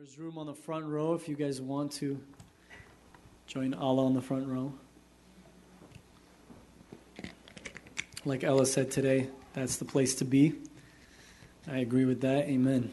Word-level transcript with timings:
There's 0.00 0.18
room 0.18 0.38
on 0.38 0.46
the 0.46 0.54
front 0.54 0.86
row 0.86 1.12
if 1.12 1.28
you 1.28 1.36
guys 1.36 1.60
want 1.60 1.92
to 1.96 2.18
join 3.46 3.74
Alla 3.74 4.06
on 4.06 4.14
the 4.14 4.22
front 4.22 4.48
row. 4.48 4.72
Like 8.24 8.42
Ella 8.42 8.64
said 8.64 8.90
today, 8.90 9.28
that's 9.52 9.76
the 9.76 9.84
place 9.84 10.14
to 10.14 10.24
be. 10.24 10.54
I 11.70 11.80
agree 11.80 12.06
with 12.06 12.22
that. 12.22 12.48
Amen. 12.48 12.90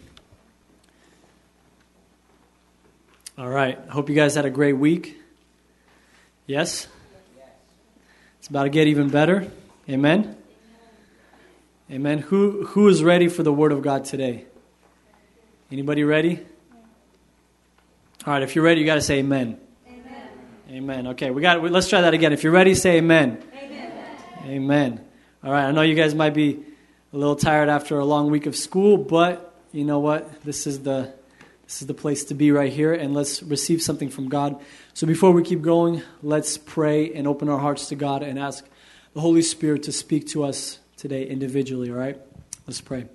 All 3.37 3.47
right. 3.47 3.79
Hope 3.87 4.09
you 4.09 4.15
guys 4.15 4.35
had 4.35 4.43
a 4.43 4.49
great 4.49 4.73
week. 4.73 5.17
Yes? 6.45 6.87
It's 8.39 8.49
about 8.49 8.63
to 8.63 8.69
get 8.69 8.87
even 8.87 9.07
better. 9.07 9.49
Amen. 9.89 10.35
Amen. 11.89 12.17
Who 12.17 12.65
who 12.65 12.89
is 12.89 13.01
ready 13.01 13.29
for 13.29 13.43
the 13.43 13.53
word 13.53 13.71
of 13.71 13.81
God 13.81 14.03
today? 14.03 14.43
Anybody 15.71 16.03
ready? 16.03 16.45
All 18.27 18.33
right, 18.33 18.43
if 18.43 18.55
you're 18.55 18.65
ready, 18.65 18.81
you 18.81 18.85
got 18.85 18.95
to 18.95 19.01
say 19.01 19.19
amen. 19.19 19.57
Amen. 19.87 20.29
Amen. 20.69 21.07
Okay, 21.07 21.31
we 21.31 21.41
got 21.41 21.63
let's 21.63 21.87
try 21.87 22.01
that 22.01 22.13
again. 22.13 22.33
If 22.33 22.43
you're 22.43 22.51
ready, 22.51 22.75
say 22.75 22.97
amen. 22.97 23.41
Amen. 23.53 24.17
Amen. 24.43 25.05
All 25.45 25.51
right, 25.53 25.63
I 25.63 25.71
know 25.71 25.81
you 25.81 25.95
guys 25.95 26.13
might 26.13 26.33
be 26.33 26.61
a 27.13 27.17
little 27.17 27.37
tired 27.37 27.69
after 27.69 27.97
a 27.99 28.03
long 28.03 28.29
week 28.29 28.45
of 28.45 28.53
school, 28.53 28.97
but 28.97 29.55
you 29.71 29.85
know 29.85 29.99
what? 29.99 30.41
This 30.41 30.67
is 30.67 30.83
the 30.83 31.13
this 31.63 31.81
is 31.81 31.87
the 31.87 31.93
place 31.93 32.25
to 32.25 32.33
be 32.33 32.51
right 32.51 32.73
here, 32.73 32.93
and 32.93 33.13
let's 33.13 33.41
receive 33.43 33.81
something 33.81 34.09
from 34.09 34.27
God. 34.27 34.59
So 34.93 35.07
before 35.07 35.31
we 35.31 35.41
keep 35.41 35.61
going, 35.61 36.01
let's 36.21 36.57
pray 36.57 37.13
and 37.13 37.27
open 37.27 37.47
our 37.47 37.59
hearts 37.59 37.87
to 37.87 37.95
God 37.95 38.23
and 38.23 38.37
ask 38.37 38.65
the 39.13 39.21
Holy 39.21 39.41
Spirit 39.41 39.83
to 39.83 39.93
speak 39.93 40.27
to 40.31 40.43
us 40.43 40.79
today 40.97 41.25
individually, 41.25 41.91
all 41.91 41.95
right? 41.95 42.19
Let's 42.67 42.81
pray. 42.81 43.05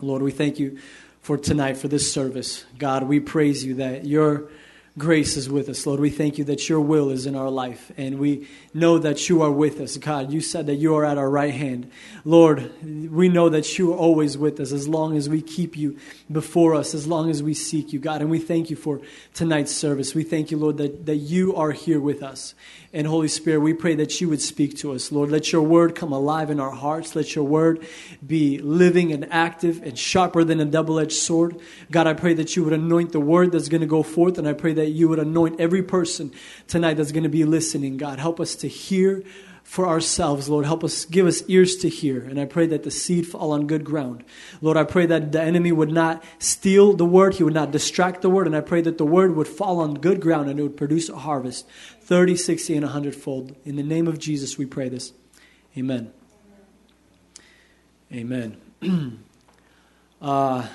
Lord, 0.00 0.22
we 0.22 0.30
thank 0.30 0.58
you 0.58 0.78
for 1.22 1.38
tonight, 1.38 1.76
for 1.76 1.88
this 1.88 2.12
service. 2.12 2.64
God, 2.78 3.04
we 3.04 3.20
praise 3.20 3.64
you 3.64 3.74
that 3.74 4.04
your 4.04 4.50
grace 4.98 5.36
is 5.36 5.48
with 5.48 5.68
us. 5.68 5.86
Lord, 5.86 6.00
we 6.00 6.10
thank 6.10 6.36
you 6.36 6.44
that 6.44 6.68
your 6.68 6.80
will 6.80 7.10
is 7.10 7.24
in 7.24 7.34
our 7.34 7.48
life, 7.48 7.90
and 7.96 8.18
we 8.18 8.46
know 8.74 8.98
that 8.98 9.28
you 9.28 9.40
are 9.42 9.50
with 9.50 9.80
us. 9.80 9.96
God, 9.96 10.32
you 10.32 10.40
said 10.40 10.66
that 10.66 10.74
you 10.74 10.94
are 10.96 11.04
at 11.04 11.16
our 11.16 11.30
right 11.30 11.54
hand. 11.54 11.90
Lord, 12.24 12.70
we 12.82 13.28
know 13.28 13.48
that 13.48 13.78
you 13.78 13.92
are 13.92 13.96
always 13.96 14.36
with 14.36 14.60
us 14.60 14.72
as 14.72 14.86
long 14.88 15.16
as 15.16 15.28
we 15.28 15.40
keep 15.40 15.76
you 15.76 15.96
before 16.30 16.74
us, 16.74 16.94
as 16.94 17.06
long 17.06 17.30
as 17.30 17.42
we 17.42 17.54
seek 17.54 17.92
you, 17.92 17.98
God. 17.98 18.20
And 18.20 18.30
we 18.30 18.38
thank 18.38 18.68
you 18.68 18.76
for 18.76 19.00
tonight's 19.34 19.72
service. 19.72 20.14
We 20.14 20.24
thank 20.24 20.50
you, 20.50 20.58
Lord, 20.58 20.76
that, 20.76 21.06
that 21.06 21.16
you 21.16 21.56
are 21.56 21.72
here 21.72 22.00
with 22.00 22.22
us. 22.22 22.54
And 22.94 23.06
Holy 23.06 23.28
Spirit, 23.28 23.60
we 23.60 23.72
pray 23.72 23.94
that 23.94 24.20
you 24.20 24.28
would 24.28 24.42
speak 24.42 24.76
to 24.78 24.92
us. 24.92 25.10
Lord, 25.10 25.30
let 25.30 25.50
your 25.50 25.62
word 25.62 25.94
come 25.94 26.12
alive 26.12 26.50
in 26.50 26.60
our 26.60 26.70
hearts. 26.70 27.16
Let 27.16 27.34
your 27.34 27.44
word 27.44 27.86
be 28.26 28.58
living 28.58 29.12
and 29.12 29.32
active 29.32 29.82
and 29.82 29.98
sharper 29.98 30.44
than 30.44 30.60
a 30.60 30.66
double 30.66 30.98
edged 30.98 31.12
sword. 31.12 31.58
God, 31.90 32.06
I 32.06 32.12
pray 32.12 32.34
that 32.34 32.54
you 32.54 32.64
would 32.64 32.74
anoint 32.74 33.12
the 33.12 33.20
word 33.20 33.52
that's 33.52 33.70
going 33.70 33.80
to 33.80 33.86
go 33.86 34.02
forth, 34.02 34.36
and 34.36 34.46
I 34.46 34.52
pray 34.52 34.74
that 34.74 34.81
you 34.86 35.08
would 35.08 35.18
anoint 35.18 35.60
every 35.60 35.82
person 35.82 36.32
tonight 36.66 36.94
that's 36.94 37.12
going 37.12 37.22
to 37.22 37.28
be 37.28 37.44
listening. 37.44 37.96
God, 37.96 38.18
help 38.18 38.40
us 38.40 38.54
to 38.56 38.68
hear 38.68 39.22
for 39.64 39.86
ourselves, 39.86 40.48
Lord. 40.48 40.66
Help 40.66 40.84
us, 40.84 41.04
give 41.04 41.26
us 41.26 41.42
ears 41.48 41.76
to 41.76 41.88
hear. 41.88 42.20
And 42.20 42.38
I 42.38 42.44
pray 42.44 42.66
that 42.66 42.82
the 42.82 42.90
seed 42.90 43.26
fall 43.26 43.52
on 43.52 43.66
good 43.66 43.84
ground. 43.84 44.24
Lord, 44.60 44.76
I 44.76 44.84
pray 44.84 45.06
that 45.06 45.32
the 45.32 45.40
enemy 45.40 45.72
would 45.72 45.90
not 45.90 46.22
steal 46.38 46.94
the 46.94 47.06
word, 47.06 47.34
he 47.34 47.44
would 47.44 47.54
not 47.54 47.70
distract 47.70 48.22
the 48.22 48.30
word. 48.30 48.46
And 48.46 48.56
I 48.56 48.60
pray 48.60 48.80
that 48.82 48.98
the 48.98 49.06
word 49.06 49.36
would 49.36 49.48
fall 49.48 49.80
on 49.80 49.94
good 49.94 50.20
ground 50.20 50.50
and 50.50 50.58
it 50.58 50.62
would 50.62 50.76
produce 50.76 51.08
a 51.08 51.16
harvest 51.16 51.66
30, 52.02 52.36
60, 52.36 52.74
and 52.74 52.84
100 52.84 53.14
fold. 53.14 53.56
In 53.64 53.76
the 53.76 53.82
name 53.82 54.08
of 54.08 54.18
Jesus, 54.18 54.58
we 54.58 54.66
pray 54.66 54.88
this. 54.88 55.12
Amen. 55.76 56.12
Amen. 58.12 58.60
uh, 60.20 60.66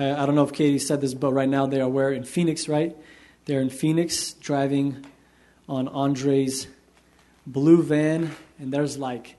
I, 0.00 0.22
I 0.22 0.26
don't 0.26 0.34
know 0.34 0.44
if 0.44 0.52
Katie 0.52 0.78
said 0.78 1.00
this, 1.00 1.12
but 1.12 1.32
right 1.32 1.48
now 1.48 1.66
they 1.66 1.80
are 1.80 1.88
where? 1.88 2.10
In 2.10 2.24
Phoenix, 2.24 2.68
right? 2.68 2.96
They're 3.44 3.60
in 3.60 3.70
Phoenix 3.70 4.32
driving 4.32 5.04
on 5.68 5.88
Andre's 5.88 6.66
blue 7.46 7.82
van, 7.82 8.34
and 8.58 8.72
there's 8.72 8.96
like 8.96 9.36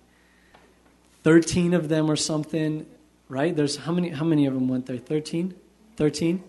13 1.23 1.73
of 1.73 1.89
them 1.89 2.09
or 2.09 2.15
something, 2.15 2.85
right? 3.27 3.55
There's 3.55 3.75
how 3.77 3.91
many 3.91 4.09
how 4.09 4.25
many 4.25 4.45
of 4.45 4.53
them 4.53 4.67
went 4.67 4.85
there? 4.85 4.97
13? 4.97 5.55
13? 5.97 6.43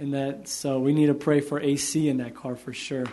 And 0.00 0.14
that 0.14 0.48
so 0.48 0.80
we 0.80 0.92
need 0.92 1.06
to 1.06 1.14
pray 1.14 1.40
for 1.40 1.60
AC 1.60 2.08
in 2.08 2.18
that 2.18 2.34
car 2.34 2.56
for 2.56 2.72
sure. 2.72 3.06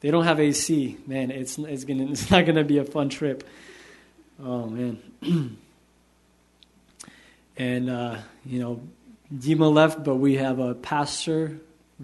They 0.00 0.10
don't 0.12 0.24
have 0.24 0.38
AC, 0.38 0.96
man. 1.06 1.30
It's 1.30 1.58
it's 1.58 1.84
gonna 1.84 2.10
it's 2.10 2.30
not 2.30 2.46
gonna 2.46 2.64
be 2.64 2.78
a 2.78 2.84
fun 2.84 3.08
trip. 3.08 3.44
Oh 4.42 4.66
man. 4.66 5.02
and 7.56 7.90
uh, 7.90 8.18
you 8.44 8.60
know, 8.60 8.80
Dima 9.34 9.72
left, 9.72 10.04
but 10.04 10.16
we 10.16 10.36
have 10.36 10.58
a 10.58 10.74
pastor 10.74 11.58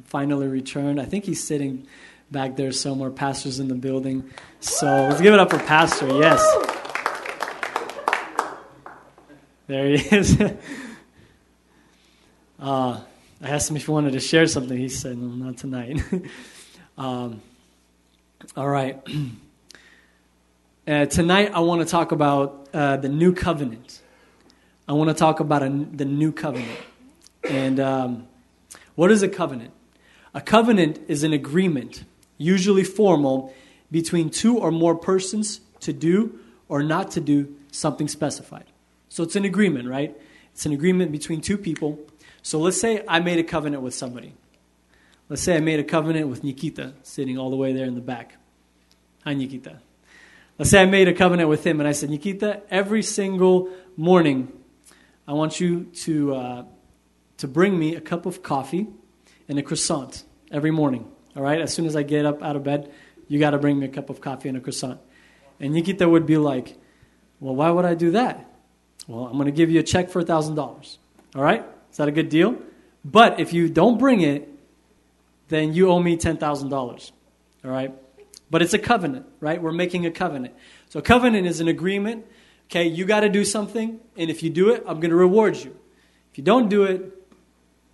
finally 0.05 0.47
returned. 0.47 1.01
I 1.01 1.05
think 1.05 1.25
he's 1.25 1.43
sitting 1.43 1.87
back 2.31 2.57
there 2.57 2.73
somewhere. 2.73 3.11
Pastor's 3.11 3.61
in 3.61 3.69
the 3.69 3.75
building. 3.75 4.31
So 4.61 4.87
let's 4.87 5.21
give 5.21 5.33
it 5.33 5.41
up 5.41 5.51
for 5.51 5.59
Pastor. 5.59 6.09
Yes. 6.09 6.43
There 9.67 9.97
he 9.97 10.17
is. 10.17 10.41
uh, 12.61 13.01
I 13.43 13.49
asked 13.49 13.71
him 13.71 13.77
if 13.77 13.87
he 13.87 13.91
wanted 13.91 14.13
to 14.13 14.21
share 14.21 14.47
something. 14.47 14.77
He 14.77 14.91
said, 14.91 15.17
no, 15.17 15.29
not 15.29 15.57
tonight. 15.57 16.03
um, 16.99 17.41
all 18.57 18.69
right. 18.69 19.01
Uh, 20.87 21.07
tonight, 21.07 21.51
I 21.55 21.61
want 21.61 21.81
to 21.81 21.87
talk 21.87 22.13
about 22.13 22.69
uh, 22.75 22.99
the 22.99 23.09
new 23.09 23.33
covenant. 23.33 24.03
I 24.87 24.93
want 24.93 25.09
to 25.09 25.15
talk 25.15 25.41
about 25.41 25.63
a, 25.63 25.71
the 25.71 26.05
new 26.05 26.31
covenant. 26.31 26.79
And 27.49 27.79
um, 27.81 28.29
what 28.95 29.11
is 29.11 29.23
a 29.23 29.29
covenant? 29.29 29.73
A 30.33 30.41
covenant 30.41 31.01
is 31.09 31.23
an 31.23 31.33
agreement 31.33 32.05
usually 32.37 32.85
formal, 32.85 33.55
between 33.91 34.29
two 34.29 34.59
or 34.59 34.73
more 34.73 34.97
persons 34.97 35.61
to 35.79 35.93
do 35.93 36.37
or 36.69 36.83
not 36.83 37.13
to 37.13 37.21
do 37.21 37.55
something 37.71 38.09
specified. 38.09 38.65
So 39.09 39.23
it's 39.23 39.37
an 39.37 39.45
agreement, 39.45 39.89
right? 39.89 40.17
It's 40.53 40.67
an 40.67 40.73
agreement 40.73 41.13
between 41.13 41.41
two 41.41 41.57
people. 41.57 42.01
So 42.43 42.59
let's 42.59 42.81
say 42.81 43.05
I 43.07 43.21
made 43.21 43.39
a 43.39 43.45
covenant 43.45 43.83
with 43.83 43.95
somebody. 43.95 44.35
Let's 45.29 45.43
say 45.43 45.57
I 45.57 45.61
made 45.61 45.79
a 45.79 45.85
covenant 45.85 46.29
with 46.29 46.43
Nikita, 46.43 46.95
sitting 47.05 47.39
all 47.39 47.51
the 47.51 47.57
way 47.57 47.73
there 47.73 47.87
in 47.87 47.95
the 47.95 48.01
back. 48.01 48.37
Hi, 49.25 49.35
Nikita. 49.35 49.79
Let's 50.59 50.71
say 50.71 50.83
I 50.83 50.87
made 50.87 51.07
a 51.07 51.15
covenant 51.15 51.49
with 51.49 51.65
him 51.65 51.81
and 51.81 51.89
I 51.89 51.93
said, 51.93 52.11
Nikita, 52.11 52.63
every 52.71 53.03
single 53.03 53.71
morning, 53.97 54.53
I 55.27 55.33
want 55.35 55.61
you 55.61 55.85
to, 55.85 56.35
uh, 56.35 56.65
to 57.39 57.49
bring 57.49 57.79
me 57.79 57.95
a 57.95 58.01
cup 58.01 58.27
of 58.27 58.43
coffee 58.43 58.87
and 59.49 59.59
a 59.59 59.63
croissant 59.63 60.25
every 60.51 60.71
morning. 60.71 61.09
All 61.37 61.43
right, 61.43 61.61
as 61.61 61.75
soon 61.75 61.87
as 61.87 61.97
I 61.97 62.03
get 62.03 62.27
up 62.27 62.43
out 62.43 62.57
of 62.57 62.63
bed, 62.63 62.93
you 63.29 63.39
got 63.39 63.51
to 63.51 63.59
bring 63.59 63.79
me 63.79 63.87
a 63.87 63.89
cup 63.89 64.11
of 64.11 64.21
coffee 64.21 64.49
and 64.49 64.59
a 64.59 64.61
croissant. 64.61 65.01
And 65.61 65.73
Nikita 65.73 66.09
would 66.09 66.27
be 66.27 66.37
like, 66.37 66.77
Well, 67.41 67.55
why 67.55 67.71
would 67.71 67.85
I 67.85 67.95
do 67.95 68.13
that? 68.13 68.51
Well, 69.07 69.27
I'm 69.27 69.35
going 69.35 69.47
to 69.47 69.53
give 69.53 69.71
you 69.71 69.81
a 69.81 69.83
check 69.83 70.11
for 70.11 70.23
$1,000. 70.23 70.57
All 71.35 71.43
right? 71.43 71.65
Is 71.91 71.97
that 71.99 72.09
a 72.09 72.13
good 72.13 72.29
deal? 72.29 72.57
But 73.05 73.39
if 73.39 73.53
you 73.53 73.69
don't 73.69 73.99
bring 73.99 74.23
it, 74.23 74.49
then 75.49 75.75
you 75.75 75.91
owe 75.91 76.01
me 76.01 76.17
$10,000. 76.17 77.13
All 77.65 77.71
right? 77.71 77.93
But 78.51 78.63
it's 78.63 78.73
a 78.73 78.79
covenant, 78.79 79.27
right? 79.41 79.61
We're 79.61 79.73
making 79.73 80.07
a 80.07 80.11
covenant. 80.11 80.55
So 80.89 81.01
covenant 81.01 81.47
is 81.47 81.61
an 81.61 81.69
agreement. 81.69 82.27
Okay, 82.71 82.87
you 82.87 83.05
got 83.05 83.21
to 83.21 83.29
do 83.29 83.45
something, 83.45 84.01
and 84.17 84.31
if 84.31 84.43
you 84.43 84.51
do 84.51 84.71
it, 84.71 84.83
I'm 84.87 85.01
going 85.01 85.11
to 85.11 85.17
reward 85.17 85.57
you. 85.57 85.77
If 86.33 86.39
you 86.39 86.45
don't 86.45 86.69
do 86.69 86.85
it, 86.85 87.24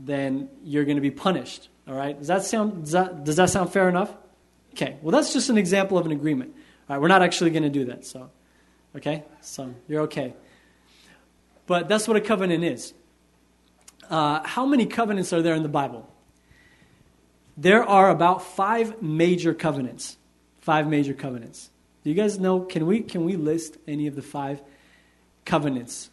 then 0.00 0.48
you're 0.64 0.84
going 0.84 0.96
to 0.96 1.02
be 1.02 1.10
punished. 1.10 1.68
All 1.86 1.94
right? 1.94 2.18
Does 2.18 2.28
that 2.28 2.44
sound, 2.44 2.84
does 2.84 2.92
that, 2.92 3.24
does 3.24 3.36
that 3.36 3.50
sound 3.50 3.72
fair 3.72 3.88
enough? 3.88 4.14
Okay. 4.72 4.96
Well, 5.02 5.12
that's 5.12 5.32
just 5.32 5.50
an 5.50 5.58
example 5.58 5.98
of 5.98 6.06
an 6.06 6.12
agreement. 6.12 6.54
All 6.88 6.96
right, 6.96 7.02
we're 7.02 7.08
not 7.08 7.22
actually 7.22 7.50
going 7.50 7.64
to 7.64 7.70
do 7.70 7.84
that. 7.86 8.04
So, 8.06 8.30
okay? 8.96 9.24
So, 9.42 9.74
you're 9.88 10.02
okay. 10.02 10.34
But 11.66 11.88
that's 11.88 12.08
what 12.08 12.16
a 12.16 12.20
covenant 12.20 12.64
is. 12.64 12.94
Uh, 14.08 14.40
how 14.44 14.66
many 14.66 14.86
covenants 14.86 15.32
are 15.32 15.42
there 15.42 15.54
in 15.54 15.62
the 15.62 15.68
Bible? 15.68 16.12
There 17.56 17.84
are 17.84 18.10
about 18.10 18.42
five 18.42 19.03
major 19.03 19.54
covenants. 19.54 20.16
Five 20.60 20.88
major 20.88 21.14
covenants. 21.14 21.70
Do 22.03 22.10
you 22.10 22.16
guys 22.16 22.38
know? 22.38 22.60
Can 22.60 22.86
we, 22.86 23.00
can 23.00 23.24
we 23.24 23.36
list 23.36 23.76
any 23.86 24.06
of 24.06 24.16
the 24.16 24.22
five 24.22 24.62
covenants? 25.44 26.09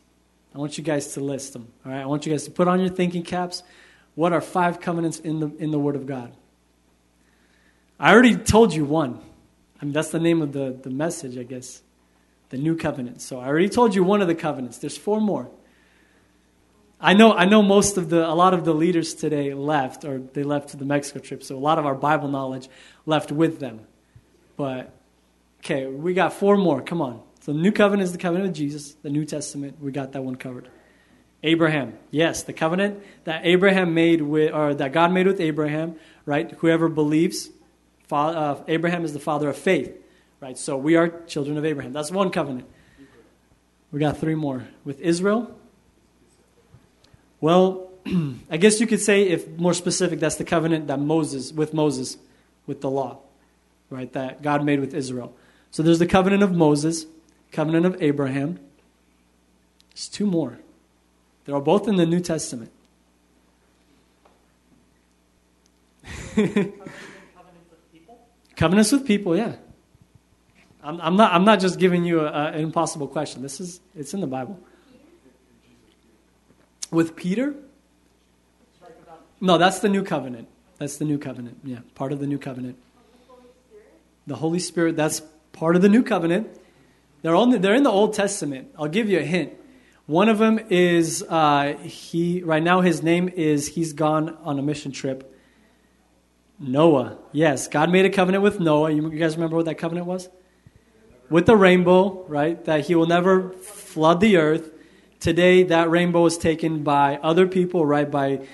I 0.57 0.59
want 0.59 0.75
you 0.75 0.83
guys 0.83 1.13
to 1.13 1.19
list 1.19 1.53
them. 1.53 1.67
All 1.85 1.91
right? 1.91 2.01
I 2.01 2.07
want 2.07 2.25
you 2.25 2.31
guys 2.31 2.45
to 2.45 2.51
put 2.51 2.67
on 2.67 2.79
your 2.79 2.89
thinking 2.89 3.21
caps. 3.21 3.61
What 4.15 4.33
are 4.33 4.41
five 4.41 4.81
covenants 4.81 5.19
in 5.19 5.39
the, 5.39 5.55
in 5.59 5.69
the 5.69 5.77
Word 5.77 5.95
of 5.95 6.07
God? 6.07 6.35
I 7.99 8.11
already 8.11 8.35
told 8.35 8.73
you 8.73 8.83
one. 8.83 9.21
I 9.79 9.85
mean, 9.85 9.93
that's 9.93 10.09
the 10.09 10.19
name 10.19 10.41
of 10.41 10.53
the, 10.53 10.75
the 10.81 10.89
message, 10.89 11.37
I 11.37 11.43
guess. 11.43 11.83
The 12.49 12.57
new 12.57 12.75
covenant. 12.75 13.21
So 13.21 13.39
I 13.39 13.45
already 13.45 13.69
told 13.69 13.93
you 13.93 14.03
one 14.03 14.19
of 14.19 14.27
the 14.27 14.33
covenants. 14.33 14.79
There's 14.79 14.97
four 14.97 15.21
more. 15.21 15.47
I 16.99 17.13
know, 17.13 17.33
I 17.33 17.45
know 17.45 17.61
most 17.61 17.97
of 17.97 18.09
the, 18.09 18.27
a 18.27 18.33
lot 18.33 18.55
of 18.55 18.65
the 18.65 18.73
leaders 18.73 19.13
today 19.13 19.53
left, 19.53 20.05
or 20.05 20.17
they 20.17 20.41
left 20.41 20.75
the 20.75 20.85
Mexico 20.85 21.19
trip, 21.19 21.43
so 21.43 21.55
a 21.55 21.59
lot 21.59 21.77
of 21.77 21.85
our 21.85 21.93
Bible 21.93 22.29
knowledge 22.29 22.67
left 23.05 23.31
with 23.31 23.59
them. 23.59 23.81
But, 24.55 24.91
okay, 25.59 25.85
we 25.85 26.15
got 26.15 26.33
four 26.33 26.57
more. 26.57 26.81
Come 26.81 26.99
on. 26.99 27.21
So 27.47 27.53
the 27.53 27.59
new 27.59 27.71
covenant 27.71 28.03
is 28.03 28.11
the 28.11 28.17
covenant 28.17 28.49
of 28.49 28.55
Jesus, 28.57 28.91
the 29.03 29.09
New 29.09 29.23
Testament. 29.23 29.77
We 29.79 29.93
got 29.93 30.11
that 30.11 30.21
one 30.21 30.35
covered. 30.35 30.67
Abraham. 31.43 31.97
Yes, 32.11 32.43
the 32.43 32.51
covenant 32.51 33.01
that 33.23 33.45
Abraham 33.45 33.93
made 33.93 34.21
with, 34.21 34.53
or 34.53 34.73
that 34.73 34.91
God 34.91 35.13
made 35.13 35.27
with 35.27 35.39
Abraham, 35.39 35.95
right? 36.25 36.51
Whoever 36.57 36.89
believes, 36.89 37.49
uh, 38.11 38.57
Abraham 38.67 39.05
is 39.05 39.13
the 39.13 39.21
father 39.21 39.47
of 39.47 39.55
faith, 39.55 39.95
right? 40.41 40.57
So 40.57 40.75
we 40.75 40.97
are 40.97 41.07
children 41.25 41.57
of 41.57 41.63
Abraham. 41.63 41.93
That's 41.93 42.11
one 42.11 42.31
covenant. 42.31 42.67
We 43.93 44.01
got 44.01 44.17
three 44.17 44.35
more. 44.35 44.67
With 44.83 44.99
Israel, 44.99 45.57
well, 47.39 47.91
I 48.51 48.57
guess 48.57 48.81
you 48.81 48.87
could 48.87 48.99
say, 48.99 49.23
if 49.23 49.47
more 49.47 49.73
specific, 49.73 50.19
that's 50.19 50.35
the 50.35 50.43
covenant 50.43 50.87
that 50.87 50.99
Moses, 50.99 51.53
with 51.53 51.73
Moses, 51.73 52.17
with 52.65 52.81
the 52.81 52.89
law, 52.89 53.19
right? 53.89 54.11
That 54.11 54.41
God 54.41 54.65
made 54.65 54.81
with 54.81 54.93
Israel. 54.93 55.33
So 55.71 55.81
there's 55.81 55.99
the 55.99 56.07
covenant 56.07 56.43
of 56.43 56.51
Moses, 56.51 57.05
covenant 57.57 57.87
of 57.87 58.03
Abraham. 58.03 58.59
There's 59.89 60.07
two 60.07 60.27
more. 60.27 60.59
They're 61.43 61.55
all 61.55 61.61
both 61.61 61.87
in 61.87 61.95
the 61.95 62.05
New 62.05 62.19
Testament. 62.19 62.71
Covenants 68.55 68.91
with 68.91 69.07
people, 69.07 69.35
yeah. 69.35 69.55
I'm, 70.83 71.01
I'm, 71.01 71.15
not, 71.15 71.33
I'm 71.33 71.45
not 71.45 71.59
just 71.59 71.79
giving 71.79 72.05
you 72.05 72.19
a, 72.19 72.25
a, 72.25 72.45
an 72.51 72.61
impossible 72.61 73.07
question. 73.07 73.41
This 73.41 73.59
is, 73.59 73.79
it's 73.95 74.13
in 74.13 74.21
the 74.21 74.27
Bible. 74.27 74.59
With 76.91 77.15
Peter? 77.15 77.55
No, 79.41 79.57
that's 79.57 79.79
the 79.79 79.89
new 79.89 80.03
covenant. 80.03 80.47
That's 80.77 80.97
the 80.97 81.05
new 81.05 81.17
covenant. 81.17 81.57
Yeah, 81.63 81.79
part 81.95 82.11
of 82.11 82.19
the 82.19 82.27
new 82.27 82.37
covenant. 82.37 82.77
The 84.27 84.35
Holy 84.35 84.59
Spirit, 84.59 84.95
that's 84.95 85.23
part 85.53 85.75
of 85.75 85.81
the 85.81 85.89
new 85.89 86.03
covenant. 86.03 86.49
They're, 87.21 87.35
only, 87.35 87.57
they're 87.57 87.75
in 87.75 87.83
the 87.83 87.91
Old 87.91 88.13
Testament. 88.13 88.73
I'll 88.77 88.87
give 88.87 89.09
you 89.09 89.19
a 89.19 89.23
hint. 89.23 89.53
One 90.05 90.29
of 90.29 90.37
them 90.37 90.59
is 90.69 91.23
uh, 91.27 91.77
he. 91.83 92.41
Right 92.41 92.63
now, 92.63 92.79
his 92.81 93.03
name 93.03 93.27
is 93.27 93.67
he's 93.67 93.91
gone 93.91 94.37
on 94.43 94.57
a 94.57 94.61
mission 94.61 94.91
trip. 94.93 95.33
Noah. 96.59 97.17
Yes, 97.33 97.67
God 97.67 97.91
made 97.91 98.05
a 98.05 98.09
covenant 98.09 98.43
with 98.43 98.59
Noah. 98.59 98.91
You, 98.91 99.11
you 99.11 99.19
guys 99.19 99.35
remember 99.35 99.57
what 99.57 99.65
that 99.65 99.77
covenant 99.77 100.07
was? 100.07 100.29
With 101.29 101.45
the 101.45 101.57
rainbow, 101.57 102.23
right? 102.27 102.63
That 102.65 102.85
he 102.85 102.95
will 102.95 103.05
never 103.05 103.51
flood 103.51 104.21
the 104.21 104.37
earth. 104.37 104.71
Today, 105.19 105.63
that 105.63 105.89
rainbow 105.89 106.25
is 106.25 106.37
taken 106.37 106.83
by 106.83 107.17
other 107.17 107.47
people, 107.47 107.85
right? 107.85 108.09
By 108.09 108.47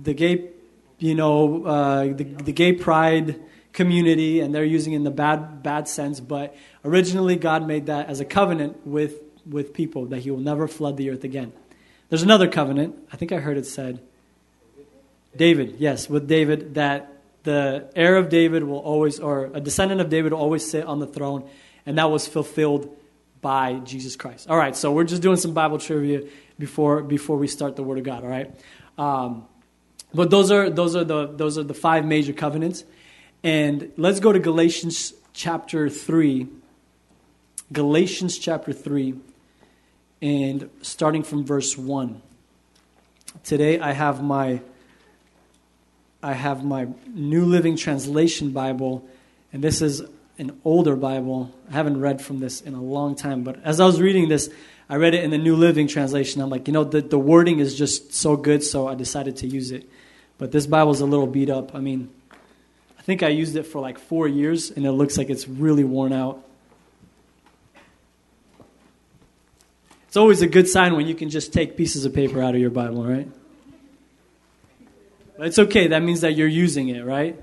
the 0.00 0.14
gay, 0.14 0.50
you 0.98 1.14
know, 1.14 1.64
uh, 1.64 2.04
the, 2.04 2.24
the 2.24 2.52
gay 2.52 2.74
pride 2.74 3.40
community, 3.80 4.40
and 4.40 4.54
they're 4.54 4.72
using 4.78 4.92
it 4.92 4.96
in 4.96 5.04
the 5.04 5.10
bad 5.10 5.62
bad 5.62 5.88
sense. 5.88 6.20
But 6.20 6.54
originally, 6.84 7.36
God 7.36 7.66
made 7.66 7.86
that 7.86 8.08
as 8.08 8.20
a 8.20 8.26
covenant 8.26 8.86
with 8.86 9.14
with 9.48 9.72
people 9.72 10.06
that 10.06 10.18
he 10.18 10.30
will 10.30 10.46
never 10.52 10.68
flood 10.68 10.96
the 10.96 11.10
earth 11.10 11.24
again. 11.24 11.52
There's 12.10 12.22
another 12.22 12.48
covenant. 12.48 12.96
I 13.12 13.16
think 13.16 13.32
I 13.32 13.38
heard 13.38 13.56
it 13.56 13.66
said. 13.66 14.00
David, 15.34 15.76
yes, 15.78 16.10
with 16.10 16.28
David, 16.28 16.74
that 16.74 17.12
the 17.44 17.88
heir 17.94 18.16
of 18.16 18.28
David 18.28 18.64
will 18.64 18.80
always, 18.80 19.20
or 19.20 19.50
a 19.54 19.60
descendant 19.60 20.00
of 20.00 20.10
David 20.10 20.32
will 20.32 20.40
always 20.40 20.68
sit 20.68 20.84
on 20.84 20.98
the 20.98 21.06
throne, 21.06 21.48
and 21.86 21.96
that 21.98 22.10
was 22.10 22.26
fulfilled 22.26 22.94
by 23.40 23.74
Jesus 23.84 24.16
Christ. 24.16 24.50
All 24.50 24.56
right, 24.56 24.76
so 24.76 24.92
we're 24.92 25.04
just 25.04 25.22
doing 25.22 25.36
some 25.36 25.54
Bible 25.54 25.78
trivia 25.78 26.22
before 26.58 27.02
before 27.02 27.38
we 27.38 27.46
start 27.46 27.76
the 27.76 27.82
Word 27.82 27.98
of 27.98 28.04
God. 28.04 28.24
All 28.24 28.28
right, 28.28 28.50
um, 28.98 29.46
but 30.12 30.30
those 30.30 30.50
are 30.50 30.68
those 30.68 30.96
are 30.96 31.04
the 31.04 31.28
those 31.28 31.56
are 31.56 31.64
the 31.64 31.74
five 31.74 32.04
major 32.04 32.32
covenants, 32.32 32.84
and 33.42 33.92
let's 33.96 34.20
go 34.20 34.32
to 34.32 34.38
Galatians 34.38 35.14
chapter 35.32 35.88
three. 35.88 36.48
Galatians 37.72 38.38
chapter 38.38 38.72
three 38.72 39.14
and 40.22 40.68
starting 40.82 41.22
from 41.22 41.44
verse 41.44 41.78
1. 41.78 42.20
Today 43.44 43.80
I 43.80 43.92
have 43.92 44.22
my 44.22 44.60
I 46.22 46.34
have 46.34 46.62
my 46.62 46.88
New 47.06 47.46
Living 47.46 47.76
Translation 47.76 48.50
Bible, 48.50 49.08
and 49.54 49.64
this 49.64 49.80
is 49.80 50.02
an 50.36 50.60
older 50.66 50.94
Bible. 50.94 51.50
I 51.70 51.72
haven't 51.72 51.98
read 51.98 52.20
from 52.20 52.40
this 52.40 52.60
in 52.60 52.74
a 52.74 52.82
long 52.82 53.14
time, 53.14 53.42
but 53.42 53.58
as 53.64 53.80
I 53.80 53.86
was 53.86 54.02
reading 54.02 54.28
this, 54.28 54.50
I 54.90 54.96
read 54.96 55.14
it 55.14 55.24
in 55.24 55.30
the 55.30 55.38
New 55.38 55.56
Living 55.56 55.88
Translation. 55.88 56.42
I'm 56.42 56.50
like, 56.50 56.66
you 56.66 56.74
know, 56.74 56.84
the, 56.84 57.00
the 57.00 57.18
wording 57.18 57.58
is 57.58 57.74
just 57.74 58.12
so 58.12 58.36
good, 58.36 58.62
so 58.62 58.86
I 58.86 58.94
decided 58.94 59.36
to 59.38 59.46
use 59.46 59.70
it. 59.70 59.88
But 60.36 60.52
this 60.52 60.66
Bible's 60.66 61.00
a 61.00 61.06
little 61.06 61.26
beat 61.26 61.48
up. 61.48 61.74
I 61.74 61.80
mean, 61.80 62.10
I 63.00 63.02
think 63.02 63.22
I 63.22 63.28
used 63.28 63.56
it 63.56 63.62
for 63.62 63.80
like 63.80 63.98
four 63.98 64.28
years, 64.28 64.70
and 64.70 64.84
it 64.84 64.92
looks 64.92 65.16
like 65.16 65.30
it's 65.30 65.48
really 65.48 65.84
worn 65.84 66.12
out. 66.12 66.44
It's 70.06 70.18
always 70.18 70.42
a 70.42 70.46
good 70.46 70.68
sign 70.68 70.94
when 70.96 71.06
you 71.06 71.14
can 71.14 71.30
just 71.30 71.50
take 71.50 71.78
pieces 71.78 72.04
of 72.04 72.12
paper 72.12 72.42
out 72.42 72.54
of 72.54 72.60
your 72.60 72.68
Bible, 72.68 73.02
right? 73.02 73.26
But 75.38 75.46
it's 75.46 75.58
okay. 75.58 75.86
That 75.86 76.02
means 76.02 76.20
that 76.20 76.36
you're 76.36 76.46
using 76.46 76.90
it, 76.90 77.02
right? 77.02 77.40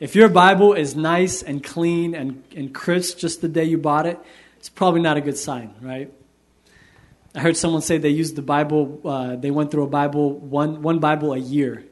If 0.00 0.16
your 0.16 0.30
Bible 0.30 0.72
is 0.72 0.96
nice 0.96 1.42
and 1.42 1.62
clean 1.62 2.14
and, 2.14 2.42
and 2.56 2.74
crisp 2.74 3.18
just 3.18 3.42
the 3.42 3.48
day 3.48 3.64
you 3.64 3.76
bought 3.76 4.06
it, 4.06 4.18
it's 4.56 4.70
probably 4.70 5.02
not 5.02 5.18
a 5.18 5.20
good 5.20 5.36
sign, 5.36 5.74
right? 5.82 6.10
I 7.34 7.40
heard 7.40 7.58
someone 7.58 7.82
say 7.82 7.98
they 7.98 8.08
used 8.08 8.36
the 8.36 8.42
Bible, 8.42 9.02
uh, 9.04 9.36
they 9.36 9.50
went 9.50 9.70
through 9.70 9.82
a 9.82 9.88
Bible, 9.88 10.32
one, 10.32 10.80
one 10.80 10.98
Bible 10.98 11.34
a 11.34 11.38
year. 11.38 11.84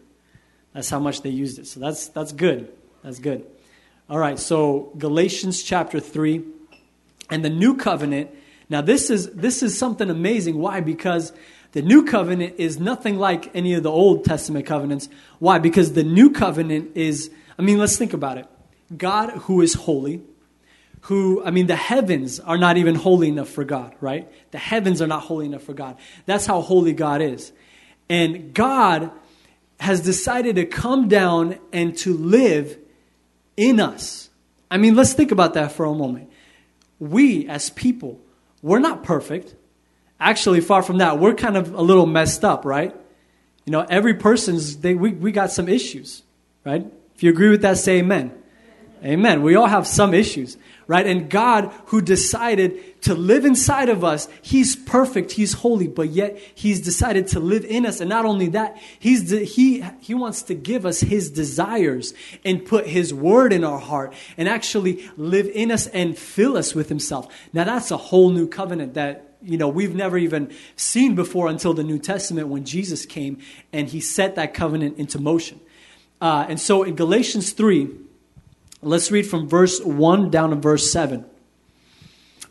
That's 0.73 0.89
how 0.89 0.99
much 0.99 1.21
they 1.21 1.29
used 1.29 1.59
it. 1.59 1.67
So 1.67 1.79
that's, 1.79 2.09
that's 2.09 2.33
good. 2.33 2.73
That's 3.03 3.19
good. 3.19 3.47
All 4.09 4.19
right, 4.19 4.39
so 4.39 4.93
Galatians 4.99 5.63
chapter 5.63 6.01
3. 6.01 6.45
And 7.31 7.45
the 7.45 7.51
new 7.51 7.77
covenant 7.77 8.31
now, 8.73 8.81
this 8.81 9.11
is, 9.11 9.31
this 9.33 9.63
is 9.63 9.79
something 9.79 10.09
amazing. 10.09 10.57
Why? 10.57 10.81
Because 10.81 11.35
the 11.73 11.83
new 11.83 12.07
covenant 12.07 12.55
is 12.57 12.81
nothing 12.81 13.19
like 13.19 13.55
any 13.55 13.75
of 13.75 13.83
the 13.83 13.91
Old 13.91 14.25
Testament 14.25 14.65
covenants. 14.65 15.11
Why? 15.41 15.59
Because 15.59 15.93
the 15.93 16.03
new 16.03 16.31
covenant 16.31 16.97
is, 16.97 17.31
I 17.59 17.63
mean, 17.63 17.77
let's 17.77 17.99
think 17.99 18.15
about 18.15 18.39
it. 18.39 18.47
God, 18.97 19.29
who 19.43 19.61
is 19.61 19.75
holy, 19.75 20.23
who, 21.03 21.45
I 21.45 21.51
mean, 21.51 21.67
the 21.67 21.77
heavens 21.77 22.41
are 22.41 22.57
not 22.57 22.79
even 22.79 22.95
holy 22.95 23.29
enough 23.29 23.51
for 23.51 23.63
God, 23.63 23.95
right? 24.01 24.33
The 24.53 24.59
heavens 24.59 25.03
are 25.03 25.07
not 25.07 25.25
holy 25.25 25.45
enough 25.45 25.65
for 25.65 25.75
God. 25.75 25.99
That's 26.25 26.47
how 26.47 26.63
holy 26.63 26.95
God 26.95 27.21
is. 27.21 27.53
And 28.09 28.55
God 28.55 29.11
has 29.81 30.01
decided 30.01 30.57
to 30.57 30.65
come 30.65 31.09
down 31.09 31.59
and 31.75 31.95
to 31.99 32.17
live 32.17 32.79
in 33.57 33.81
us. 33.81 34.31
I 34.71 34.79
mean, 34.79 34.95
let's 34.95 35.13
think 35.13 35.33
about 35.33 35.55
that 35.55 35.73
for 35.73 35.85
a 35.85 35.95
moment. 35.95 36.31
We, 36.99 37.49
as 37.49 37.71
people, 37.71 38.21
we're 38.63 38.79
not 38.79 39.03
perfect. 39.03 39.55
Actually, 40.19 40.61
far 40.61 40.83
from 40.83 40.99
that, 40.99 41.19
we're 41.19 41.35
kind 41.35 41.57
of 41.57 41.75
a 41.75 41.83
little 41.83 42.07
messed 42.07 42.45
up, 42.45 42.65
right? 42.65 42.95
You 43.67 43.73
know, 43.73 43.87
every 43.89 44.15
person's, 44.15 44.79
they, 44.79 44.95
we, 44.95 45.13
we 45.13 45.33
got 45.33 45.51
some 45.51 45.69
issues, 45.69 46.23
right? 46.65 46.87
If 47.15 47.23
you 47.23 47.31
agree 47.31 47.49
with 47.51 47.63
that, 47.63 47.79
say 47.79 47.99
amen. 47.99 48.33
Amen. 49.05 49.43
We 49.43 49.57
all 49.57 49.67
have 49.67 49.87
some 49.87 50.15
issues, 50.15 50.57
right? 50.87 51.07
And 51.07 51.31
God, 51.31 51.73
who 51.87 52.01
decided 52.01 53.01
to 53.03 53.15
live 53.15 53.45
inside 53.45 53.89
of 53.89 54.05
us, 54.05 54.29
He's 54.41 54.77
perfect, 54.77 55.33
He's 55.33 55.55
holy, 55.55 55.89
but 55.89 56.11
yet 56.11 56.39
He's 56.55 56.81
decided 56.81 57.29
to 57.29 57.41
live 57.41 57.65
in 57.65 57.87
us. 57.87 58.01
And 58.01 58.09
not 58.09 58.25
only 58.25 58.49
that, 58.49 58.77
He's 58.99 59.31
de- 59.31 59.45
He 59.45 59.85
He 60.01 60.15
wants 60.15 60.43
to 60.43 60.55
give 60.55 60.87
us 60.87 61.01
His 61.01 61.31
desires 61.31 62.15
and 62.45 62.65
put 62.65 62.87
His 62.87 63.13
word 63.13 63.53
in 63.53 63.65
our 63.65 63.79
heart 63.79 64.15
and 64.37 64.49
actually 64.49 65.09
live 65.17 65.49
in 65.49 65.71
us 65.71 65.87
and 65.89 66.17
fill 66.17 66.57
us 66.57 66.75
with 66.75 66.89
Himself. 66.89 67.33
Now 67.53 67.65
that's 67.65 67.91
a 67.91 67.97
whole 67.97 68.31
new 68.31 68.49
covenant 68.49 68.95
that 68.95 69.37
you 69.43 69.59
know 69.59 69.69
we've 69.69 69.95
never 69.95 70.17
even 70.19 70.53
seen 70.77 71.15
before 71.15 71.49
until 71.49 71.75
the 71.75 71.85
New 71.85 71.99
Testament 71.99 72.49
when 72.49 72.65
Jesus 72.65 73.07
came 73.07 73.39
and 73.73 73.89
He 73.89 74.01
set 74.01 74.37
that 74.37 74.55
covenant 74.55 74.99
into 74.99 75.21
motion. 75.21 75.61
Uh, 76.21 76.47
and 76.49 76.61
so 76.61 76.85
in 76.85 76.95
Galatians 76.95 77.53
three 77.53 77.91
Let's 78.83 79.13
read 79.13 79.27
from 79.27 79.49
verse 79.49 79.81
1 79.81 80.31
down 80.31 80.51
to 80.51 80.57
verse 80.57 80.91
7. 80.91 81.25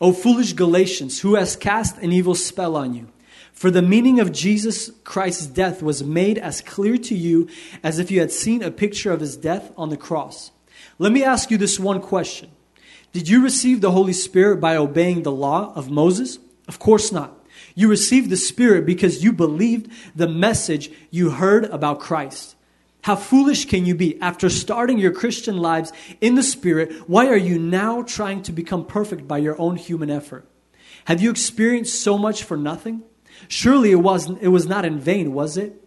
O 0.00 0.12
foolish 0.12 0.54
Galatians, 0.54 1.20
who 1.20 1.34
has 1.34 1.56
cast 1.56 1.98
an 1.98 2.10
evil 2.10 2.34
spell 2.34 2.74
on 2.74 2.94
you? 2.94 3.08
For 3.52 3.70
the 3.70 3.82
meaning 3.82 4.18
of 4.18 4.32
Jesus 4.32 4.90
Christ's 5.04 5.46
death 5.46 5.82
was 5.82 6.02
made 6.02 6.38
as 6.38 6.62
clear 6.62 6.96
to 6.96 7.14
you 7.14 7.48
as 7.82 7.98
if 7.98 8.10
you 8.10 8.20
had 8.20 8.32
seen 8.32 8.62
a 8.62 8.70
picture 8.70 9.12
of 9.12 9.20
his 9.20 9.36
death 9.36 9.70
on 9.76 9.90
the 9.90 9.96
cross. 9.96 10.50
Let 10.98 11.12
me 11.12 11.22
ask 11.22 11.50
you 11.50 11.58
this 11.58 11.78
one 11.78 12.00
question 12.00 12.50
Did 13.12 13.28
you 13.28 13.42
receive 13.42 13.80
the 13.80 13.92
Holy 13.92 14.14
Spirit 14.14 14.56
by 14.56 14.76
obeying 14.76 15.22
the 15.22 15.30
law 15.30 15.72
of 15.74 15.90
Moses? 15.90 16.38
Of 16.66 16.78
course 16.78 17.12
not. 17.12 17.38
You 17.74 17.88
received 17.88 18.30
the 18.30 18.36
Spirit 18.36 18.86
because 18.86 19.22
you 19.22 19.32
believed 19.32 19.90
the 20.16 20.28
message 20.28 20.90
you 21.10 21.30
heard 21.30 21.66
about 21.66 22.00
Christ. 22.00 22.56
How 23.02 23.16
foolish 23.16 23.66
can 23.66 23.84
you 23.84 23.94
be? 23.94 24.20
After 24.20 24.48
starting 24.48 24.98
your 24.98 25.12
Christian 25.12 25.56
lives 25.56 25.92
in 26.20 26.36
the 26.36 26.42
Spirit, 26.42 27.08
why 27.08 27.26
are 27.26 27.36
you 27.36 27.58
now 27.58 28.02
trying 28.02 28.42
to 28.44 28.52
become 28.52 28.86
perfect 28.86 29.26
by 29.26 29.38
your 29.38 29.60
own 29.60 29.76
human 29.76 30.08
effort? 30.08 30.48
Have 31.06 31.20
you 31.20 31.30
experienced 31.30 32.00
so 32.00 32.16
much 32.16 32.44
for 32.44 32.56
nothing? 32.56 33.02
Surely 33.48 33.90
it, 33.90 33.96
wasn't, 33.96 34.40
it 34.40 34.48
was 34.48 34.66
not 34.66 34.84
in 34.84 35.00
vain, 35.00 35.32
was 35.32 35.56
it? 35.56 35.82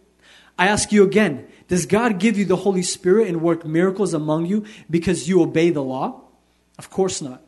I 0.58 0.68
ask 0.68 0.92
you 0.92 1.04
again 1.04 1.46
Does 1.68 1.86
God 1.86 2.18
give 2.18 2.38
you 2.38 2.44
the 2.44 2.56
Holy 2.56 2.82
Spirit 2.82 3.28
and 3.28 3.40
work 3.40 3.64
miracles 3.64 4.12
among 4.12 4.46
you 4.46 4.64
because 4.90 5.28
you 5.28 5.42
obey 5.42 5.70
the 5.70 5.82
law? 5.82 6.22
Of 6.78 6.90
course 6.90 7.22
not. 7.22 7.42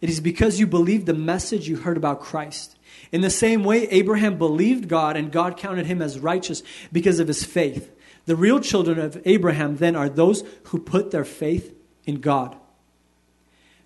It 0.00 0.08
is 0.08 0.20
because 0.20 0.60
you 0.60 0.66
believe 0.68 1.06
the 1.06 1.14
message 1.14 1.68
you 1.68 1.76
heard 1.76 1.96
about 1.96 2.20
Christ. 2.20 2.76
In 3.10 3.20
the 3.20 3.30
same 3.30 3.64
way, 3.64 3.88
Abraham 3.88 4.38
believed 4.38 4.88
God 4.88 5.16
and 5.16 5.32
God 5.32 5.56
counted 5.56 5.86
him 5.86 6.00
as 6.00 6.20
righteous 6.20 6.62
because 6.92 7.18
of 7.18 7.26
his 7.26 7.42
faith. 7.42 7.92
The 8.28 8.36
real 8.36 8.60
children 8.60 8.98
of 8.98 9.18
Abraham 9.24 9.78
then 9.78 9.96
are 9.96 10.10
those 10.10 10.44
who 10.64 10.78
put 10.78 11.12
their 11.12 11.24
faith 11.24 11.74
in 12.04 12.20
God. 12.20 12.54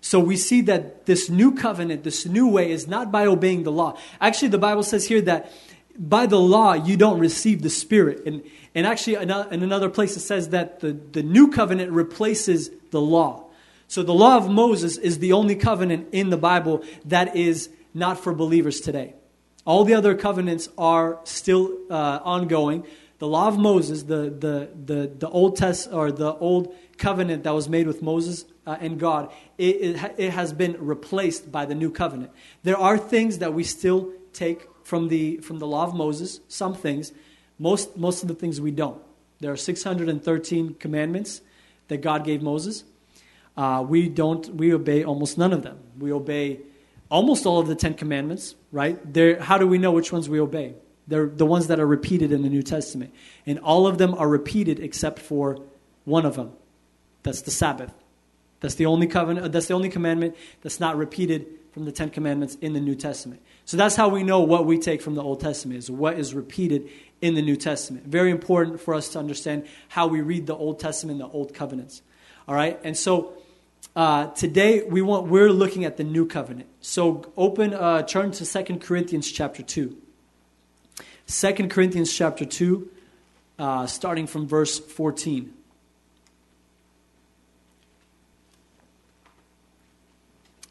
So 0.01 0.19
we 0.19 0.35
see 0.35 0.59
that 0.63 1.05
this 1.05 1.29
new 1.29 1.55
covenant, 1.55 2.03
this 2.03 2.25
new 2.25 2.49
way, 2.49 2.69
is 2.69 2.85
not 2.85 3.09
by 3.09 3.25
obeying 3.25 3.63
the 3.63 3.71
law. 3.71 3.97
Actually, 4.19 4.49
the 4.49 4.57
Bible 4.57 4.83
says 4.83 5.07
here 5.07 5.21
that 5.21 5.49
by 5.97 6.25
the 6.25 6.41
law 6.41 6.73
you 6.73 6.97
don't 6.97 7.19
receive 7.19 7.61
the 7.61 7.69
Spirit. 7.69 8.25
And, 8.25 8.43
and 8.75 8.85
actually, 8.85 9.15
in 9.15 9.31
another 9.31 9.89
place, 9.89 10.17
it 10.17 10.19
says 10.19 10.49
that 10.49 10.81
the, 10.81 10.91
the 10.91 11.23
new 11.23 11.49
covenant 11.49 11.93
replaces 11.93 12.69
the 12.91 12.99
law. 12.99 13.45
So 13.87 14.03
the 14.03 14.13
law 14.13 14.35
of 14.35 14.49
Moses 14.49 14.97
is 14.97 15.19
the 15.19 15.31
only 15.31 15.55
covenant 15.55 16.09
in 16.11 16.31
the 16.31 16.37
Bible 16.37 16.83
that 17.05 17.37
is 17.37 17.69
not 17.93 18.19
for 18.19 18.33
believers 18.33 18.81
today. 18.81 19.13
All 19.65 19.85
the 19.85 19.93
other 19.93 20.15
covenants 20.15 20.67
are 20.77 21.19
still 21.23 21.71
uh, 21.89 22.19
ongoing. 22.25 22.85
The 23.23 23.29
law 23.29 23.47
of 23.47 23.57
Moses, 23.57 24.03
the, 24.03 24.29
the, 24.37 24.69
the, 24.83 25.09
the 25.17 25.29
Old 25.29 25.55
Test 25.55 25.87
or 25.93 26.11
the 26.11 26.35
Old 26.35 26.75
Covenant 26.97 27.45
that 27.45 27.53
was 27.53 27.69
made 27.69 27.87
with 27.87 28.01
Moses 28.01 28.43
uh, 28.67 28.75
and 28.81 28.99
God, 28.99 29.31
it, 29.57 29.77
it, 29.77 30.15
it 30.17 30.31
has 30.31 30.51
been 30.51 30.75
replaced 30.77 31.49
by 31.49 31.65
the 31.65 31.73
new 31.73 31.89
covenant. 31.89 32.33
There 32.63 32.75
are 32.75 32.97
things 32.97 33.37
that 33.37 33.53
we 33.53 33.63
still 33.63 34.11
take 34.33 34.67
from 34.83 35.07
the, 35.07 35.37
from 35.37 35.59
the 35.59 35.65
law 35.65 35.85
of 35.85 35.95
Moses, 35.95 36.41
some 36.49 36.73
things. 36.75 37.13
Most, 37.57 37.95
most 37.95 38.23
of 38.23 38.27
the 38.27 38.35
things 38.35 38.59
we 38.59 38.71
don't. 38.71 39.01
There 39.39 39.53
are 39.53 39.55
613 39.55 40.73
commandments 40.73 41.39
that 41.87 42.01
God 42.01 42.25
gave 42.25 42.41
Moses. 42.41 42.83
Uh, 43.55 43.85
we 43.87 44.09
don't, 44.09 44.53
we 44.53 44.73
obey 44.73 45.05
almost 45.05 45.37
none 45.37 45.53
of 45.53 45.63
them. 45.63 45.79
We 45.97 46.11
obey 46.11 46.59
almost 47.09 47.45
all 47.45 47.59
of 47.61 47.69
the 47.69 47.75
Ten 47.75 47.93
Commandments, 47.93 48.55
right? 48.73 48.99
They're, 49.13 49.41
how 49.41 49.57
do 49.57 49.65
we 49.65 49.77
know 49.77 49.93
which 49.93 50.11
ones 50.11 50.27
we 50.27 50.41
obey? 50.41 50.75
They're 51.07 51.27
the 51.27 51.45
ones 51.45 51.67
that 51.67 51.79
are 51.79 51.87
repeated 51.87 52.31
in 52.31 52.43
the 52.43 52.49
New 52.49 52.63
Testament. 52.63 53.13
And 53.45 53.59
all 53.59 53.87
of 53.87 53.97
them 53.97 54.13
are 54.13 54.27
repeated 54.27 54.79
except 54.79 55.19
for 55.19 55.59
one 56.05 56.25
of 56.25 56.35
them. 56.35 56.53
That's 57.23 57.41
the 57.41 57.51
Sabbath. 57.51 57.93
That's 58.59 58.75
the 58.75 58.85
only 58.85 59.07
covenant, 59.07 59.51
that's 59.51 59.67
the 59.67 59.73
only 59.73 59.89
commandment 59.89 60.37
that's 60.61 60.79
not 60.79 60.95
repeated 60.95 61.45
from 61.73 61.85
the 61.85 61.91
Ten 61.91 62.09
Commandments 62.09 62.55
in 62.61 62.73
the 62.73 62.79
New 62.79 62.95
Testament. 62.95 63.41
So 63.65 63.77
that's 63.77 63.95
how 63.95 64.07
we 64.07 64.23
know 64.23 64.41
what 64.41 64.65
we 64.65 64.77
take 64.77 65.01
from 65.01 65.15
the 65.15 65.23
Old 65.23 65.41
Testament 65.41 65.79
is 65.79 65.89
what 65.89 66.17
is 66.17 66.33
repeated 66.33 66.87
in 67.21 67.33
the 67.33 67.41
New 67.41 67.55
Testament. 67.55 68.05
Very 68.05 68.31
important 68.31 68.79
for 68.79 68.93
us 68.93 69.09
to 69.09 69.19
understand 69.19 69.65
how 69.89 70.07
we 70.07 70.21
read 70.21 70.47
the 70.47 70.55
Old 70.55 70.79
Testament, 70.79 71.19
the 71.19 71.27
Old 71.27 71.53
Covenants. 71.53 72.01
All 72.47 72.55
right? 72.55 72.79
And 72.83 72.95
so 72.95 73.33
uh, 73.95 74.27
today 74.27 74.83
we 74.83 75.01
want 75.01 75.27
we're 75.27 75.49
looking 75.49 75.83
at 75.83 75.97
the 75.97 76.03
new 76.03 76.25
covenant. 76.25 76.69
So 76.79 77.33
open 77.35 77.73
uh, 77.73 78.03
turn 78.03 78.31
to 78.31 78.45
Second 78.45 78.81
Corinthians 78.81 79.31
chapter 79.31 79.63
2. 79.63 79.97
2 81.27 81.67
Corinthians 81.67 82.13
chapter 82.13 82.45
2 82.45 82.89
uh, 83.59 83.87
starting 83.87 84.27
from 84.27 84.47
verse 84.47 84.79
14. 84.79 85.53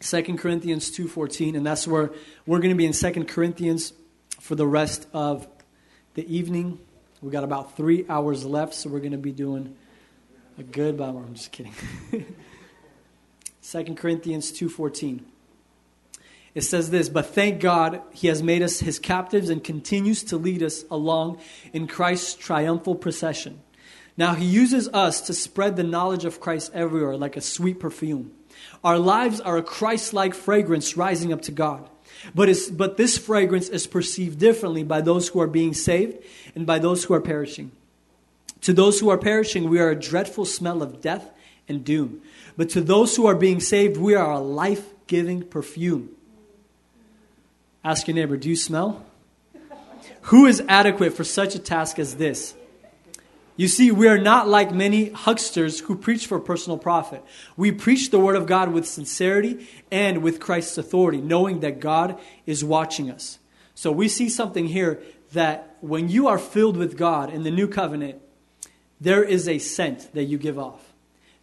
Second 0.01 0.39
Corinthians 0.39 0.91
2:14 0.91 1.57
and 1.57 1.65
that's 1.65 1.87
where 1.87 2.11
we're 2.45 2.59
going 2.59 2.71
to 2.71 2.77
be 2.77 2.85
in 2.85 2.93
Second 2.93 3.29
Corinthians 3.29 3.93
for 4.41 4.57
the 4.57 4.67
rest 4.67 5.07
of 5.13 5.47
the 6.15 6.35
evening. 6.35 6.81
We 7.23 7.31
got 7.31 7.45
about 7.45 7.77
3 7.77 8.07
hours 8.09 8.45
left 8.45 8.75
so 8.75 8.91
we're 8.91 8.99
going 8.99 9.13
to 9.13 9.19
be 9.19 9.33
doing 9.33 9.77
a 10.59 10.63
good 10.65 10.99
but 10.99 11.09
I'm 11.11 11.35
just 11.35 11.53
kidding. 11.53 11.75
Second 13.61 13.97
Corinthians 13.97 14.53
2:14 14.53 15.21
it 16.55 16.63
says 16.63 16.91
this, 16.91 17.09
but 17.09 17.27
thank 17.27 17.61
God 17.61 18.03
he 18.13 18.29
has 18.29 18.43
made 18.43 18.63
us 18.63 18.81
his 18.81 18.99
captives 18.99 19.49
and 19.49 19.65
continues 19.65 20.23
to 20.25 20.37
lead 20.37 20.63
us 20.63 20.85
along 20.91 21.39
in 21.73 21.87
Christ's 21.87 22.35
triumphal 22.35 22.95
procession. 22.95 23.61
Now 24.17 24.35
he 24.35 24.45
uses 24.45 24.89
us 24.89 25.23
to 25.23 25.35
spread 25.35 25.77
the 25.77 25.83
knowledge 25.83 26.27
of 26.27 26.41
Christ 26.41 26.73
everywhere 26.75 27.17
like 27.17 27.37
a 27.37 27.41
sweet 27.41 27.81
perfume. 27.81 28.33
Our 28.85 28.99
lives 28.99 29.41
are 29.41 29.57
a 29.57 29.63
Christ 29.63 30.13
like 30.13 30.35
fragrance 30.35 30.97
rising 30.97 31.33
up 31.33 31.43
to 31.43 31.53
God. 31.53 31.89
But, 32.35 32.55
but 32.73 32.99
this 32.99 33.17
fragrance 33.17 33.69
is 33.69 33.87
perceived 33.87 34.39
differently 34.39 34.85
by 34.85 35.01
those 35.01 35.29
who 35.29 35.41
are 35.41 35.47
being 35.47 35.73
saved 35.73 36.19
and 36.55 36.67
by 36.67 36.79
those 36.79 37.05
who 37.05 37.15
are 37.15 37.21
perishing. 37.21 37.73
To 38.63 38.73
those 38.73 39.01
who 39.01 39.09
are 39.09 39.19
perishing, 39.19 39.69
we 39.69 39.81
are 39.81 39.91
a 39.91 39.99
dreadful 39.99 40.45
smell 40.45 40.83
of 40.83 41.01
death 41.01 41.31
and 41.67 41.85
doom. 41.85 42.21
But 42.57 42.69
to 42.71 42.81
those 42.81 43.17
who 43.17 43.27
are 43.27 43.35
being 43.35 43.59
saved, 43.59 43.97
we 43.97 44.15
are 44.15 44.31
a 44.31 44.39
life 44.39 44.85
giving 45.07 45.43
perfume. 45.43 46.11
Ask 47.85 48.07
your 48.07 48.15
neighbor, 48.15 48.37
do 48.37 48.49
you 48.49 48.57
smell? 48.57 49.05
Who 50.27 50.47
is 50.47 50.63
adequate 50.69 51.15
for 51.15 51.25
such 51.25 51.55
a 51.55 51.59
task 51.59 51.99
as 51.99 52.17
this? 52.17 52.55
You 53.57 53.69
see, 53.69 53.91
we 53.91 54.09
are 54.09 54.19
not 54.19 54.49
like 54.49 54.73
many 54.73 55.11
hucksters 55.11 55.81
who 55.81 55.97
preach 55.97 56.27
for 56.27 56.39
personal 56.39 56.79
profit. 56.79 57.25
We 57.57 57.73
preach 57.73 58.11
the 58.11 58.21
Word 58.21 58.37
of 58.37 58.47
God 58.47 58.73
with 58.73 58.87
sincerity 58.87 59.69
and 59.91 60.23
with 60.23 60.41
Christ's 60.41 60.79
authority, 60.79 61.21
knowing 61.21 61.61
that 61.61 61.81
God 61.81 62.19
is 62.47 62.65
watching 62.65 63.11
us. 63.11 63.39
So 63.75 63.91
we 63.91 64.09
see 64.09 64.29
something 64.29 64.67
here 64.69 65.03
that 65.33 65.77
when 65.81 66.09
you 66.09 66.29
are 66.29 66.39
filled 66.39 66.77
with 66.77 66.97
God 66.97 67.33
in 67.33 67.43
the 67.43 67.51
new 67.51 67.67
covenant, 67.67 68.21
there 69.01 69.25
is 69.25 69.49
a 69.49 69.59
scent 69.59 70.15
that 70.15 70.25
you 70.25 70.39
give 70.39 70.59
off. 70.59 70.93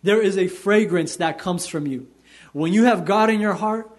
There 0.01 0.21
is 0.21 0.37
a 0.37 0.47
fragrance 0.47 1.17
that 1.17 1.37
comes 1.37 1.67
from 1.67 1.85
you. 1.85 2.07
When 2.53 2.71
you 2.71 2.85
have 2.85 3.05
God 3.05 3.29
in 3.29 3.41
your 3.41 3.55
heart, 3.55 3.91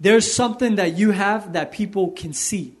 there's 0.00 0.32
something 0.32 0.76
that 0.76 0.96
you 0.96 1.10
have 1.10 1.52
that 1.54 1.72
people 1.72 2.12
can 2.12 2.32
see. 2.32 2.76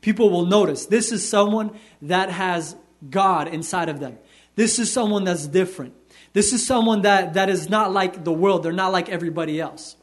People 0.00 0.30
will 0.30 0.46
notice. 0.46 0.86
This 0.86 1.12
is 1.12 1.28
someone 1.28 1.78
that 2.02 2.30
has 2.30 2.76
God 3.08 3.48
inside 3.48 3.88
of 3.88 4.00
them. 4.00 4.18
This 4.54 4.78
is 4.78 4.92
someone 4.92 5.24
that's 5.24 5.46
different. 5.46 5.94
This 6.32 6.52
is 6.52 6.64
someone 6.64 7.02
that, 7.02 7.34
that 7.34 7.48
is 7.48 7.68
not 7.68 7.92
like 7.92 8.24
the 8.24 8.32
world. 8.32 8.62
They're 8.62 8.72
not 8.72 8.92
like 8.92 9.08
everybody 9.08 9.60
else. 9.60 9.96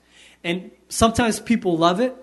And 0.43 0.71
sometimes 0.89 1.39
people 1.39 1.77
love 1.77 2.00
it. 2.00 2.15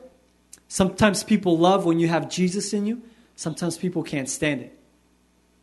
Sometimes 0.68 1.24
people 1.24 1.58
love 1.58 1.84
when 1.84 1.98
you 1.98 2.08
have 2.08 2.28
Jesus 2.28 2.72
in 2.72 2.86
you. 2.86 3.02
Sometimes 3.36 3.76
people 3.76 4.02
can't 4.02 4.28
stand 4.28 4.60
it. 4.60 4.78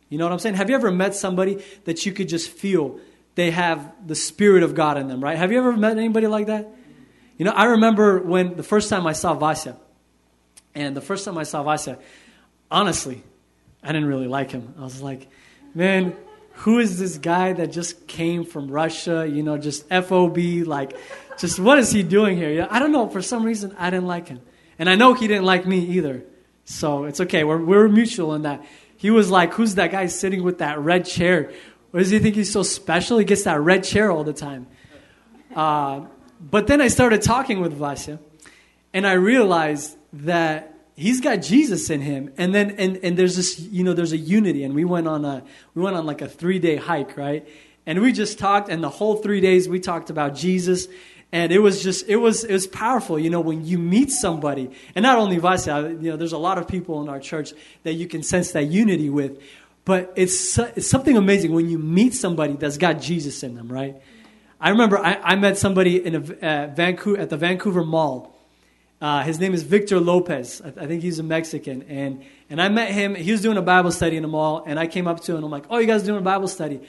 You 0.08 0.18
know 0.18 0.24
what 0.24 0.32
I'm 0.32 0.38
saying? 0.38 0.56
Have 0.56 0.68
you 0.68 0.76
ever 0.76 0.90
met 0.90 1.14
somebody 1.14 1.62
that 1.84 2.04
you 2.04 2.12
could 2.12 2.28
just 2.28 2.50
feel 2.50 2.98
they 3.34 3.50
have 3.50 3.92
the 4.06 4.14
Spirit 4.14 4.62
of 4.62 4.74
God 4.74 4.98
in 4.98 5.08
them, 5.08 5.22
right? 5.22 5.38
Have 5.38 5.52
you 5.52 5.58
ever 5.58 5.74
met 5.74 5.96
anybody 5.96 6.26
like 6.26 6.48
that? 6.48 6.68
You 7.42 7.46
know, 7.46 7.54
I 7.54 7.64
remember 7.64 8.20
when 8.20 8.54
the 8.54 8.62
first 8.62 8.88
time 8.88 9.04
I 9.04 9.14
saw 9.14 9.34
Vasya, 9.34 9.76
and 10.76 10.96
the 10.96 11.00
first 11.00 11.24
time 11.24 11.36
I 11.36 11.42
saw 11.42 11.64
Vasya, 11.64 11.98
honestly, 12.70 13.20
I 13.82 13.88
didn't 13.88 14.06
really 14.06 14.28
like 14.28 14.52
him. 14.52 14.74
I 14.78 14.82
was 14.82 15.02
like, 15.02 15.26
man, 15.74 16.14
who 16.52 16.78
is 16.78 17.00
this 17.00 17.18
guy 17.18 17.52
that 17.52 17.72
just 17.72 18.06
came 18.06 18.44
from 18.44 18.70
Russia, 18.70 19.26
you 19.28 19.42
know, 19.42 19.58
just 19.58 19.88
FOB, 19.88 20.38
like, 20.38 20.96
just 21.36 21.58
what 21.58 21.80
is 21.80 21.90
he 21.90 22.04
doing 22.04 22.36
here? 22.36 22.68
I 22.70 22.78
don't 22.78 22.92
know. 22.92 23.08
For 23.08 23.20
some 23.20 23.42
reason, 23.42 23.74
I 23.76 23.90
didn't 23.90 24.06
like 24.06 24.28
him. 24.28 24.40
And 24.78 24.88
I 24.88 24.94
know 24.94 25.12
he 25.12 25.26
didn't 25.26 25.44
like 25.44 25.66
me 25.66 25.80
either. 25.80 26.22
So 26.64 27.06
it's 27.06 27.20
okay. 27.22 27.42
We're, 27.42 27.58
we're 27.60 27.88
mutual 27.88 28.34
in 28.34 28.42
that. 28.42 28.64
He 28.96 29.10
was 29.10 29.32
like, 29.32 29.54
who's 29.54 29.74
that 29.74 29.90
guy 29.90 30.06
sitting 30.06 30.44
with 30.44 30.58
that 30.58 30.78
red 30.78 31.06
chair? 31.06 31.50
What 31.90 31.98
does 31.98 32.10
he 32.10 32.20
think 32.20 32.36
he's 32.36 32.52
so 32.52 32.62
special? 32.62 33.18
He 33.18 33.24
gets 33.24 33.42
that 33.42 33.60
red 33.60 33.82
chair 33.82 34.12
all 34.12 34.22
the 34.22 34.32
time. 34.32 34.68
Uh, 35.56 36.02
but 36.50 36.66
then 36.66 36.80
I 36.80 36.88
started 36.88 37.22
talking 37.22 37.60
with 37.60 37.72
Vasya, 37.78 38.18
and 38.92 39.06
I 39.06 39.12
realized 39.12 39.96
that 40.12 40.74
he's 40.96 41.20
got 41.20 41.36
Jesus 41.36 41.88
in 41.90 42.00
him. 42.00 42.32
And 42.36 42.54
then 42.54 42.72
and, 42.72 42.98
and 42.98 43.16
there's 43.16 43.36
this, 43.36 43.58
you 43.58 43.84
know, 43.84 43.92
there's 43.92 44.12
a 44.12 44.18
unity. 44.18 44.64
And 44.64 44.74
we 44.74 44.84
went 44.84 45.08
on 45.08 45.24
a 45.24 45.42
we 45.74 45.82
went 45.82 45.96
on 45.96 46.06
like 46.06 46.20
a 46.20 46.28
three 46.28 46.58
day 46.58 46.76
hike, 46.76 47.16
right? 47.16 47.46
And 47.86 48.00
we 48.00 48.12
just 48.12 48.38
talked, 48.38 48.68
and 48.68 48.82
the 48.82 48.90
whole 48.90 49.16
three 49.16 49.40
days 49.40 49.68
we 49.68 49.80
talked 49.80 50.10
about 50.10 50.34
Jesus. 50.34 50.88
And 51.34 51.50
it 51.50 51.60
was 51.60 51.82
just, 51.82 52.06
it 52.08 52.16
was, 52.16 52.44
it 52.44 52.52
was 52.52 52.66
powerful, 52.66 53.18
you 53.18 53.30
know, 53.30 53.40
when 53.40 53.64
you 53.64 53.78
meet 53.78 54.10
somebody, 54.10 54.70
and 54.94 55.02
not 55.02 55.16
only 55.16 55.38
Vasya, 55.38 56.02
you 56.02 56.10
know, 56.10 56.16
there's 56.18 56.34
a 56.34 56.38
lot 56.38 56.58
of 56.58 56.68
people 56.68 57.00
in 57.00 57.08
our 57.08 57.18
church 57.18 57.54
that 57.84 57.94
you 57.94 58.06
can 58.06 58.22
sense 58.22 58.52
that 58.52 58.64
unity 58.64 59.08
with, 59.08 59.42
but 59.86 60.12
it's, 60.14 60.58
it's 60.58 60.86
something 60.86 61.16
amazing 61.16 61.52
when 61.54 61.70
you 61.70 61.78
meet 61.78 62.12
somebody 62.12 62.52
that's 62.52 62.76
got 62.76 63.00
Jesus 63.00 63.42
in 63.42 63.54
them, 63.54 63.72
right? 63.72 63.96
I 64.62 64.70
remember 64.70 64.96
I, 64.96 65.14
I 65.14 65.34
met 65.34 65.58
somebody 65.58 66.06
in 66.06 66.14
a, 66.14 66.18
uh, 66.18 66.66
Vancouver, 66.68 67.20
at 67.20 67.30
the 67.30 67.36
Vancouver 67.36 67.84
Mall, 67.84 68.32
uh, 69.00 69.24
his 69.24 69.40
name 69.40 69.54
is 69.54 69.64
Victor 69.64 69.98
Lopez. 69.98 70.62
I, 70.64 70.68
I, 70.68 70.86
think 70.86 71.02
he's 71.02 71.18
a 71.18 71.24
Mexican. 71.24 71.82
And, 71.88 72.24
and 72.48 72.62
I 72.62 72.68
met 72.68 72.92
him. 72.92 73.16
He 73.16 73.32
was 73.32 73.42
doing 73.42 73.56
a 73.56 73.62
Bible 73.62 73.90
study 73.90 74.14
in 74.14 74.22
the 74.22 74.28
mall. 74.28 74.62
And 74.64 74.78
I 74.78 74.86
came 74.86 75.08
up 75.08 75.18
to 75.22 75.32
him 75.32 75.38
and 75.38 75.46
I'm 75.46 75.50
like, 75.50 75.64
oh, 75.68 75.78
you 75.78 75.88
guys 75.88 76.04
doing 76.04 76.20
a 76.20 76.22
Bible 76.22 76.46
study? 76.46 76.80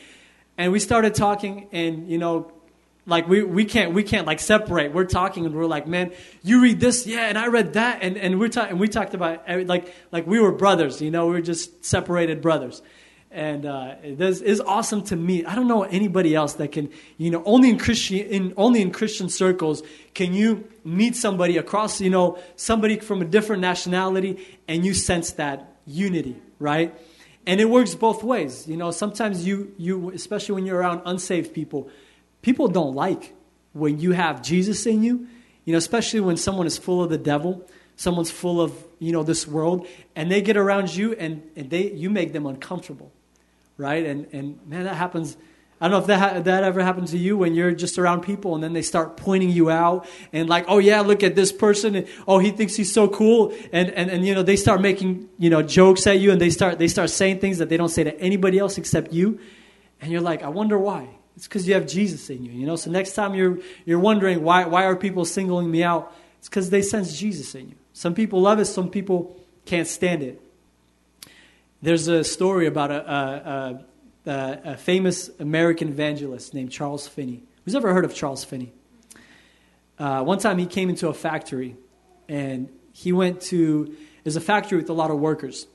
And 0.55 0.71
we 0.71 0.79
started 0.79 1.15
talking. 1.15 1.67
And, 1.71 2.07
you 2.07 2.19
know, 2.19 2.51
like 3.07 3.27
we, 3.27 3.41
we 3.41 3.65
can't 3.65 3.91
we 3.91 4.03
can't 4.03 4.25
like 4.25 4.39
separate 4.39 4.93
we're 4.93 5.03
talking 5.03 5.45
and 5.45 5.53
we're 5.53 5.65
like 5.65 5.85
man 5.85 6.13
you 6.41 6.61
read 6.61 6.79
this 6.79 7.05
yeah 7.05 7.25
and 7.25 7.37
i 7.37 7.47
read 7.47 7.73
that 7.73 7.99
and, 8.01 8.15
and 8.15 8.39
we're 8.39 8.47
talking 8.47 8.77
we 8.77 8.87
talked 8.87 9.13
about 9.13 9.45
like 9.67 9.93
like 10.13 10.25
we 10.25 10.39
were 10.39 10.53
brothers 10.53 11.01
you 11.01 11.11
know 11.11 11.25
we 11.25 11.33
were 11.33 11.41
just 11.41 11.83
separated 11.83 12.41
brothers 12.41 12.81
and 13.33 13.65
uh, 13.65 13.95
this 14.03 14.41
is 14.41 14.61
awesome 14.61 15.01
to 15.05 15.15
meet. 15.15 15.47
I 15.47 15.55
don't 15.55 15.67
know 15.67 15.81
anybody 15.83 16.35
else 16.35 16.53
that 16.53 16.71
can, 16.71 16.91
you 17.17 17.31
know, 17.31 17.41
only 17.45 17.69
in 17.71 17.79
Christian, 17.79 18.19
in, 18.19 18.53
only 18.57 18.81
in 18.81 18.91
Christian 18.91 19.27
circles 19.27 19.81
can 20.13 20.35
you 20.35 20.69
meet 20.85 21.15
somebody 21.15 21.57
across, 21.57 21.99
you 21.99 22.11
know, 22.11 22.37
somebody 22.55 22.99
from 22.99 23.23
a 23.23 23.25
different 23.25 23.61
nationality, 23.61 24.45
and 24.67 24.85
you 24.85 24.93
sense 24.93 25.31
that 25.33 25.75
unity, 25.87 26.35
right? 26.59 26.93
And 27.47 27.59
it 27.59 27.65
works 27.65 27.95
both 27.95 28.23
ways. 28.23 28.67
You 28.67 28.77
know, 28.77 28.91
sometimes 28.91 29.45
you, 29.45 29.73
you, 29.77 30.11
especially 30.11 30.55
when 30.55 30.65
you're 30.67 30.77
around 30.77 31.01
unsaved 31.05 31.53
people, 31.53 31.89
people 32.43 32.67
don't 32.67 32.93
like 32.93 33.33
when 33.73 33.99
you 33.99 34.11
have 34.11 34.43
Jesus 34.43 34.85
in 34.85 35.01
you. 35.01 35.27
You 35.65 35.71
know, 35.71 35.77
especially 35.77 36.19
when 36.19 36.37
someone 36.37 36.67
is 36.67 36.77
full 36.77 37.03
of 37.03 37.09
the 37.09 37.17
devil 37.17 37.67
someone's 37.95 38.31
full 38.31 38.59
of 38.59 38.73
you 38.97 39.11
know 39.11 39.21
this 39.21 39.47
world 39.47 39.87
and 40.15 40.31
they 40.31 40.41
get 40.41 40.57
around 40.57 40.95
you 40.95 41.13
and, 41.13 41.43
and 41.55 41.69
they 41.69 41.91
you 41.91 42.09
make 42.09 42.33
them 42.33 42.47
uncomfortable 42.47 43.11
right? 43.77 44.05
And, 44.05 44.27
and 44.31 44.59
man, 44.67 44.85
that 44.85 44.95
happens. 44.95 45.37
I 45.81 45.87
don't 45.87 45.91
know 45.91 45.97
if 45.99 46.07
that, 46.07 46.19
ha- 46.19 46.39
that 46.39 46.63
ever 46.63 46.81
happened 46.81 47.07
to 47.09 47.17
you 47.17 47.35
when 47.37 47.55
you're 47.55 47.73
just 47.73 47.97
around 47.97 48.21
people 48.21 48.55
and 48.55 48.63
then 48.63 48.73
they 48.73 48.81
start 48.81 49.17
pointing 49.17 49.49
you 49.49 49.69
out 49.69 50.07
and 50.31 50.47
like, 50.47 50.65
oh 50.67 50.77
yeah, 50.77 51.01
look 51.01 51.23
at 51.23 51.35
this 51.35 51.51
person. 51.51 51.95
And, 51.95 52.07
oh, 52.27 52.39
he 52.39 52.51
thinks 52.51 52.75
he's 52.75 52.93
so 52.93 53.07
cool. 53.07 53.53
And, 53.73 53.89
and, 53.89 54.09
and, 54.09 54.25
you 54.25 54.33
know, 54.33 54.43
they 54.43 54.55
start 54.55 54.79
making, 54.79 55.27
you 55.37 55.49
know, 55.49 55.61
jokes 55.61 56.07
at 56.07 56.19
you 56.19 56.31
and 56.31 56.39
they 56.39 56.51
start, 56.51 56.79
they 56.79 56.87
start 56.87 57.09
saying 57.09 57.39
things 57.39 57.57
that 57.57 57.69
they 57.69 57.77
don't 57.77 57.89
say 57.89 58.03
to 58.03 58.17
anybody 58.19 58.59
else 58.59 58.77
except 58.77 59.11
you. 59.11 59.39
And 59.99 60.11
you're 60.11 60.21
like, 60.21 60.43
I 60.43 60.49
wonder 60.49 60.77
why. 60.77 61.09
It's 61.35 61.47
because 61.47 61.67
you 61.67 61.73
have 61.73 61.87
Jesus 61.87 62.29
in 62.29 62.43
you, 62.43 62.51
you 62.51 62.65
know? 62.65 62.75
So 62.75 62.91
next 62.91 63.13
time 63.13 63.33
you're, 63.33 63.59
you're 63.85 63.99
wondering 63.99 64.43
why, 64.43 64.65
why 64.65 64.85
are 64.85 64.95
people 64.95 65.25
singling 65.25 65.69
me 65.69 65.83
out? 65.83 66.13
It's 66.39 66.47
because 66.47 66.69
they 66.69 66.81
sense 66.81 67.17
Jesus 67.17 67.55
in 67.55 67.69
you. 67.69 67.75
Some 67.93 68.13
people 68.13 68.41
love 68.41 68.59
it. 68.59 68.65
Some 68.65 68.89
people 68.89 69.39
can't 69.65 69.87
stand 69.87 70.21
it. 70.21 70.42
There's 71.83 72.07
a 72.07 72.23
story 72.23 72.67
about 72.67 72.91
a, 72.91 73.11
a, 74.25 74.31
a, 74.31 74.59
a 74.63 74.77
famous 74.77 75.29
American 75.37 75.89
evangelist 75.89 76.53
named 76.53 76.71
Charles 76.71 77.09
Finney. 77.09 77.43
Who's 77.65 77.75
ever 77.75 77.93
heard 77.93 78.05
of 78.05 78.15
Charles 78.15 78.45
Finney? 78.45 78.71
Uh, 79.99 80.23
one 80.23 80.39
time 80.39 80.59
he 80.59 80.65
came 80.65 80.87
into 80.87 81.09
a 81.09 81.13
factory 81.13 81.75
and 82.29 82.69
he 82.93 83.11
went 83.11 83.41
to, 83.41 83.93
there's 84.23 84.37
a 84.37 84.41
factory 84.41 84.77
with 84.77 84.89
a 84.89 84.93
lot 84.93 85.11
of 85.11 85.19
workers. 85.19 85.67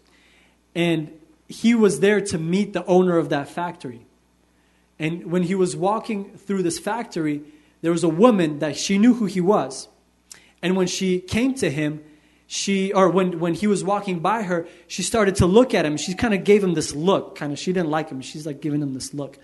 And 0.74 1.12
he 1.46 1.74
was 1.74 2.00
there 2.00 2.22
to 2.22 2.38
meet 2.38 2.72
the 2.72 2.86
owner 2.86 3.18
of 3.18 3.28
that 3.28 3.50
factory. 3.50 4.06
And 4.98 5.30
when 5.30 5.42
he 5.42 5.54
was 5.54 5.76
walking 5.76 6.38
through 6.38 6.62
this 6.62 6.78
factory, 6.78 7.42
there 7.82 7.92
was 7.92 8.02
a 8.02 8.08
woman 8.08 8.60
that 8.60 8.78
she 8.78 8.96
knew 8.96 9.12
who 9.12 9.26
he 9.26 9.42
was. 9.42 9.88
And 10.62 10.74
when 10.74 10.86
she 10.86 11.20
came 11.20 11.52
to 11.56 11.68
him, 11.68 12.02
she 12.50 12.94
or 12.94 13.10
when 13.10 13.38
when 13.38 13.52
he 13.52 13.66
was 13.66 13.84
walking 13.84 14.20
by 14.20 14.42
her 14.42 14.66
she 14.86 15.02
started 15.02 15.36
to 15.36 15.46
look 15.46 15.74
at 15.74 15.84
him. 15.84 15.98
She 15.98 16.14
kind 16.14 16.32
of 16.32 16.44
gave 16.44 16.64
him 16.64 16.72
this 16.72 16.94
look 16.94 17.36
kind 17.36 17.52
of 17.52 17.58
she 17.58 17.74
didn't 17.74 17.90
like 17.90 18.08
him. 18.08 18.22
She's 18.22 18.46
like 18.46 18.62
giving 18.62 18.80
him 18.80 18.94
this 18.94 19.12
look. 19.12 19.38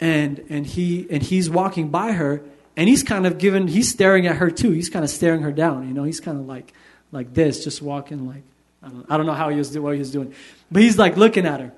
And 0.00 0.42
and 0.48 0.66
he 0.66 1.06
and 1.10 1.22
he's 1.22 1.50
walking 1.50 1.90
by 1.90 2.12
her 2.12 2.42
and 2.78 2.88
he's 2.88 3.02
kind 3.02 3.26
of 3.26 3.36
giving 3.36 3.68
he's 3.68 3.90
staring 3.90 4.26
at 4.26 4.36
her 4.36 4.50
too. 4.50 4.70
He's 4.70 4.88
kind 4.88 5.04
of 5.04 5.10
staring 5.10 5.42
her 5.42 5.52
down 5.52 5.86
you 5.86 5.92
know? 5.92 6.04
He's 6.04 6.18
kind 6.18 6.40
of 6.40 6.46
like 6.46 6.72
like 7.12 7.34
this 7.34 7.62
just 7.62 7.82
walking 7.82 8.26
like 8.26 8.42
I 8.82 8.88
don't, 8.88 9.06
I 9.10 9.16
don't 9.18 9.26
know 9.26 9.34
how 9.34 9.50
he 9.50 9.58
was 9.58 9.78
what 9.78 9.92
he 9.92 9.98
was 9.98 10.10
doing. 10.10 10.34
But 10.72 10.80
he's 10.80 10.96
like 10.96 11.18
looking 11.18 11.44
at 11.44 11.60
her. 11.60 11.72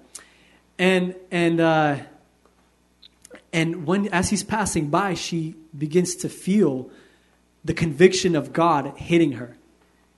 And 0.79 1.17
and 1.33 1.59
uh 1.61 1.97
and 3.53 3.85
when 3.85 4.07
as 4.13 4.31
he's 4.31 4.45
passing 4.45 4.91
by 4.91 5.15
she 5.15 5.57
begins 5.77 6.15
to 6.17 6.29
feel 6.29 6.89
the 7.65 7.75
conviction 7.75 8.37
of 8.37 8.53
God 8.53 8.97
hitting 8.97 9.33
her 9.33 9.56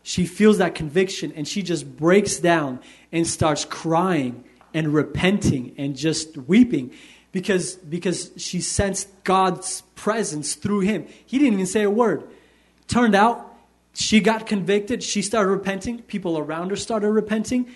she 0.09 0.25
feels 0.25 0.57
that 0.57 0.75
conviction 0.75 1.35
and 1.37 1.47
she 1.47 1.63
just 1.63 1.99
breaks 1.99 2.39
down 2.39 2.81
and 3.13 3.27
starts 3.27 3.67
crying 3.67 4.43
and 4.73 4.95
repenting 4.95 5.75
and 5.77 5.95
just 5.95 6.35
weeping 6.35 6.93
because, 7.31 7.75
because 7.75 8.31
she 8.39 8.63
sensed 8.63 9.11
God's 9.23 9.83
presence 9.97 10.55
through 10.55 10.81
him. 10.81 11.07
He 11.27 11.37
didn't 11.37 11.53
even 11.53 11.67
say 11.67 11.83
a 11.83 11.91
word. 11.91 12.25
Turned 12.87 13.15
out, 13.15 13.55
she 13.93 14.21
got 14.21 14.47
convicted. 14.47 15.03
She 15.03 15.21
started 15.21 15.51
repenting. 15.51 16.01
People 16.01 16.39
around 16.39 16.71
her 16.71 16.77
started 16.77 17.11
repenting. 17.11 17.71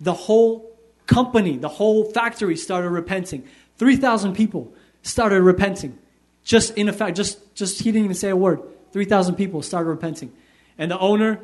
The 0.00 0.14
whole 0.14 0.74
company, 1.06 1.58
the 1.58 1.68
whole 1.68 2.10
factory 2.12 2.56
started 2.56 2.88
repenting. 2.88 3.46
3,000 3.76 4.34
people 4.34 4.72
started 5.02 5.42
repenting. 5.42 5.98
Just 6.44 6.78
in 6.78 6.88
effect, 6.88 7.14
just, 7.14 7.54
just 7.54 7.82
he 7.82 7.92
didn't 7.92 8.06
even 8.06 8.16
say 8.16 8.30
a 8.30 8.36
word. 8.36 8.62
3,000 8.92 9.34
people 9.34 9.60
started 9.60 9.90
repenting. 9.90 10.32
And 10.78 10.90
the 10.90 10.98
owner 10.98 11.40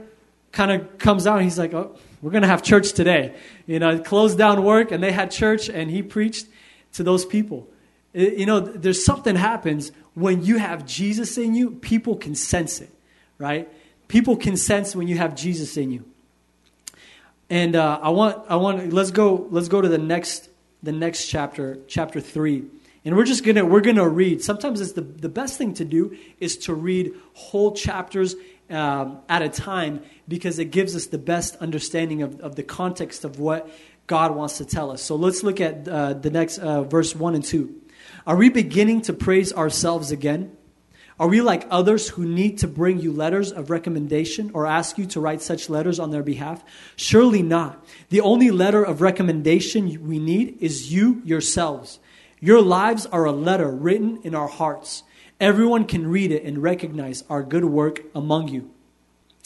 kind 0.53 0.71
of 0.73 0.99
comes 0.99 1.27
out 1.27 1.37
and 1.37 1.45
he's 1.45 1.59
like, 1.59 1.73
oh, 1.75 1.97
we're 2.23 2.31
going 2.31 2.43
to 2.43 2.49
have 2.49 2.63
church 2.63 2.93
today. 2.93 3.35
You 3.67 3.79
know, 3.79 3.99
closed 3.99 4.37
down 4.37 4.65
work 4.65 4.91
and 4.91 5.03
they 5.03 5.13
had 5.13 5.31
church 5.31 5.69
and 5.69 5.91
he 5.91 6.03
preached 6.03 6.47
to 6.95 7.03
those 7.03 7.25
people. 7.25 7.69
You 8.13 8.47
know, 8.47 8.61
there's 8.61 9.05
something 9.05 9.37
happens 9.37 9.93
when 10.15 10.45
you 10.45 10.59
have 10.59 10.85
Jesus 10.87 11.39
in 11.39 11.55
you, 11.55 11.71
people 11.71 12.17
can 12.17 12.35
sense 12.35 12.81
it, 12.81 12.91
right? 13.39 13.69
People 14.09 14.37
can 14.37 14.57
sense 14.57 14.97
when 14.97 15.07
you 15.07 15.17
have 15.19 15.37
Jesus 15.37 15.77
in 15.77 15.93
you. 15.93 16.05
And 17.49 17.77
uh, 17.77 18.01
I 18.03 18.11
want, 18.11 18.45
I 18.49 18.57
want, 18.57 18.93
let's 18.93 19.11
go, 19.11 19.47
let's 19.51 19.69
go 19.69 19.81
to 19.81 19.89
the 19.89 19.99
next, 19.99 20.49
the 20.83 20.93
next 20.93 21.27
chapter, 21.27 21.79
chapter 21.87 22.21
three. 22.21 22.65
And 23.05 23.17
we're 23.17 23.25
just 23.25 23.45
gonna, 23.45 23.65
we're 23.65 23.81
gonna 23.81 24.09
read. 24.09 24.43
Sometimes 24.43 24.81
it's 24.81 24.93
the, 24.93 25.01
the 25.01 25.29
best 25.29 25.57
thing 25.57 25.75
to 25.75 25.85
do 25.85 26.17
is 26.39 26.57
to 26.59 26.75
read 26.75 27.15
whole 27.35 27.73
chapters 27.73 28.35
um, 28.71 29.19
at 29.29 29.43
a 29.43 29.49
time 29.49 30.03
because 30.29 30.59
it 30.59 30.67
gives 30.67 30.95
us 30.95 31.07
the 31.07 31.19
best 31.19 31.57
understanding 31.57 32.23
of, 32.23 32.41
of 32.41 32.57
the 32.57 32.63
context 32.63 33.25
of 33.25 33.39
what 33.39 33.71
God 34.07 34.35
wants 34.35 34.59
to 34.59 34.65
tell 34.65 34.91
us. 34.91 35.03
So 35.03 35.17
let's 35.17 35.43
look 35.43 35.61
at 35.61 35.87
uh, 35.87 36.15
the 36.15 36.31
next 36.31 36.59
uh, 36.59 36.83
verse 36.83 37.15
1 37.15 37.35
and 37.35 37.45
2. 37.45 37.75
Are 38.27 38.37
we 38.37 38.49
beginning 38.49 39.03
to 39.03 39.13
praise 39.13 39.53
ourselves 39.53 40.11
again? 40.11 40.57
Are 41.21 41.29
we 41.29 41.43
like 41.43 41.67
others 41.71 42.09
who 42.09 42.25
need 42.25 42.59
to 42.59 42.67
bring 42.67 42.99
you 42.99 43.13
letters 43.13 43.53
of 43.53 43.69
recommendation 43.69 44.51
or 44.55 44.67
ask 44.67 44.97
you 44.97 45.05
to 45.07 45.21
write 45.21 45.43
such 45.43 45.69
letters 45.69 45.99
on 45.99 46.11
their 46.11 46.23
behalf? 46.23 46.65
Surely 46.97 47.43
not. 47.43 47.85
The 48.09 48.23
only 48.23 48.51
letter 48.51 48.83
of 48.83 49.03
recommendation 49.03 50.09
we 50.09 50.19
need 50.19 50.57
is 50.61 50.91
you 50.91 51.21
yourselves. 51.25 51.99
Your 52.41 52.63
lives 52.63 53.05
are 53.05 53.27
a 53.27 53.33
letter 53.33 53.71
written 53.71 54.21
in 54.23 54.35
our 54.35 54.49
hearts. 54.49 55.03
Everyone 55.41 55.87
can 55.87 56.07
read 56.07 56.31
it 56.31 56.45
and 56.45 56.59
recognize 56.63 57.25
our 57.31 57.43
good 57.43 57.65
work 57.65 58.03
among 58.15 58.49
you. 58.49 58.71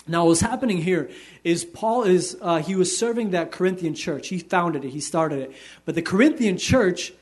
Now, 0.07 0.27
what's 0.27 0.41
happening 0.41 0.79
here 0.79 1.09
is 1.45 1.65
Paul 1.65 2.03
is, 2.03 2.37
uh, 2.43 2.59
he 2.59 2.75
was 2.75 2.97
serving 2.97 3.31
that 3.31 3.51
Corinthian 3.51 3.95
church. 3.95 4.29
He 4.29 4.39
founded 4.39 4.85
it, 4.85 4.91
he 4.91 5.01
started 5.01 5.39
it. 5.39 5.53
But 5.85 5.95
the 5.95 6.03
Corinthian 6.03 6.59
church 6.59 7.13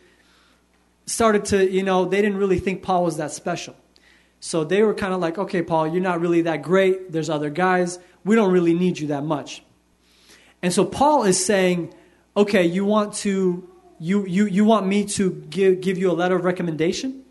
started 1.06 1.44
to, 1.46 1.70
you 1.70 1.82
know, 1.82 2.06
they 2.06 2.22
didn't 2.22 2.38
really 2.38 2.58
think 2.58 2.82
Paul 2.82 3.04
was 3.04 3.18
that 3.18 3.30
special. 3.30 3.76
So 4.40 4.64
they 4.64 4.82
were 4.82 4.94
kind 4.94 5.14
of 5.14 5.20
like, 5.20 5.38
okay, 5.38 5.62
Paul, 5.62 5.87
you're 5.87 6.02
not 6.02 6.20
really 6.20 6.42
that 6.42 6.62
great. 6.62 7.12
There's 7.12 7.30
other 7.30 7.50
guys. 7.50 8.00
We 8.24 8.35
don't 8.35 8.52
really 8.52 8.74
need 8.74 8.98
you 8.98 9.08
that 9.08 9.22
much. 9.22 9.62
And 10.62 10.72
so 10.72 10.85
Paul 10.85 11.24
is 11.24 11.44
saying, 11.44 11.94
okay, 12.37 12.64
you 12.64 12.85
want 12.85 13.14
to, 13.14 13.68
you, 14.00 14.26
you, 14.26 14.46
you 14.46 14.64
want 14.64 14.87
me 14.87 15.04
to 15.04 15.30
give, 15.50 15.80
give 15.80 15.98
you 15.98 16.11
a 16.11 16.14
letter 16.14 16.35
of 16.35 16.44
recommendation? 16.44 17.21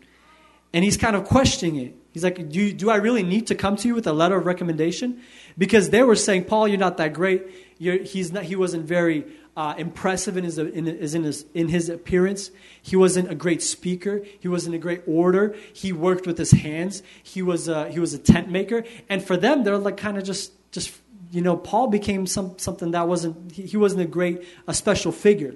And 0.72 0.84
he's 0.84 0.96
kind 0.96 1.16
of 1.16 1.24
questioning 1.24 1.76
it. 1.76 1.94
He's 2.12 2.24
like, 2.24 2.48
do, 2.50 2.72
do 2.72 2.90
I 2.90 2.96
really 2.96 3.22
need 3.22 3.46
to 3.48 3.54
come 3.54 3.76
to 3.76 3.88
you 3.88 3.94
with 3.94 4.06
a 4.06 4.12
letter 4.12 4.36
of 4.36 4.46
recommendation? 4.46 5.20
Because 5.56 5.90
they 5.90 6.02
were 6.02 6.16
saying, 6.16 6.44
Paul, 6.44 6.68
you're 6.68 6.78
not 6.78 6.98
that 6.98 7.14
great. 7.14 7.46
You're, 7.78 7.98
he's 8.02 8.32
not, 8.32 8.44
he 8.44 8.56
wasn't 8.56 8.84
very 8.86 9.24
uh, 9.56 9.74
impressive 9.76 10.36
in 10.36 10.44
his, 10.44 10.58
in, 10.58 10.86
in, 10.86 11.24
his, 11.24 11.46
in 11.54 11.68
his 11.68 11.88
appearance. 11.88 12.50
He 12.80 12.96
wasn't 12.96 13.30
a 13.30 13.34
great 13.34 13.62
speaker. 13.62 14.22
He 14.40 14.48
wasn't 14.48 14.74
a 14.74 14.78
great 14.78 15.02
orator. 15.06 15.54
He 15.72 15.92
worked 15.92 16.26
with 16.26 16.38
his 16.38 16.52
hands. 16.52 17.02
He 17.22 17.42
was 17.42 17.68
a, 17.68 17.90
he 17.90 17.98
was 17.98 18.14
a 18.14 18.18
tent 18.18 18.50
maker. 18.50 18.84
And 19.08 19.22
for 19.22 19.36
them, 19.36 19.64
they're 19.64 19.78
like 19.78 19.96
kind 19.96 20.18
of 20.18 20.24
just, 20.24 20.52
just, 20.70 20.94
you 21.30 21.40
know, 21.40 21.56
Paul 21.56 21.88
became 21.88 22.26
some, 22.26 22.58
something 22.58 22.90
that 22.90 23.08
wasn't, 23.08 23.52
he, 23.52 23.62
he 23.62 23.76
wasn't 23.76 24.02
a 24.02 24.06
great, 24.06 24.42
a 24.66 24.74
special 24.74 25.12
figure. 25.12 25.54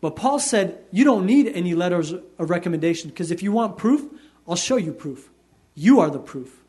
But 0.00 0.16
Paul 0.16 0.38
said, 0.38 0.82
you 0.92 1.04
don't 1.04 1.26
need 1.26 1.48
any 1.48 1.74
letters 1.74 2.12
of 2.12 2.50
recommendation 2.50 3.10
because 3.10 3.30
if 3.30 3.42
you 3.42 3.52
want 3.52 3.76
proof, 3.76 4.02
I'll 4.48 4.56
show 4.56 4.76
you 4.76 4.92
proof. 4.92 5.30
You 5.74 6.00
are 6.00 6.10
the 6.10 6.18
proof. 6.18 6.62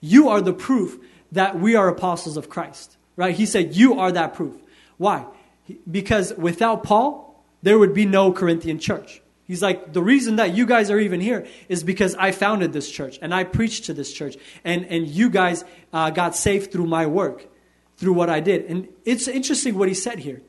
You 0.00 0.28
are 0.28 0.40
the 0.40 0.52
proof 0.52 0.98
that 1.32 1.58
we 1.58 1.74
are 1.74 1.88
apostles 1.88 2.36
of 2.36 2.48
Christ. 2.48 2.96
Right? 3.16 3.34
He 3.34 3.46
said, 3.46 3.74
You 3.74 3.98
are 4.00 4.12
that 4.12 4.34
proof. 4.34 4.56
Why? 4.96 5.26
Because 5.90 6.32
without 6.34 6.82
Paul, 6.82 7.42
there 7.62 7.78
would 7.78 7.94
be 7.94 8.06
no 8.06 8.32
Corinthian 8.32 8.78
church. 8.78 9.22
He's 9.50 9.62
like, 9.62 9.92
the 9.92 10.02
reason 10.02 10.36
that 10.36 10.54
you 10.54 10.64
guys 10.64 10.92
are 10.92 10.98
even 11.00 11.20
here 11.20 11.44
is 11.68 11.82
because 11.82 12.14
I 12.14 12.30
founded 12.30 12.72
this 12.72 12.88
church 12.88 13.18
and 13.20 13.34
I 13.34 13.42
preached 13.42 13.86
to 13.86 13.92
this 13.92 14.12
church, 14.12 14.36
and, 14.62 14.86
and 14.86 15.08
you 15.08 15.28
guys 15.28 15.64
uh, 15.92 16.10
got 16.10 16.36
saved 16.36 16.70
through 16.70 16.86
my 16.86 17.06
work, 17.06 17.48
through 17.96 18.12
what 18.12 18.30
I 18.30 18.38
did. 18.38 18.66
And 18.66 18.86
it's 19.04 19.26
interesting 19.26 19.76
what 19.76 19.88
he 19.88 19.94
said 19.94 20.20
here. 20.20 20.40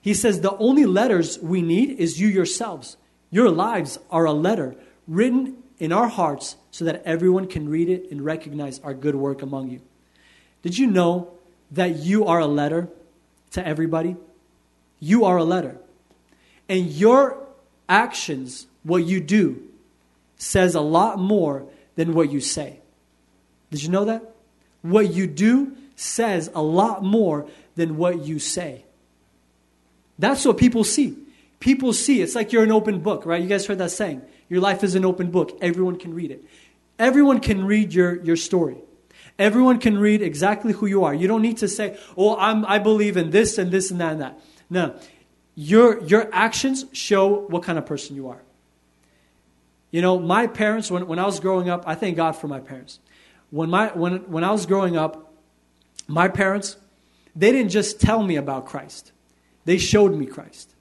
He 0.00 0.14
says, 0.14 0.40
The 0.40 0.56
only 0.58 0.86
letters 0.86 1.36
we 1.40 1.62
need 1.62 1.98
is 1.98 2.20
you 2.20 2.28
yourselves. 2.28 2.96
Your 3.28 3.50
lives 3.50 3.98
are 4.08 4.24
a 4.24 4.32
letter 4.32 4.76
written 5.08 5.63
in 5.78 5.92
our 5.92 6.08
hearts 6.08 6.56
so 6.70 6.84
that 6.84 7.02
everyone 7.04 7.46
can 7.46 7.68
read 7.68 7.88
it 7.88 8.10
and 8.10 8.24
recognize 8.24 8.80
our 8.80 8.94
good 8.94 9.14
work 9.14 9.42
among 9.42 9.70
you. 9.70 9.80
Did 10.62 10.78
you 10.78 10.86
know 10.86 11.32
that 11.72 11.96
you 11.96 12.26
are 12.26 12.38
a 12.38 12.46
letter 12.46 12.88
to 13.52 13.66
everybody? 13.66 14.16
You 15.00 15.24
are 15.24 15.36
a 15.36 15.44
letter. 15.44 15.76
And 16.68 16.86
your 16.86 17.38
actions, 17.88 18.66
what 18.82 19.04
you 19.04 19.20
do, 19.20 19.62
says 20.36 20.74
a 20.74 20.80
lot 20.80 21.18
more 21.18 21.66
than 21.96 22.14
what 22.14 22.30
you 22.30 22.40
say. 22.40 22.80
Did 23.70 23.82
you 23.82 23.90
know 23.90 24.06
that? 24.06 24.34
What 24.82 25.12
you 25.12 25.26
do 25.26 25.76
says 25.96 26.50
a 26.54 26.62
lot 26.62 27.02
more 27.02 27.46
than 27.76 27.96
what 27.96 28.24
you 28.24 28.38
say. 28.38 28.84
That's 30.18 30.44
what 30.44 30.58
people 30.58 30.84
see. 30.84 31.16
People 31.60 31.92
see. 31.92 32.20
It's 32.20 32.34
like 32.34 32.52
you're 32.52 32.62
an 32.62 32.72
open 32.72 33.00
book, 33.00 33.26
right? 33.26 33.42
You 33.42 33.48
guys 33.48 33.66
heard 33.66 33.78
that 33.78 33.90
saying. 33.90 34.22
Your 34.48 34.60
life 34.60 34.84
is 34.84 34.94
an 34.94 35.04
open 35.04 35.30
book. 35.30 35.58
Everyone 35.60 35.96
can 35.96 36.14
read 36.14 36.30
it. 36.30 36.44
Everyone 36.98 37.40
can 37.40 37.64
read 37.64 37.92
your, 37.92 38.22
your 38.22 38.36
story. 38.36 38.76
Everyone 39.38 39.80
can 39.80 39.98
read 39.98 40.22
exactly 40.22 40.72
who 40.72 40.86
you 40.86 41.04
are. 41.04 41.12
You 41.12 41.26
don't 41.26 41.42
need 41.42 41.58
to 41.58 41.68
say, 41.68 41.98
oh, 42.16 42.36
I'm, 42.36 42.64
I 42.66 42.78
believe 42.78 43.16
in 43.16 43.30
this 43.30 43.58
and 43.58 43.70
this 43.70 43.90
and 43.90 44.00
that 44.00 44.12
and 44.12 44.20
that. 44.20 44.40
No. 44.70 44.94
Your, 45.56 46.02
your 46.04 46.28
actions 46.32 46.84
show 46.92 47.46
what 47.46 47.62
kind 47.62 47.78
of 47.78 47.86
person 47.86 48.14
you 48.16 48.28
are. 48.28 48.42
You 49.90 50.02
know, 50.02 50.18
my 50.18 50.46
parents, 50.46 50.90
when, 50.90 51.06
when 51.06 51.18
I 51.18 51.26
was 51.26 51.40
growing 51.40 51.68
up, 51.68 51.84
I 51.86 51.94
thank 51.94 52.16
God 52.16 52.32
for 52.32 52.48
my 52.48 52.60
parents. 52.60 52.98
When, 53.50 53.70
my, 53.70 53.88
when, 53.88 54.30
when 54.30 54.42
I 54.42 54.50
was 54.50 54.66
growing 54.66 54.96
up, 54.96 55.32
my 56.08 56.28
parents, 56.28 56.76
they 57.36 57.52
didn't 57.52 57.70
just 57.70 58.00
tell 58.00 58.22
me 58.22 58.36
about 58.36 58.66
Christ, 58.66 59.12
they 59.64 59.78
showed 59.78 60.14
me 60.14 60.26
Christ. 60.26 60.73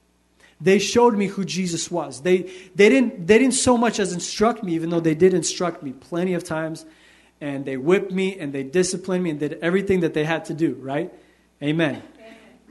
They 0.64 0.80
showed 0.80 1.16
me 1.16 1.28
who 1.28 1.44
Jesus 1.44 1.92
was. 1.92 2.22
They, 2.22 2.50
they, 2.74 2.88
didn't, 2.88 3.28
they 3.28 3.38
didn't 3.38 3.56
so 3.56 3.78
much 3.78 4.00
as 4.00 4.14
instruct 4.14 4.64
me, 4.64 4.76
even 4.76 4.90
though 4.92 5.02
they 5.02 5.14
did 5.14 5.34
instruct 5.34 5.84
me 5.84 5.92
plenty 5.92 6.34
of 6.36 6.46
times. 6.46 6.86
And 7.42 7.66
they 7.66 7.76
whipped 7.76 8.14
me 8.14 8.40
and 8.40 8.54
they 8.54 8.64
disciplined 8.64 9.26
me 9.26 9.32
and 9.32 9.40
did 9.40 9.60
everything 9.62 10.00
that 10.00 10.14
they 10.14 10.24
had 10.24 10.46
to 10.46 10.54
do, 10.54 10.76
right? 10.76 11.14
Amen. 11.62 12.02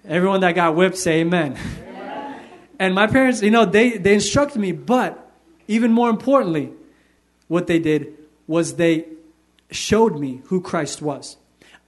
Everyone 0.08 0.40
that 0.40 0.54
got 0.54 0.74
whipped, 0.74 0.96
say 0.96 1.20
amen. 1.20 1.58
amen. 1.86 2.40
And 2.78 2.94
my 2.94 3.06
parents, 3.08 3.42
you 3.42 3.50
know, 3.50 3.66
they, 3.66 3.98
they 3.98 4.14
instructed 4.14 4.58
me, 4.58 4.72
but 4.72 5.30
even 5.68 5.92
more 5.92 6.08
importantly, 6.08 6.72
what 7.48 7.66
they 7.66 7.78
did 7.78 8.16
was 8.46 8.76
they 8.76 9.04
showed 9.70 10.18
me 10.18 10.40
who 10.46 10.62
Christ 10.62 11.02
was. 11.02 11.36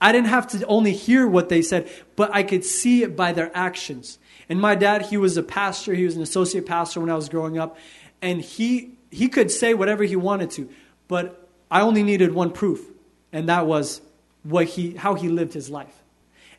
I 0.05 0.11
didn't 0.11 0.27
have 0.27 0.45
to 0.49 0.63
only 0.67 0.93
hear 0.93 1.27
what 1.27 1.49
they 1.49 1.63
said, 1.63 1.89
but 2.15 2.29
I 2.31 2.43
could 2.43 2.63
see 2.63 3.01
it 3.01 3.15
by 3.15 3.31
their 3.31 3.49
actions. 3.57 4.19
And 4.47 4.61
my 4.61 4.75
dad, 4.75 5.01
he 5.07 5.17
was 5.17 5.35
a 5.35 5.41
pastor, 5.41 5.95
he 5.95 6.05
was 6.05 6.15
an 6.15 6.21
associate 6.21 6.67
pastor 6.67 6.99
when 6.99 7.09
I 7.09 7.15
was 7.15 7.27
growing 7.27 7.57
up, 7.57 7.75
and 8.21 8.39
he 8.39 8.99
he 9.09 9.29
could 9.29 9.49
say 9.49 9.73
whatever 9.73 10.03
he 10.03 10.15
wanted 10.15 10.51
to, 10.51 10.69
but 11.07 11.49
I 11.71 11.81
only 11.81 12.03
needed 12.03 12.35
one 12.35 12.51
proof, 12.51 12.85
and 13.33 13.49
that 13.49 13.65
was 13.65 13.99
what 14.43 14.67
he 14.67 14.91
how 14.93 15.15
he 15.15 15.27
lived 15.27 15.53
his 15.53 15.71
life. 15.71 16.03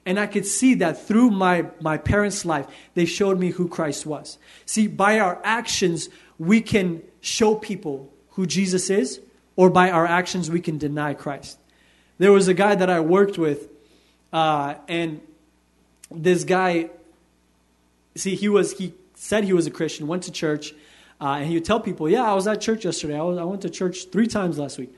And 0.05 0.19
I 0.19 0.27
could 0.27 0.45
see 0.45 0.75
that 0.75 1.07
through 1.07 1.31
my, 1.31 1.67
my 1.81 1.99
parents' 1.99 2.45
life, 2.45 2.67
they 2.95 3.05
showed 3.05 3.39
me 3.39 3.51
who 3.51 3.69
Christ 3.69 4.07
was. 4.07 4.39
See, 4.65 4.89
by 4.89 5.21
our 5.21 5.41
actions, 5.45 6.09
we 6.37 6.61
can 6.61 7.01
show 7.21 7.55
people 7.55 8.13
who 8.31 8.45
Jesus 8.45 8.91
is, 8.91 9.21
or 9.55 9.71
by 9.71 9.91
our 9.91 10.07
actions, 10.07 10.51
we 10.51 10.61
can 10.61 10.79
deny 10.79 11.15
Christ. 11.15 11.59
There 12.19 12.33
was 12.33 12.49
a 12.49 12.55
guy 12.55 12.75
that 12.75 12.89
I 12.89 13.01
worked 13.01 13.39
with, 13.39 13.69
uh, 14.33 14.75
and 14.89 15.21
this 16.11 16.45
guy, 16.45 16.91
see, 18.15 18.35
he 18.35 18.49
was 18.49 18.73
he 18.73 18.95
said 19.15 19.45
he 19.45 19.53
was 19.53 19.67
a 19.67 19.71
Christian, 19.71 20.07
went 20.07 20.23
to 20.25 20.33
church, 20.33 20.73
uh, 21.21 21.39
and 21.39 21.47
he 21.47 21.55
would 21.55 21.65
tell 21.65 21.81
people, 21.81 22.09
"Yeah, 22.09 22.23
I 22.23 22.35
was 22.35 22.47
at 22.47 22.61
church 22.61 22.85
yesterday. 22.85 23.19
I, 23.19 23.23
was, 23.23 23.39
I 23.39 23.45
went 23.45 23.63
to 23.63 23.71
church 23.71 24.07
three 24.11 24.27
times 24.27 24.59
last 24.59 24.79
week." 24.79 24.95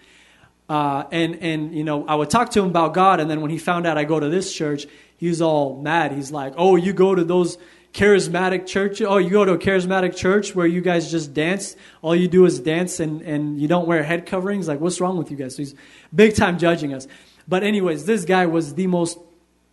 Uh, 0.69 1.05
and 1.11 1.37
and 1.37 1.75
you 1.75 1.83
know, 1.83 2.07
I 2.07 2.15
would 2.15 2.31
talk 2.31 2.51
to 2.51 2.61
him 2.61 2.67
about 2.67 2.95
God, 2.95 3.21
and 3.21 3.31
then 3.31 3.41
when 3.41 3.51
he 3.51 3.59
found 3.59 3.87
out 3.87 3.99
I 3.99 4.05
go 4.05 4.21
to 4.21 4.29
this 4.29 4.53
church, 4.53 4.87
he 5.17 5.29
was 5.29 5.41
all 5.41 5.81
mad. 5.81 6.13
He's 6.13 6.31
like, 6.31 6.55
"Oh, 6.57 6.77
you 6.77 6.93
go 6.93 7.15
to 7.15 7.25
those 7.25 7.59
charismatic 7.93 8.67
church? 8.67 9.01
Oh, 9.03 9.19
you 9.19 9.31
go 9.31 9.45
to 9.45 9.53
a 9.53 9.59
charismatic 9.59 10.17
church 10.17 10.55
where 10.55 10.67
you 10.67 10.81
guys 10.81 11.11
just 11.11 11.35
dance? 11.35 11.77
All 12.03 12.15
you 12.15 12.29
do 12.29 12.45
is 12.45 12.61
dance, 12.61 13.01
and 13.01 13.23
and 13.23 13.61
you 13.61 13.69
don't 13.69 13.87
wear 13.87 14.03
head 14.03 14.27
coverings? 14.27 14.69
Like, 14.69 14.81
what's 14.81 15.01
wrong 15.01 15.17
with 15.19 15.31
you 15.31 15.37
guys?" 15.37 15.57
So 15.57 15.63
he's 15.63 15.75
big 16.15 16.35
time 16.35 16.59
judging 16.59 16.95
us. 16.95 17.07
But 17.47 17.63
anyways, 17.63 18.05
this 18.05 18.25
guy 18.25 18.47
was 18.47 18.75
the 18.75 18.87
most 18.87 19.19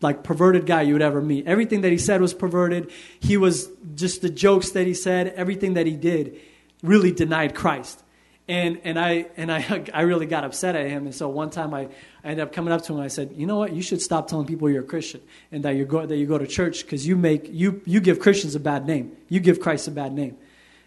like 0.01 0.23
perverted 0.23 0.65
guy 0.65 0.84
you 0.84 0.93
would 0.93 1.01
ever 1.01 1.21
meet. 1.21 1.47
Everything 1.47 1.82
that 1.82 1.91
he 1.91 1.97
said 1.97 2.21
was 2.21 2.34
perverted. 2.34 2.91
He 3.19 3.38
was 3.38 3.69
just 3.95 4.21
the 4.21 4.30
jokes 4.30 4.71
that 4.71 4.86
he 4.86 4.93
said, 4.93 5.34
everything 5.36 5.73
that 5.73 5.88
he 5.88 5.95
did 5.95 6.39
really 6.84 7.12
denied 7.12 7.56
Christ. 7.56 8.04
And 8.48 8.80
and 8.84 9.00
I 9.00 9.28
and 9.38 9.52
I 9.52 9.86
I 9.94 10.02
really 10.02 10.26
got 10.26 10.44
upset 10.44 10.76
at 10.76 10.88
him. 10.88 11.06
And 11.06 11.16
so 11.16 11.30
one 11.30 11.50
time 11.50 11.74
I, 11.74 11.82
I 12.24 12.30
ended 12.30 12.42
up 12.42 12.54
coming 12.54 12.74
up 12.74 12.84
to 12.84 12.94
him 12.94 13.00
and 13.00 13.06
I 13.06 13.10
said, 13.10 13.34
you 13.36 13.46
know 13.46 13.58
what, 13.58 13.74
you 13.74 13.82
should 13.82 14.02
stop 14.02 14.28
telling 14.28 14.46
people 14.46 14.70
you're 14.70 14.84
a 14.84 14.88
Christian 14.88 15.22
and 15.52 15.64
that 15.64 15.76
you 15.76 15.86
go 15.86 16.06
that 16.06 16.16
you 16.16 16.26
go 16.26 16.38
to 16.38 16.48
church 16.48 16.84
because 16.84 17.08
you 17.08 17.16
make 17.16 17.50
you 17.52 17.82
you 17.86 18.00
give 18.00 18.20
Christians 18.20 18.56
a 18.56 18.60
bad 18.60 18.86
name. 18.86 19.16
You 19.30 19.40
give 19.40 19.60
Christ 19.60 19.88
a 19.88 19.92
bad 19.92 20.14
name. 20.14 20.38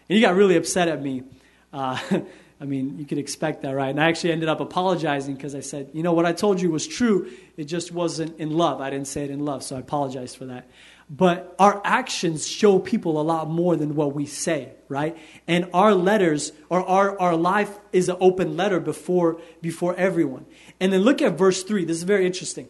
And 0.07 0.15
he 0.15 0.21
got 0.21 0.35
really 0.35 0.55
upset 0.55 0.87
at 0.87 1.01
me. 1.01 1.23
Uh, 1.71 1.99
I 2.61 2.65
mean, 2.65 2.99
you 2.99 3.05
could 3.05 3.19
expect 3.19 3.61
that, 3.61 3.71
right? 3.71 3.89
And 3.89 4.01
I 4.01 4.09
actually 4.09 4.33
ended 4.33 4.49
up 4.49 4.59
apologizing 4.59 5.35
because 5.35 5.55
I 5.55 5.61
said, 5.61 5.91
you 5.93 6.03
know, 6.03 6.11
what 6.11 6.25
I 6.25 6.33
told 6.33 6.61
you 6.61 6.69
was 6.69 6.85
true. 6.85 7.31
It 7.55 7.65
just 7.65 7.93
wasn't 7.93 8.37
in 8.37 8.49
love. 8.49 8.81
I 8.81 8.89
didn't 8.89 9.07
say 9.07 9.23
it 9.23 9.29
in 9.29 9.45
love, 9.45 9.63
so 9.63 9.77
I 9.77 9.79
apologize 9.79 10.35
for 10.35 10.45
that. 10.47 10.67
But 11.09 11.55
our 11.57 11.81
actions 11.83 12.47
show 12.47 12.77
people 12.77 13.19
a 13.19 13.23
lot 13.23 13.49
more 13.49 13.75
than 13.75 13.95
what 13.95 14.13
we 14.13 14.27
say, 14.27 14.73
right? 14.87 15.17
And 15.47 15.67
our 15.73 15.95
letters, 15.95 16.51
or 16.69 16.85
our, 16.85 17.19
our 17.19 17.35
life 17.35 17.79
is 17.91 18.09
an 18.09 18.17
open 18.19 18.55
letter 18.55 18.79
before, 18.79 19.41
before 19.59 19.95
everyone. 19.95 20.45
And 20.79 20.93
then 20.93 21.01
look 21.01 21.21
at 21.21 21.35
verse 21.35 21.63
3. 21.63 21.85
This 21.85 21.97
is 21.97 22.03
very 22.03 22.27
interesting. 22.27 22.67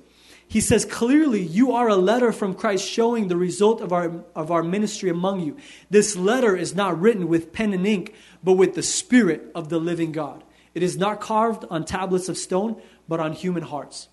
He 0.47 0.61
says, 0.61 0.85
Clearly, 0.85 1.41
you 1.41 1.73
are 1.73 1.89
a 1.89 1.97
letter 1.97 2.31
from 2.31 2.55
Christ 2.55 2.87
showing 2.87 3.27
the 3.27 3.35
result 3.35 3.81
of 3.81 3.91
our, 3.91 4.23
of 4.33 4.51
our 4.51 4.63
ministry 4.63 5.09
among 5.09 5.41
you. 5.41 5.57
This 5.89 6.15
letter 6.15 6.55
is 6.55 6.73
not 6.73 6.99
written 6.99 7.27
with 7.27 7.51
pen 7.51 7.73
and 7.73 7.85
ink, 7.85 8.15
but 8.41 8.53
with 8.53 8.73
the 8.73 8.83
Spirit 8.83 9.51
of 9.53 9.67
the 9.67 9.79
living 9.79 10.13
God. 10.13 10.45
It 10.73 10.81
is 10.81 10.97
not 10.97 11.19
carved 11.19 11.65
on 11.69 11.83
tablets 11.83 12.29
of 12.29 12.37
stone, 12.37 12.81
but 13.07 13.19
on 13.19 13.33
human 13.33 13.63
hearts. 13.63 14.07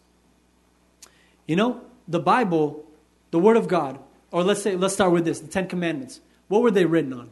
You 1.46 1.54
know, 1.54 1.80
the 2.08 2.18
Bible, 2.18 2.84
the 3.30 3.38
Word 3.38 3.56
of 3.56 3.68
God, 3.68 4.00
or 4.36 4.44
let's 4.44 4.62
say, 4.62 4.76
let's 4.76 4.94
start 4.94 5.12
with 5.12 5.24
this 5.24 5.40
the 5.40 5.48
Ten 5.48 5.68
Commandments. 5.68 6.20
What 6.48 6.62
were 6.62 6.70
they 6.70 6.84
written 6.84 7.12
on? 7.12 7.30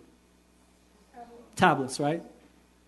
Tablets, 1.56 2.00
right? 2.00 2.22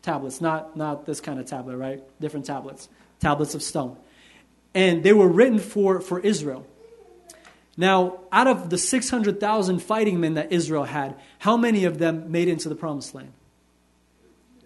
Tablets, 0.02 0.40
not, 0.40 0.76
not 0.76 1.06
this 1.06 1.20
kind 1.20 1.38
of 1.38 1.46
tablet, 1.46 1.76
right? 1.76 2.02
Different 2.20 2.46
tablets. 2.46 2.88
Tablets 3.20 3.54
of 3.54 3.62
stone 3.62 3.96
and 4.76 5.02
they 5.02 5.14
were 5.14 5.26
written 5.26 5.58
for, 5.58 6.00
for 6.00 6.20
Israel. 6.20 6.66
Now, 7.78 8.20
out 8.30 8.46
of 8.46 8.68
the 8.68 8.76
600,000 8.76 9.78
fighting 9.80 10.20
men 10.20 10.34
that 10.34 10.52
Israel 10.52 10.84
had, 10.84 11.16
how 11.38 11.56
many 11.56 11.84
of 11.84 11.98
them 11.98 12.30
made 12.30 12.46
into 12.46 12.68
the 12.68 12.74
promised 12.74 13.14
land? 13.14 13.32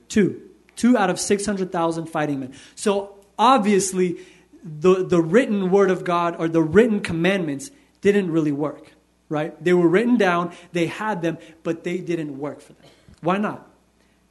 Two. 0.08 0.42
Two 0.74 0.98
out 0.98 1.10
of 1.10 1.20
600,000 1.20 2.06
fighting 2.06 2.40
men. 2.40 2.54
So, 2.74 3.14
obviously, 3.38 4.18
the, 4.64 5.04
the 5.04 5.22
written 5.22 5.70
word 5.70 5.90
of 5.90 6.02
God 6.02 6.34
or 6.40 6.48
the 6.48 6.62
written 6.62 7.00
commandments 7.00 7.70
didn't 8.00 8.32
really 8.32 8.52
work, 8.52 8.92
right? 9.30 9.62
They 9.62 9.72
were 9.72 9.88
written 9.88 10.18
down, 10.18 10.52
they 10.72 10.86
had 10.86 11.22
them, 11.22 11.38
but 11.62 11.84
they 11.84 11.98
didn't 11.98 12.38
work 12.38 12.60
for 12.60 12.74
them. 12.74 12.90
Why 13.22 13.38
not? 13.38 13.66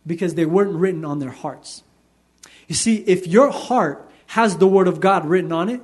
Because 0.06 0.36
they 0.36 0.46
weren't 0.46 0.76
written 0.76 1.04
on 1.04 1.18
their 1.18 1.32
hearts. 1.32 1.82
You 2.68 2.76
see, 2.76 2.98
if 3.08 3.26
your 3.26 3.50
heart 3.50 4.12
has 4.28 4.58
the 4.58 4.68
word 4.68 4.88
of 4.88 5.00
God 5.00 5.26
written 5.26 5.52
on 5.52 5.70
it, 5.70 5.82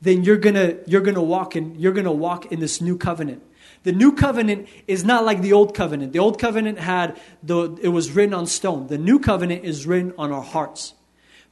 then 0.00 0.24
you're 0.24 0.38
gonna 0.38 0.76
you're 0.86 1.02
gonna 1.02 1.22
walk 1.22 1.54
in 1.54 1.78
you're 1.78 1.92
gonna 1.92 2.12
walk 2.12 2.50
in 2.50 2.58
this 2.58 2.80
new 2.80 2.96
covenant. 2.96 3.42
The 3.84 3.92
new 3.92 4.12
covenant 4.12 4.68
is 4.86 5.04
not 5.04 5.24
like 5.24 5.42
the 5.42 5.52
old 5.52 5.74
covenant. 5.74 6.12
The 6.12 6.18
old 6.18 6.38
covenant 6.38 6.78
had 6.78 7.20
the 7.42 7.78
it 7.82 7.88
was 7.88 8.10
written 8.10 8.34
on 8.34 8.46
stone. 8.46 8.86
The 8.86 8.98
new 8.98 9.18
covenant 9.18 9.64
is 9.64 9.86
written 9.86 10.14
on 10.16 10.32
our 10.32 10.42
hearts. 10.42 10.94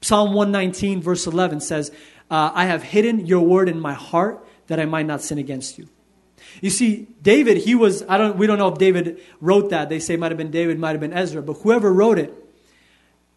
Psalm 0.01 0.33
119 0.33 1.03
verse 1.03 1.27
11 1.27 1.61
says, 1.61 1.91
uh, 2.31 2.51
"I 2.55 2.65
have 2.65 2.83
hidden 2.83 3.27
your 3.27 3.45
word 3.45 3.69
in 3.69 3.79
my 3.79 3.93
heart 3.93 4.45
that 4.69 4.81
I 4.81 4.87
might 4.87 5.07
not 5.07 5.23
sin 5.23 5.39
against 5.39 5.79
you." 5.79 5.89
You 6.61 6.71
see, 6.71 7.09
David, 7.23 7.59
he 7.59 7.75
was 7.75 8.03
I 8.09 8.19
don't 8.19 8.37
we 8.37 8.47
don't 8.47 8.59
know 8.59 8.69
if 8.69 8.79
David 8.79 9.21
wrote 9.41 9.71
that. 9.71 9.89
They 9.89 10.01
say 10.01 10.17
might 10.17 10.31
have 10.31 10.39
been 10.39 10.51
David, 10.51 10.79
might 10.79 10.93
have 10.93 11.01
been 11.01 11.13
Ezra, 11.13 11.43
but 11.43 11.55
whoever 11.55 11.93
wrote 11.93 12.19
it, 12.19 12.35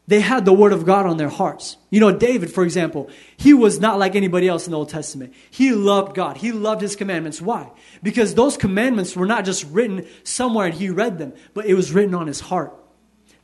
they 0.08 0.20
had 0.20 0.44
the 0.44 0.54
word 0.54 0.74
of 0.74 0.86
God 0.86 1.06
on 1.06 1.18
their 1.18 1.30
hearts. 1.30 1.78
You 1.90 2.02
know, 2.02 2.12
David, 2.12 2.52
for 2.52 2.64
example, 2.64 3.10
he 3.38 3.54
was 3.54 3.80
not 3.80 4.00
like 4.00 4.16
anybody 4.16 4.50
else 4.50 4.66
in 4.66 4.72
the 4.72 4.78
Old 4.78 4.90
Testament. 4.90 5.34
He 5.50 5.72
loved 5.72 6.14
God. 6.14 6.38
He 6.38 6.52
loved 6.52 6.82
his 6.82 6.96
commandments. 6.96 7.42
Why? 7.42 7.72
Because 8.02 8.36
those 8.36 8.58
commandments 8.58 9.16
were 9.16 9.26
not 9.26 9.46
just 9.46 9.64
written 9.66 10.06
somewhere 10.24 10.66
and 10.66 10.76
he 10.76 10.90
read 10.90 11.20
them, 11.20 11.34
but 11.54 11.66
it 11.66 11.76
was 11.76 11.94
written 11.94 12.14
on 12.14 12.28
his 12.28 12.42
heart. 12.42 12.74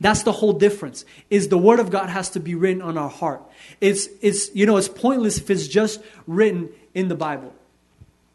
That's 0.00 0.22
the 0.22 0.32
whole 0.32 0.54
difference. 0.54 1.04
Is 1.28 1.48
the 1.48 1.58
word 1.58 1.78
of 1.78 1.90
God 1.90 2.08
has 2.08 2.30
to 2.30 2.40
be 2.40 2.54
written 2.54 2.82
on 2.82 2.96
our 2.98 3.10
heart. 3.10 3.42
It's 3.80 4.08
it's 4.22 4.54
you 4.54 4.66
know, 4.66 4.76
it's 4.76 4.88
pointless 4.88 5.38
if 5.38 5.50
it's 5.50 5.68
just 5.68 6.00
written 6.26 6.70
in 6.94 7.08
the 7.08 7.14
Bible. 7.14 7.54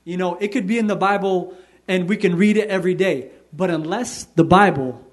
You 0.06 0.18
know, 0.18 0.36
it 0.36 0.50
could 0.50 0.68
be 0.68 0.78
in 0.78 0.88
the 0.88 0.96
Bible 0.96 1.58
and 1.88 2.08
we 2.08 2.16
can 2.16 2.38
read 2.38 2.58
it 2.58 2.70
every 2.70 2.94
day, 2.94 3.32
but 3.52 3.70
unless 3.70 4.24
the 4.24 4.44
Bible 4.44 5.04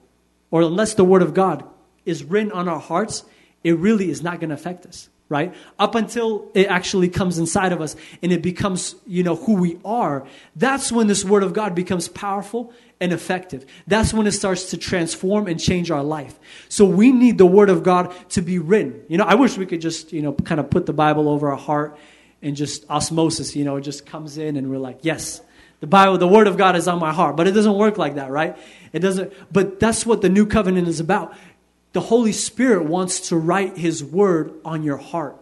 or 0.50 0.62
unless 0.62 0.94
the 0.94 1.04
word 1.04 1.22
of 1.22 1.34
God 1.34 1.64
is 2.04 2.22
written 2.24 2.52
on 2.52 2.68
our 2.68 2.78
hearts, 2.78 3.24
it 3.64 3.78
really 3.78 4.10
is 4.10 4.22
not 4.22 4.38
going 4.38 4.50
to 4.50 4.54
affect 4.54 4.84
us, 4.86 5.08
right? 5.28 5.54
Up 5.78 5.94
until 5.94 6.50
it 6.54 6.66
actually 6.66 7.08
comes 7.08 7.38
inside 7.38 7.72
of 7.72 7.80
us 7.80 7.96
and 8.22 8.32
it 8.32 8.42
becomes, 8.42 8.94
you 9.06 9.22
know, 9.22 9.36
who 9.36 9.54
we 9.54 9.78
are, 9.84 10.26
that's 10.56 10.92
when 10.92 11.06
this 11.06 11.24
word 11.24 11.42
of 11.42 11.52
God 11.52 11.74
becomes 11.74 12.08
powerful 12.08 12.72
and 13.00 13.12
effective. 13.12 13.64
That's 13.86 14.12
when 14.12 14.26
it 14.26 14.32
starts 14.32 14.70
to 14.70 14.76
transform 14.76 15.46
and 15.46 15.58
change 15.58 15.90
our 15.90 16.02
life. 16.02 16.38
So 16.68 16.84
we 16.84 17.12
need 17.12 17.38
the 17.38 17.46
word 17.46 17.70
of 17.70 17.82
God 17.82 18.14
to 18.30 18.42
be 18.42 18.58
written. 18.58 19.02
You 19.08 19.18
know, 19.18 19.24
I 19.24 19.36
wish 19.36 19.56
we 19.56 19.66
could 19.66 19.80
just, 19.80 20.12
you 20.12 20.22
know, 20.22 20.32
kind 20.32 20.60
of 20.60 20.70
put 20.70 20.86
the 20.86 20.92
Bible 20.92 21.28
over 21.28 21.50
our 21.50 21.56
heart 21.56 21.98
and 22.42 22.56
just 22.56 22.88
osmosis, 22.90 23.54
you 23.56 23.64
know, 23.64 23.76
it 23.76 23.82
just 23.82 24.04
comes 24.04 24.36
in 24.36 24.56
and 24.56 24.70
we're 24.70 24.78
like, 24.78 24.98
yes, 25.02 25.40
the 25.80 25.86
Bible, 25.86 26.18
the 26.18 26.28
word 26.28 26.46
of 26.46 26.56
God 26.56 26.76
is 26.76 26.86
on 26.88 26.98
my 26.98 27.12
heart. 27.12 27.36
But 27.36 27.48
it 27.48 27.52
doesn't 27.52 27.74
work 27.74 27.98
like 27.98 28.16
that, 28.16 28.30
right? 28.30 28.56
It 28.92 29.00
doesn't, 29.00 29.32
but 29.52 29.80
that's 29.80 30.04
what 30.04 30.20
the 30.20 30.28
new 30.28 30.46
covenant 30.46 30.88
is 30.88 31.00
about 31.00 31.34
the 31.92 32.00
Holy 32.00 32.32
Spirit 32.32 32.84
wants 32.84 33.28
to 33.28 33.36
write 33.36 33.76
His 33.76 34.02
word 34.02 34.54
on 34.64 34.82
your 34.82 34.96
heart. 34.96 35.36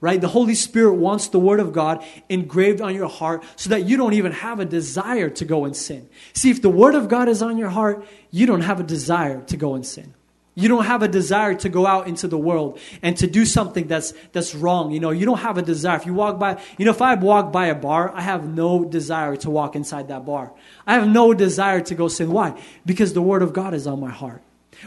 Right? 0.00 0.20
The 0.20 0.28
Holy 0.28 0.54
Spirit 0.54 0.94
wants 0.94 1.28
the 1.28 1.38
Word 1.38 1.60
of 1.60 1.72
God 1.72 2.04
engraved 2.28 2.82
on 2.82 2.94
your 2.94 3.08
heart 3.08 3.42
so 3.56 3.70
that 3.70 3.84
you 3.84 3.96
don't 3.96 4.12
even 4.12 4.32
have 4.32 4.60
a 4.60 4.66
desire 4.66 5.30
to 5.30 5.46
go 5.46 5.64
and 5.64 5.74
sin. 5.74 6.10
See, 6.34 6.50
if 6.50 6.60
the 6.60 6.68
Word 6.68 6.94
of 6.94 7.08
God 7.08 7.26
is 7.26 7.40
on 7.40 7.56
your 7.56 7.70
heart, 7.70 8.06
you 8.30 8.44
don't 8.44 8.60
have 8.60 8.80
a 8.80 8.82
desire 8.82 9.40
to 9.44 9.56
go 9.56 9.74
and 9.74 9.86
sin. 9.86 10.12
You 10.56 10.68
don't 10.68 10.84
have 10.84 11.02
a 11.02 11.08
desire 11.08 11.54
to 11.54 11.68
go 11.68 11.84
out 11.84 12.06
into 12.06 12.28
the 12.28 12.38
world 12.38 12.78
and 13.02 13.16
to 13.16 13.26
do 13.26 13.44
something 13.44 13.88
that's, 13.88 14.12
that's 14.32 14.54
wrong. 14.54 14.92
You 14.92 15.00
know, 15.00 15.10
you 15.10 15.26
don't 15.26 15.40
have 15.40 15.58
a 15.58 15.62
desire. 15.62 15.96
If 15.96 16.06
you 16.06 16.14
walk 16.14 16.38
by, 16.38 16.62
you 16.78 16.84
know, 16.84 16.92
if 16.92 17.02
I 17.02 17.14
walk 17.14 17.50
by 17.50 17.66
a 17.66 17.74
bar, 17.74 18.12
I 18.14 18.20
have 18.20 18.46
no 18.46 18.84
desire 18.84 19.34
to 19.36 19.50
walk 19.50 19.74
inside 19.74 20.08
that 20.08 20.24
bar. 20.24 20.52
I 20.86 20.94
have 20.94 21.08
no 21.08 21.34
desire 21.34 21.80
to 21.80 21.94
go 21.96 22.06
sin. 22.06 22.30
Why? 22.30 22.60
Because 22.86 23.14
the 23.14 23.22
Word 23.22 23.42
of 23.42 23.52
God 23.52 23.74
is 23.74 23.88
on 23.88 23.98
my 23.98 24.10
heart. 24.10 24.42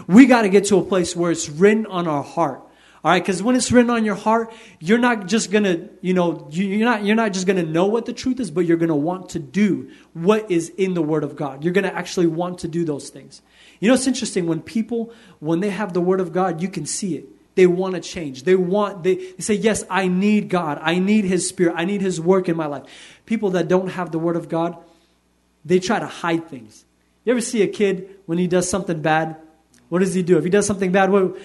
We 0.08 0.26
got 0.26 0.44
to 0.44 0.50
get 0.50 0.66
to 0.66 0.78
a 0.78 0.84
place 0.84 1.16
where 1.16 1.32
it's 1.32 1.50
written 1.50 1.86
on 1.86 2.08
our 2.08 2.24
heart. 2.24 2.62
All 3.04 3.12
right, 3.12 3.22
because 3.22 3.44
when 3.44 3.56
it's 3.56 3.72
written 3.72 3.92
on 3.92 4.04
your 4.06 4.16
heart, 4.16 4.52
you're 4.80 4.98
not 4.98 5.28
just 5.28 5.52
gonna, 5.52 5.88
you 6.02 6.14
know, 6.14 6.48
you're 6.50 6.84
not 6.84 7.06
you're 7.06 7.16
not 7.16 7.32
just 7.32 7.46
gonna 7.46 7.64
know 7.64 7.86
what 7.86 8.06
the 8.06 8.12
truth 8.12 8.40
is, 8.40 8.50
but 8.50 8.66
you're 8.66 8.76
gonna 8.76 8.96
want 8.96 9.30
to 9.30 9.40
do 9.40 9.92
what 10.14 10.50
is 10.50 10.70
in 10.70 10.94
the 10.94 11.02
Word 11.02 11.24
of 11.24 11.36
God. 11.36 11.64
You're 11.64 11.74
gonna 11.74 11.88
actually 11.90 12.28
want 12.28 12.60
to 12.60 12.68
do 12.68 12.84
those 12.84 13.10
things. 13.10 13.44
You 13.80 13.88
know, 13.88 13.94
it's 13.94 14.08
interesting 14.08 14.48
when 14.48 14.62
people, 14.62 15.14
when 15.40 15.60
they 15.60 15.70
have 15.70 15.94
the 15.94 16.02
Word 16.02 16.20
of 16.20 16.32
God, 16.32 16.62
you 16.62 16.70
can 16.70 16.86
see 16.86 17.16
it. 17.16 17.26
They 17.56 17.68
want 17.68 17.96
to 17.96 18.02
change. 18.02 18.44
They 18.44 18.56
want, 18.56 19.04
they, 19.04 19.16
they 19.16 19.40
say, 19.40 19.56
Yes, 19.56 19.84
I 19.90 20.08
need 20.08 20.50
God. 20.50 20.80
I 20.82 21.00
need 21.00 21.26
His 21.26 21.48
Spirit. 21.48 21.74
I 21.76 21.86
need 21.86 22.02
His 22.02 22.22
work 22.22 22.50
in 22.50 22.56
my 22.56 22.68
life. 22.68 22.84
People 23.26 23.52
that 23.52 23.68
don't 23.68 23.90
have 23.90 24.12
the 24.12 24.20
Word 24.20 24.36
of 24.36 24.48
God, 24.48 24.78
they 25.66 25.80
try 25.80 26.00
to 26.00 26.08
hide 26.08 26.48
things. 26.50 26.86
You 27.28 27.32
ever 27.32 27.42
see 27.42 27.62
a 27.62 27.68
kid 27.68 28.20
when 28.26 28.38
he 28.38 28.48
does 28.48 28.70
something 28.70 29.02
bad? 29.02 29.36
What 29.90 30.00
does 30.00 30.14
he 30.14 30.24
do? 30.24 30.38
If 30.38 30.46
he 30.46 30.50
does 30.50 30.66
something 30.66 30.94
bad, 30.94 31.12
what, 31.12 31.38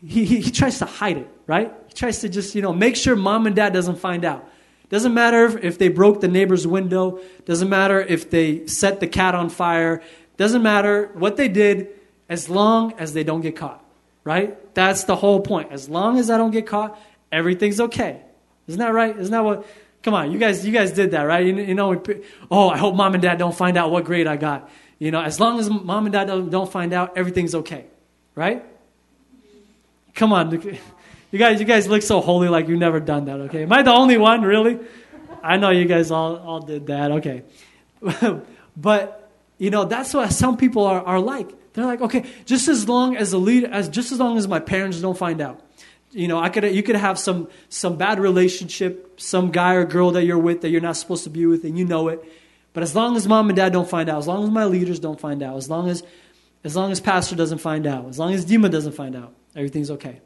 he, 0.00 0.24
he, 0.24 0.40
he 0.42 0.50
tries 0.52 0.78
to 0.78 0.84
hide 0.84 1.16
it, 1.16 1.28
right? 1.48 1.72
He 1.88 1.94
tries 1.94 2.20
to 2.20 2.28
just, 2.28 2.54
you 2.54 2.62
know, 2.62 2.72
make 2.72 2.94
sure 2.94 3.16
mom 3.16 3.46
and 3.48 3.56
dad 3.56 3.72
doesn't 3.72 3.96
find 3.96 4.24
out. 4.24 4.48
Doesn't 4.90 5.12
matter 5.12 5.44
if, 5.44 5.64
if 5.64 5.78
they 5.78 5.88
broke 5.88 6.20
the 6.20 6.28
neighbor's 6.28 6.66
window. 6.66 7.20
Doesn't 7.44 7.68
matter 7.68 8.00
if 8.00 8.30
they 8.30 8.66
set 8.68 9.00
the 9.00 9.08
cat 9.08 9.34
on 9.34 9.50
fire. 9.50 10.02
Doesn't 10.38 10.62
matter 10.62 11.10
what 11.14 11.36
they 11.36 11.48
did 11.48 11.88
as 12.28 12.48
long 12.48 12.94
as 12.94 13.12
they 13.12 13.24
don't 13.24 13.40
get 13.40 13.56
caught, 13.56 13.84
right? 14.24 14.74
That's 14.74 15.04
the 15.04 15.16
whole 15.16 15.40
point. 15.40 15.72
As 15.72 15.88
long 15.88 16.18
as 16.18 16.30
I 16.30 16.38
don't 16.38 16.52
get 16.52 16.66
caught, 16.66 16.98
everything's 17.30 17.80
okay. 17.80 18.22
Isn't 18.68 18.78
that 18.78 18.92
right? 18.92 19.18
Isn't 19.18 19.32
that 19.32 19.44
what? 19.44 19.66
Come 20.02 20.14
on, 20.14 20.30
you 20.30 20.38
guys, 20.38 20.64
you 20.64 20.72
guys 20.72 20.92
did 20.92 21.10
that, 21.10 21.22
right? 21.22 21.44
You, 21.44 21.56
you 21.56 21.74
know, 21.74 22.00
oh, 22.50 22.70
I 22.70 22.78
hope 22.78 22.94
mom 22.94 23.14
and 23.14 23.22
dad 23.22 23.36
don't 23.38 23.54
find 23.54 23.76
out 23.76 23.90
what 23.90 24.04
grade 24.04 24.28
I 24.28 24.36
got. 24.36 24.70
You 25.00 25.10
know, 25.10 25.20
as 25.20 25.40
long 25.40 25.58
as 25.58 25.68
mom 25.68 26.06
and 26.06 26.12
dad 26.12 26.28
don't, 26.28 26.50
don't 26.50 26.70
find 26.70 26.92
out, 26.92 27.18
everything's 27.18 27.54
okay, 27.56 27.86
right? 28.36 28.64
Come 30.14 30.32
on, 30.32 30.52
you 31.32 31.38
guys, 31.38 31.58
you 31.58 31.66
guys 31.66 31.88
look 31.88 32.02
so 32.02 32.20
holy, 32.20 32.48
like 32.48 32.68
you've 32.68 32.78
never 32.78 33.00
done 33.00 33.24
that. 33.24 33.40
Okay, 33.40 33.64
am 33.64 33.72
I 33.72 33.82
the 33.82 33.92
only 33.92 34.18
one? 34.18 34.42
Really? 34.42 34.78
I 35.42 35.56
know 35.56 35.70
you 35.70 35.84
guys 35.84 36.12
all 36.12 36.36
all 36.36 36.60
did 36.60 36.86
that. 36.86 37.10
Okay, 37.12 37.42
but 38.76 39.27
you 39.58 39.70
know 39.70 39.84
that's 39.84 40.14
what 40.14 40.32
some 40.32 40.56
people 40.56 40.84
are, 40.84 41.02
are 41.02 41.20
like. 41.20 41.50
They're 41.74 41.86
like, 41.86 42.00
okay, 42.00 42.24
just 42.44 42.66
as 42.66 42.88
long 42.88 43.16
as 43.16 43.30
the 43.30 43.38
lead, 43.38 43.64
as 43.64 43.88
just 43.88 44.10
as 44.10 44.18
long 44.18 44.38
as 44.38 44.48
my 44.48 44.60
parents 44.60 45.00
don't 45.00 45.18
find 45.18 45.40
out. 45.40 45.60
You 46.10 46.26
know, 46.26 46.38
I 46.38 46.48
could 46.48 46.64
you 46.64 46.82
could 46.82 46.96
have 46.96 47.18
some 47.18 47.48
some 47.68 47.96
bad 47.96 48.18
relationship, 48.18 49.20
some 49.20 49.50
guy 49.50 49.74
or 49.74 49.84
girl 49.84 50.12
that 50.12 50.24
you're 50.24 50.38
with 50.38 50.62
that 50.62 50.70
you're 50.70 50.80
not 50.80 50.96
supposed 50.96 51.24
to 51.24 51.30
be 51.30 51.44
with, 51.46 51.64
and 51.64 51.78
you 51.78 51.84
know 51.84 52.08
it 52.08 52.24
but 52.78 52.84
as 52.84 52.94
long 52.94 53.16
as 53.16 53.26
mom 53.26 53.48
and 53.48 53.56
dad 53.56 53.72
don't 53.72 53.88
find 53.88 54.08
out, 54.08 54.18
as 54.18 54.28
long 54.28 54.44
as 54.44 54.50
my 54.50 54.64
leaders 54.64 55.00
don't 55.00 55.18
find 55.18 55.42
out, 55.42 55.56
as 55.56 55.68
long 55.68 55.88
as, 55.88 56.04
as 56.62 56.76
long 56.76 56.92
as 56.92 57.00
pastor 57.00 57.34
doesn't 57.34 57.58
find 57.58 57.86
out, 57.88 58.06
as 58.08 58.20
long 58.20 58.32
as 58.32 58.46
Dima 58.46 58.70
doesn't 58.70 58.92
find 58.92 59.16
out, 59.16 59.34
everything's 59.56 59.90
okay. 59.90 60.20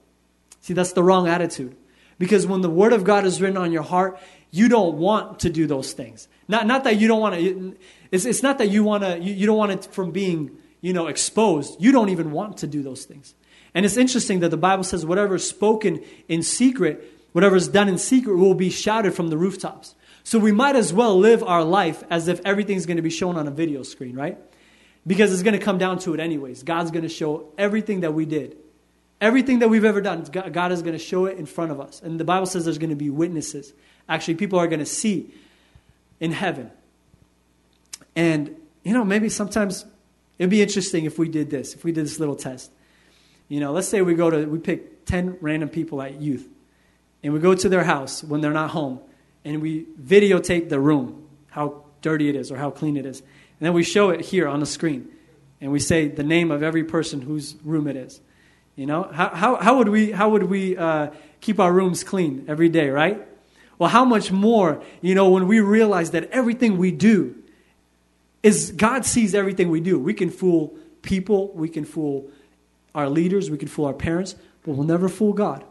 See, 0.61 0.75
that's 0.75 0.92
the 0.92 1.03
wrong 1.03 1.29
attitude. 1.29 1.75
Because 2.18 2.47
when 2.47 2.61
the 2.61 2.68
word 2.68 2.92
of 2.92 3.05
God 3.05 3.25
is 3.25 3.40
written 3.40 3.57
on 3.57 3.73
your 3.73 3.83
heart, 3.83 4.21
you 4.52 4.68
don't 4.68 4.98
want 4.98 5.40
to 5.40 5.50
do 5.50 5.66
those 5.66 5.92
things. 5.94 6.28
Not, 6.46 6.66
not 6.66 6.84
that 6.84 7.00
you 7.00 7.08
don't 7.08 7.20
want 7.20 7.34
to, 7.34 7.76
it's, 8.12 8.26
it's 8.26 8.42
not 8.42 8.58
that 8.58 8.68
you 8.68 8.84
want 8.84 9.02
to, 9.02 9.18
you, 9.18 9.32
you 9.32 9.46
don't 9.46 9.56
want 9.56 9.72
it 9.72 9.86
from 9.86 10.12
being, 10.12 10.52
you 10.82 10.92
know, 10.92 11.08
exposed. 11.08 11.80
You 11.82 11.90
don't 11.90 12.10
even 12.10 12.30
want 12.30 12.58
to 12.58 12.66
do 12.66 12.82
those 12.82 13.04
things. 13.06 13.34
And 13.74 13.86
it's 13.86 13.96
interesting 13.96 14.40
that 14.40 14.50
the 14.50 14.58
Bible 14.58 14.84
says 14.84 15.06
whatever 15.06 15.36
is 15.36 15.48
spoken 15.48 16.04
in 16.28 16.42
secret, 16.42 17.02
whatever 17.32 17.56
is 17.56 17.66
done 17.66 17.88
in 17.88 17.96
secret 17.96 18.36
will 18.36 18.54
be 18.54 18.68
shouted 18.68 19.14
from 19.14 19.28
the 19.28 19.38
rooftops. 19.38 19.94
So 20.22 20.38
we 20.38 20.52
might 20.52 20.76
as 20.76 20.92
well 20.92 21.18
live 21.18 21.42
our 21.42 21.64
life 21.64 22.04
as 22.10 22.28
if 22.28 22.40
everything's 22.44 22.84
going 22.84 22.98
to 22.98 23.02
be 23.02 23.10
shown 23.10 23.36
on 23.36 23.48
a 23.48 23.50
video 23.50 23.82
screen, 23.82 24.14
right? 24.14 24.38
Because 25.06 25.32
it's 25.32 25.42
going 25.42 25.58
to 25.58 25.64
come 25.64 25.78
down 25.78 25.98
to 26.00 26.12
it 26.12 26.20
anyways. 26.20 26.62
God's 26.62 26.90
going 26.90 27.02
to 27.02 27.08
show 27.08 27.48
everything 27.56 28.00
that 28.00 28.12
we 28.12 28.26
did. 28.26 28.58
Everything 29.20 29.60
that 29.60 29.68
we've 29.68 29.84
ever 29.84 30.02
done, 30.02 30.24
God 30.24 30.72
is 30.72 30.82
going 30.82 30.92
to 30.92 30.98
show 30.98 31.24
it 31.24 31.38
in 31.38 31.46
front 31.46 31.70
of 31.70 31.80
us. 31.80 32.02
And 32.02 32.20
the 32.20 32.24
Bible 32.24 32.46
says 32.46 32.64
there's 32.64 32.78
going 32.78 32.90
to 32.90 32.96
be 32.96 33.08
witnesses. 33.08 33.72
Actually, 34.08 34.34
people 34.34 34.58
are 34.58 34.66
going 34.66 34.80
to 34.80 34.86
see 34.86 35.32
in 36.20 36.32
heaven. 36.32 36.70
And, 38.14 38.56
you 38.82 38.92
know, 38.92 39.04
maybe 39.04 39.28
sometimes 39.28 39.84
it'd 40.38 40.50
be 40.50 40.62
interesting 40.62 41.04
if 41.04 41.18
we 41.18 41.28
did 41.28 41.50
this, 41.50 41.74
if 41.74 41.84
we 41.84 41.92
did 41.92 42.04
this 42.04 42.18
little 42.18 42.36
test. 42.36 42.70
You 43.48 43.60
know, 43.60 43.72
let's 43.72 43.88
say 43.88 44.02
we 44.02 44.14
go 44.14 44.30
to, 44.30 44.46
we 44.46 44.58
pick 44.58 45.04
10 45.04 45.38
random 45.40 45.68
people 45.68 46.00
at 46.00 46.20
youth, 46.20 46.48
and 47.22 47.32
we 47.32 47.40
go 47.40 47.54
to 47.54 47.68
their 47.68 47.84
house 47.84 48.22
when 48.22 48.40
they're 48.40 48.52
not 48.52 48.70
home, 48.70 49.00
and 49.44 49.60
we 49.60 49.86
videotape 50.00 50.68
the 50.68 50.80
room, 50.80 51.28
how 51.50 51.84
dirty 52.00 52.28
it 52.28 52.36
is 52.36 52.50
or 52.50 52.56
how 52.56 52.70
clean 52.70 52.96
it 52.96 53.06
is. 53.06 53.20
And 53.20 53.66
then 53.66 53.72
we 53.72 53.82
show 53.82 54.10
it 54.10 54.20
here 54.20 54.48
on 54.48 54.60
the 54.60 54.66
screen. 54.66 55.08
And 55.60 55.70
we 55.70 55.78
say 55.78 56.08
the 56.08 56.24
name 56.24 56.50
of 56.50 56.62
every 56.62 56.82
person 56.82 57.20
whose 57.20 57.54
room 57.64 57.86
it 57.86 57.96
is. 57.96 58.20
You 58.74 58.86
know, 58.86 59.04
how, 59.04 59.28
how, 59.28 59.56
how 59.56 59.78
would 59.78 59.88
we, 59.88 60.10
how 60.10 60.30
would 60.30 60.44
we 60.44 60.76
uh, 60.76 61.10
keep 61.40 61.60
our 61.60 61.72
rooms 61.72 62.02
clean 62.02 62.46
every 62.48 62.68
day, 62.68 62.88
right? 62.88 63.26
Well, 63.83 63.90
how 63.90 64.05
much 64.05 64.31
more, 64.31 64.81
you 65.01 65.16
know, 65.16 65.31
when 65.31 65.49
we 65.49 65.59
realize 65.59 66.12
that 66.12 66.31
everything 66.31 66.79
we 66.79 66.92
do 66.92 67.35
is 68.45 68.71
God 68.71 69.05
sees 69.05 69.35
everything 69.35 69.71
we 69.71 69.81
do. 69.81 69.99
We 69.99 70.14
can 70.14 70.31
fool 70.31 70.77
people, 71.03 71.49
we 71.53 71.68
can 71.68 71.85
fool 71.85 72.31
our 72.95 73.09
leaders, 73.09 73.51
we 73.51 73.59
can 73.59 73.66
fool 73.66 73.87
our 73.87 73.92
parents, 73.92 74.37
but 74.62 74.77
we'll 74.77 74.87
never 74.87 75.09
fool 75.09 75.33
God. 75.33 75.64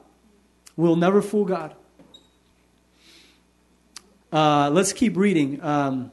We'll 0.75 0.97
never 0.97 1.21
fool 1.21 1.45
God. 1.45 1.73
Uh, 4.29 4.69
let's 4.71 4.91
keep 4.91 5.15
reading. 5.15 5.63
Um, 5.63 6.11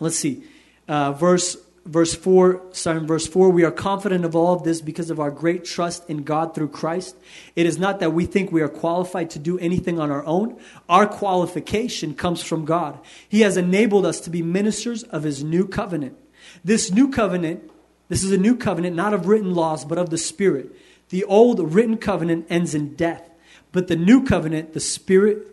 let's 0.00 0.16
see. 0.16 0.42
Uh, 0.88 1.12
verse 1.12 1.58
verse 1.86 2.14
4, 2.14 2.62
starting 2.72 3.06
verse 3.06 3.26
4, 3.26 3.50
we 3.50 3.64
are 3.64 3.70
confident 3.70 4.24
of 4.24 4.36
all 4.36 4.54
of 4.54 4.64
this 4.64 4.80
because 4.80 5.10
of 5.10 5.18
our 5.18 5.30
great 5.30 5.64
trust 5.64 6.08
in 6.08 6.22
God 6.22 6.54
through 6.54 6.68
Christ. 6.68 7.16
It 7.56 7.66
is 7.66 7.78
not 7.78 8.00
that 8.00 8.12
we 8.12 8.26
think 8.26 8.52
we 8.52 8.62
are 8.62 8.68
qualified 8.68 9.30
to 9.30 9.38
do 9.38 9.58
anything 9.58 9.98
on 9.98 10.10
our 10.10 10.24
own. 10.24 10.60
Our 10.88 11.06
qualification 11.06 12.14
comes 12.14 12.42
from 12.42 12.64
God. 12.64 12.98
He 13.28 13.40
has 13.40 13.56
enabled 13.56 14.06
us 14.06 14.20
to 14.20 14.30
be 14.30 14.42
ministers 14.42 15.02
of 15.04 15.22
his 15.22 15.42
new 15.42 15.66
covenant. 15.66 16.16
This 16.64 16.90
new 16.90 17.10
covenant, 17.10 17.70
this 18.08 18.22
is 18.22 18.32
a 18.32 18.38
new 18.38 18.56
covenant, 18.56 18.96
not 18.96 19.14
of 19.14 19.26
written 19.26 19.54
laws, 19.54 19.84
but 19.84 19.98
of 19.98 20.10
the 20.10 20.18
Spirit. 20.18 20.70
The 21.08 21.24
old 21.24 21.74
written 21.74 21.96
covenant 21.96 22.46
ends 22.50 22.74
in 22.74 22.94
death, 22.94 23.28
but 23.72 23.88
the 23.88 23.96
new 23.96 24.24
covenant, 24.24 24.74
the 24.74 24.80
Spirit 24.80 25.46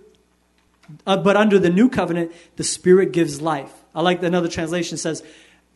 uh, 1.05 1.17
but 1.17 1.35
under 1.35 1.59
the 1.59 1.69
new 1.69 1.89
covenant, 1.89 2.31
the 2.55 2.63
Spirit 2.63 3.11
gives 3.11 3.41
life. 3.41 3.73
I 3.93 4.01
like 4.01 4.21
another 4.23 4.47
translation 4.47 4.97
says, 4.97 5.23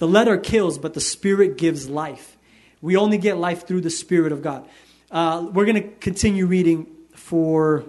the 0.01 0.07
letter 0.07 0.35
kills, 0.35 0.79
but 0.79 0.95
the 0.95 0.99
Spirit 0.99 1.59
gives 1.59 1.87
life. 1.87 2.35
We 2.81 2.97
only 2.97 3.19
get 3.19 3.37
life 3.37 3.67
through 3.67 3.81
the 3.81 3.91
Spirit 3.91 4.31
of 4.31 4.41
God. 4.41 4.67
Uh, 5.11 5.47
we're 5.53 5.65
going 5.65 5.75
to 5.75 5.89
continue 5.99 6.47
reading 6.47 6.87
for 7.13 7.85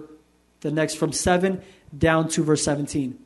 the 0.61 0.69
next 0.69 0.93
from 0.93 1.11
7 1.11 1.63
down 1.97 2.27
to 2.27 2.43
verse 2.43 2.63
17. 2.65 3.17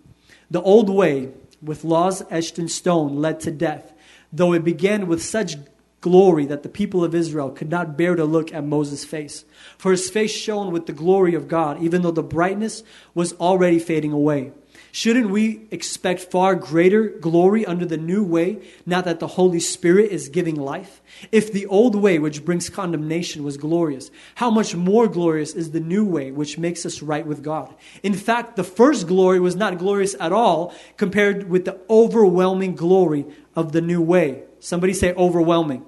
The 0.50 0.62
old 0.62 0.89
way, 0.89 1.34
with 1.62 1.84
laws 1.84 2.23
etched 2.30 2.60
in 2.60 2.69
stone, 2.69 3.17
led 3.17 3.41
to 3.41 3.52
death, 3.52 3.91
though 4.32 4.54
it 4.54 4.63
began 4.63 5.08
with 5.08 5.21
such 5.21 5.58
glory 6.00 6.45
that 6.45 6.63
the 6.63 6.69
people 6.69 7.04
of 7.04 7.13
Israel 7.13 7.50
could 7.50 7.69
not 7.69 7.97
bear 7.97 8.15
to 8.15 8.23
look 8.23 8.54
at 8.54 8.63
Moses' 8.63 9.04
face. 9.04 9.43
For 9.78 9.91
his 9.91 10.10
face 10.10 10.32
shone 10.32 10.71
with 10.71 10.86
the 10.86 10.93
glory 10.93 11.36
of 11.36 11.50
God, 11.50 11.84
even 11.84 12.04
though 12.04 12.12
the 12.12 12.23
brightness 12.23 12.84
was 13.13 13.34
already 13.34 13.80
fading 13.80 14.13
away. 14.13 14.54
Shouldn't 14.91 15.30
we 15.30 15.67
expect 15.69 16.21
far 16.21 16.56
greater 16.56 17.08
glory 17.08 17.65
under 17.65 17.86
the 17.86 17.97
new 17.97 18.23
way, 18.23 18.60
now 18.86 19.02
that 19.02 19.19
the 19.19 19.28
Holy 19.28 19.60
Spirit 19.60 20.12
is 20.12 20.30
giving 20.30 20.56
life? 20.56 21.02
If 21.32 21.52
the 21.52 21.65
old 21.67 21.95
way, 21.95 22.19
which 22.19 22.45
brings 22.45 22.69
condemnation, 22.69 23.43
was 23.43 23.58
glorious, 23.58 24.10
how 24.36 24.50
much 24.50 24.76
more 24.76 25.08
glorious 25.08 25.54
is 25.54 25.71
the 25.71 25.80
new 25.80 26.06
way, 26.06 26.32
which 26.32 26.58
makes 26.58 26.86
us 26.86 27.02
right 27.02 27.26
with 27.26 27.43
God? 27.43 27.73
In 28.02 28.13
fact, 28.13 28.56
the 28.56 28.63
first 28.63 29.08
glory 29.08 29.39
was 29.39 29.56
not 29.56 29.78
glorious 29.78 30.15
at 30.19 30.32
all 30.32 30.73
compared 30.95 31.50
with 31.50 31.65
the 31.65 31.80
overwhelming 31.89 32.76
glory 32.76 33.26
of 33.56 33.71
the 33.71 33.82
new 33.82 34.02
way. 34.02 34.43
Somebody 34.60 34.93
say 34.93 35.13
overwhelming. 35.13 35.86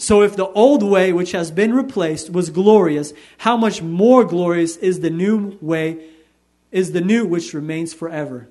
So, 0.00 0.22
if 0.22 0.36
the 0.36 0.46
old 0.46 0.84
way, 0.84 1.12
which 1.12 1.32
has 1.32 1.50
been 1.50 1.74
replaced, 1.74 2.30
was 2.30 2.50
glorious, 2.50 3.12
how 3.38 3.56
much 3.56 3.82
more 3.82 4.24
glorious 4.24 4.76
is 4.76 5.00
the 5.00 5.10
new 5.10 5.58
way, 5.60 6.04
is 6.70 6.92
the 6.92 7.00
new 7.00 7.26
which 7.26 7.54
remains 7.54 7.94
forever? 7.94 8.48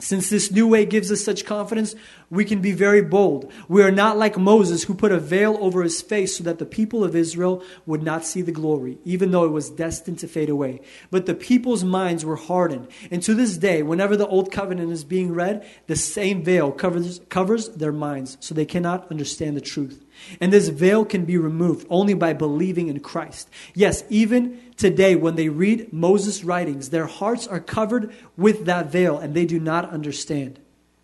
Since 0.00 0.30
this 0.30 0.50
new 0.50 0.66
way 0.66 0.86
gives 0.86 1.12
us 1.12 1.22
such 1.22 1.44
confidence, 1.44 1.94
we 2.30 2.46
can 2.46 2.62
be 2.62 2.72
very 2.72 3.02
bold. 3.02 3.52
We 3.68 3.82
are 3.82 3.90
not 3.90 4.16
like 4.16 4.38
Moses, 4.38 4.84
who 4.84 4.94
put 4.94 5.12
a 5.12 5.18
veil 5.18 5.58
over 5.60 5.82
his 5.82 6.00
face 6.00 6.38
so 6.38 6.44
that 6.44 6.58
the 6.58 6.64
people 6.64 7.04
of 7.04 7.14
Israel 7.14 7.62
would 7.84 8.02
not 8.02 8.24
see 8.24 8.40
the 8.40 8.52
glory, 8.52 8.98
even 9.04 9.30
though 9.30 9.44
it 9.44 9.52
was 9.52 9.68
destined 9.68 10.18
to 10.20 10.28
fade 10.28 10.48
away. 10.48 10.80
But 11.10 11.26
the 11.26 11.34
people's 11.34 11.84
minds 11.84 12.24
were 12.24 12.36
hardened. 12.36 12.88
And 13.10 13.22
to 13.24 13.34
this 13.34 13.58
day, 13.58 13.82
whenever 13.82 14.16
the 14.16 14.26
Old 14.26 14.50
Covenant 14.50 14.90
is 14.90 15.04
being 15.04 15.34
read, 15.34 15.68
the 15.86 15.96
same 15.96 16.42
veil 16.42 16.72
covers, 16.72 17.20
covers 17.28 17.68
their 17.68 17.92
minds, 17.92 18.38
so 18.40 18.54
they 18.54 18.66
cannot 18.66 19.10
understand 19.10 19.54
the 19.54 19.60
truth. 19.60 20.06
And 20.40 20.52
this 20.52 20.68
veil 20.68 21.04
can 21.04 21.24
be 21.24 21.36
removed 21.36 21.86
only 21.90 22.14
by 22.14 22.32
believing 22.32 22.88
in 22.88 23.00
Christ. 23.00 23.48
Yes, 23.74 24.04
even 24.08 24.60
today, 24.76 25.16
when 25.16 25.36
they 25.36 25.48
read 25.48 25.92
Moses' 25.92 26.44
writings, 26.44 26.90
their 26.90 27.06
hearts 27.06 27.46
are 27.46 27.60
covered 27.60 28.12
with 28.36 28.66
that 28.66 28.90
veil 28.90 29.18
and 29.18 29.34
they 29.34 29.46
do 29.46 29.58
not 29.60 29.90
understand. 29.90 30.58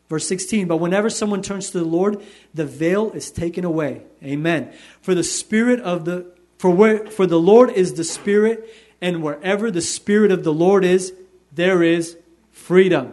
Verse 0.09 0.27
16, 0.29 0.69
but 0.69 0.77
whenever 0.77 1.11
someone 1.11 1.43
turns 1.43 1.71
to 1.71 1.79
the 1.79 1.85
Lord, 1.85 2.23
the 2.55 2.65
veil 2.65 3.11
is 3.11 3.31
taken 3.31 3.65
away. 3.65 4.03
Amen. 4.23 4.73
For 5.01 5.15
the 5.15 5.25
spirit 5.25 5.81
of 5.81 6.05
the 6.05 6.33
for 6.59 6.71
where 6.71 7.07
for 7.07 7.27
the 7.27 7.41
Lord 7.41 7.71
is 7.71 7.95
the 7.95 8.05
spirit, 8.05 8.73
and 9.01 9.23
wherever 9.23 9.71
the 9.71 9.81
spirit 9.81 10.31
of 10.31 10.43
the 10.45 10.53
Lord 10.53 10.85
is, 10.85 11.13
there 11.53 11.83
is 11.83 12.17
freedom. 12.51 13.13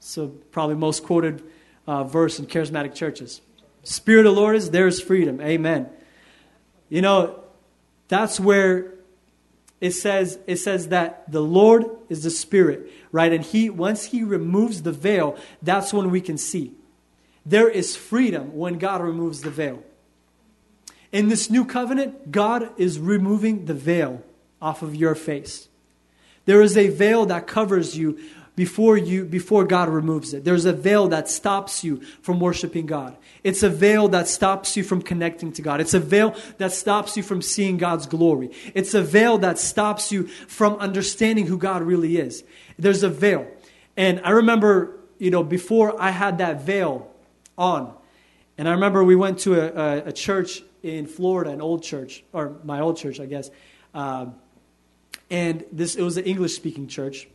So 0.00 0.28
probably 0.28 0.76
most 0.76 1.04
quoted 1.04 1.42
uh, 1.86 2.04
verse 2.04 2.38
in 2.38 2.46
charismatic 2.46 2.94
churches. 2.94 3.40
Spirit 3.84 4.26
of 4.26 4.34
the 4.34 4.40
Lord 4.40 4.56
is, 4.56 4.70
there's 4.70 5.00
freedom. 5.00 5.40
Amen. 5.40 5.88
You 6.88 7.02
know, 7.02 7.40
that's 8.08 8.38
where 8.38 8.92
it 9.80 9.92
says 9.92 10.38
it 10.46 10.56
says 10.56 10.88
that 10.88 11.30
the 11.30 11.40
Lord 11.40 11.86
is 12.08 12.22
the 12.22 12.30
Spirit, 12.30 12.92
right? 13.10 13.32
And 13.32 13.44
he 13.44 13.68
once 13.68 14.04
he 14.04 14.22
removes 14.22 14.82
the 14.82 14.92
veil, 14.92 15.36
that's 15.60 15.92
when 15.92 16.10
we 16.10 16.20
can 16.20 16.38
see. 16.38 16.72
There 17.44 17.68
is 17.68 17.96
freedom 17.96 18.54
when 18.56 18.78
God 18.78 19.00
removes 19.00 19.40
the 19.40 19.50
veil. 19.50 19.82
In 21.10 21.28
this 21.28 21.50
new 21.50 21.64
covenant, 21.64 22.30
God 22.30 22.70
is 22.78 22.98
removing 22.98 23.64
the 23.64 23.74
veil 23.74 24.22
off 24.60 24.82
of 24.82 24.94
your 24.94 25.14
face. 25.14 25.68
There 26.44 26.62
is 26.62 26.76
a 26.76 26.88
veil 26.88 27.26
that 27.26 27.46
covers 27.46 27.98
you 27.98 28.18
before 28.54 28.96
you 28.96 29.24
before 29.24 29.64
God 29.64 29.88
removes 29.88 30.34
it. 30.34 30.44
There's 30.44 30.64
a 30.64 30.72
veil 30.72 31.08
that 31.08 31.28
stops 31.28 31.82
you 31.82 32.02
from 32.20 32.38
worshiping 32.38 32.86
God. 32.86 33.16
It's 33.42 33.62
a 33.62 33.70
veil 33.70 34.08
that 34.08 34.28
stops 34.28 34.76
you 34.76 34.84
from 34.84 35.00
connecting 35.00 35.52
to 35.54 35.62
God. 35.62 35.80
It's 35.80 35.94
a 35.94 36.00
veil 36.00 36.36
that 36.58 36.72
stops 36.72 37.16
you 37.16 37.22
from 37.22 37.40
seeing 37.40 37.78
God's 37.78 38.06
glory. 38.06 38.50
It's 38.74 38.94
a 38.94 39.02
veil 39.02 39.38
that 39.38 39.58
stops 39.58 40.12
you 40.12 40.26
from 40.26 40.74
understanding 40.76 41.46
who 41.46 41.56
God 41.56 41.82
really 41.82 42.18
is. 42.18 42.44
There's 42.78 43.02
a 43.02 43.08
veil. 43.08 43.46
And 43.96 44.20
I 44.24 44.30
remember, 44.30 45.00
you 45.18 45.30
know, 45.30 45.42
before 45.42 46.00
I 46.00 46.10
had 46.10 46.38
that 46.38 46.62
veil 46.62 47.10
on, 47.56 47.94
and 48.58 48.68
I 48.68 48.72
remember 48.72 49.02
we 49.02 49.16
went 49.16 49.40
to 49.40 49.54
a, 49.54 49.98
a, 49.98 50.08
a 50.08 50.12
church 50.12 50.62
in 50.82 51.06
Florida, 51.06 51.50
an 51.50 51.62
old 51.62 51.82
church, 51.82 52.22
or 52.32 52.56
my 52.64 52.80
old 52.80 52.98
church, 52.98 53.18
I 53.18 53.26
guess. 53.26 53.50
Um, 53.94 54.34
and 55.30 55.64
this 55.72 55.94
it 55.96 56.02
was 56.02 56.18
an 56.18 56.24
English 56.24 56.54
speaking 56.54 56.86
church 56.86 57.28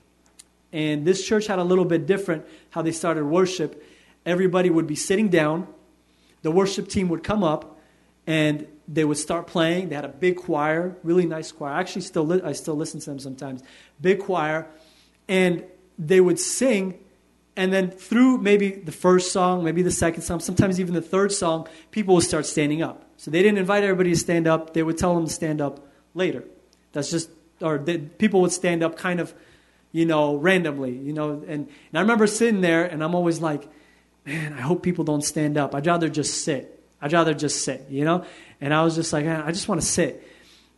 and 0.71 1.05
this 1.05 1.25
church 1.25 1.47
had 1.47 1.59
a 1.59 1.63
little 1.63 1.85
bit 1.85 2.05
different 2.05 2.45
how 2.71 2.81
they 2.81 2.91
started 2.91 3.25
worship. 3.25 3.83
Everybody 4.25 4.69
would 4.69 4.87
be 4.87 4.95
sitting 4.95 5.29
down, 5.29 5.67
the 6.41 6.51
worship 6.51 6.87
team 6.87 7.09
would 7.09 7.23
come 7.23 7.43
up, 7.43 7.79
and 8.25 8.67
they 8.87 9.05
would 9.05 9.17
start 9.17 9.47
playing. 9.47 9.89
They 9.89 9.95
had 9.95 10.05
a 10.05 10.09
big 10.09 10.37
choir, 10.37 10.95
really 11.03 11.25
nice 11.25 11.51
choir. 11.51 11.73
I 11.73 11.79
actually 11.79 12.01
still 12.01 12.25
li- 12.25 12.41
I 12.43 12.51
still 12.51 12.75
listen 12.75 12.99
to 12.99 13.09
them 13.09 13.19
sometimes. 13.19 13.63
Big 14.01 14.19
choir, 14.19 14.67
and 15.27 15.63
they 15.97 16.21
would 16.21 16.39
sing 16.39 16.99
and 17.57 17.73
then 17.73 17.89
through 17.89 18.37
maybe 18.37 18.69
the 18.69 18.91
first 18.91 19.31
song, 19.31 19.63
maybe 19.63 19.81
the 19.81 19.91
second 19.91 20.21
song, 20.21 20.39
sometimes 20.39 20.79
even 20.79 20.93
the 20.93 21.01
third 21.01 21.31
song, 21.31 21.67
people 21.89 22.13
would 22.13 22.23
start 22.23 22.45
standing 22.45 22.83
up. 22.83 23.03
So 23.17 23.31
they 23.31 23.41
didn't 23.41 23.57
invite 23.57 23.83
everybody 23.83 24.11
to 24.11 24.15
stand 24.15 24.47
up. 24.47 24.75
They 24.75 24.83
would 24.83 24.99
tell 24.99 25.15
them 25.15 25.25
to 25.25 25.33
stand 25.33 25.59
up 25.59 25.83
later. 26.13 26.43
That's 26.93 27.09
just, 27.09 27.31
or 27.59 27.79
they, 27.79 27.97
people 27.97 28.41
would 28.41 28.51
stand 28.51 28.83
up 28.83 28.95
kind 28.95 29.19
of 29.19 29.33
you 29.97 30.05
know, 30.05 30.35
randomly, 30.35 30.95
you 30.95 31.11
know. 31.11 31.31
And, 31.31 31.67
and 31.67 31.95
I 31.95 32.01
remember 32.01 32.27
sitting 32.27 32.61
there 32.61 32.85
and 32.85 33.03
I'm 33.03 33.15
always 33.15 33.41
like, 33.41 33.67
man, 34.27 34.53
I 34.53 34.61
hope 34.61 34.83
people 34.83 35.03
don't 35.03 35.23
stand 35.23 35.57
up. 35.57 35.73
I'd 35.73 35.87
rather 35.87 36.07
just 36.07 36.43
sit. 36.43 36.83
I'd 37.01 37.13
rather 37.13 37.33
just 37.33 37.63
sit, 37.63 37.87
you 37.89 38.05
know. 38.05 38.23
And 38.61 38.75
I 38.75 38.83
was 38.83 38.93
just 38.93 39.11
like, 39.11 39.25
I 39.25 39.51
just 39.51 39.67
want 39.67 39.81
to 39.81 39.87
sit. 39.87 40.23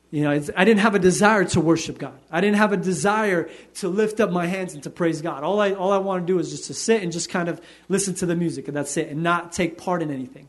You 0.10 0.24
know, 0.24 0.32
I 0.32 0.64
didn't 0.64 0.80
have 0.80 0.96
a 0.96 1.00
desire 1.00 1.44
to 1.44 1.60
worship 1.60 1.98
God. 1.98 2.18
I 2.32 2.40
didn't 2.40 2.56
have 2.56 2.72
a 2.72 2.78
desire 2.78 3.50
to 3.76 3.90
lift 3.90 4.22
up 4.22 4.32
my 4.32 4.48
hands 4.48 4.74
and 4.74 4.82
to 4.84 4.90
praise 4.90 5.22
God. 5.22 5.44
All 5.44 5.60
I, 5.60 5.74
all 5.74 5.92
I 5.92 5.98
want 5.98 6.26
to 6.26 6.34
do 6.34 6.40
is 6.40 6.50
just 6.50 6.68
to 6.68 6.74
sit 6.74 7.04
and 7.04 7.12
just 7.12 7.30
kind 7.30 7.50
of 7.50 7.60
listen 7.90 8.16
to 8.16 8.26
the 8.26 8.38
music, 8.38 8.70
and 8.70 8.78
that's 8.78 8.96
it, 8.96 9.10
and 9.10 9.22
not 9.22 9.52
take 9.52 9.78
part 9.78 10.02
in 10.02 10.12
anything. 10.12 10.48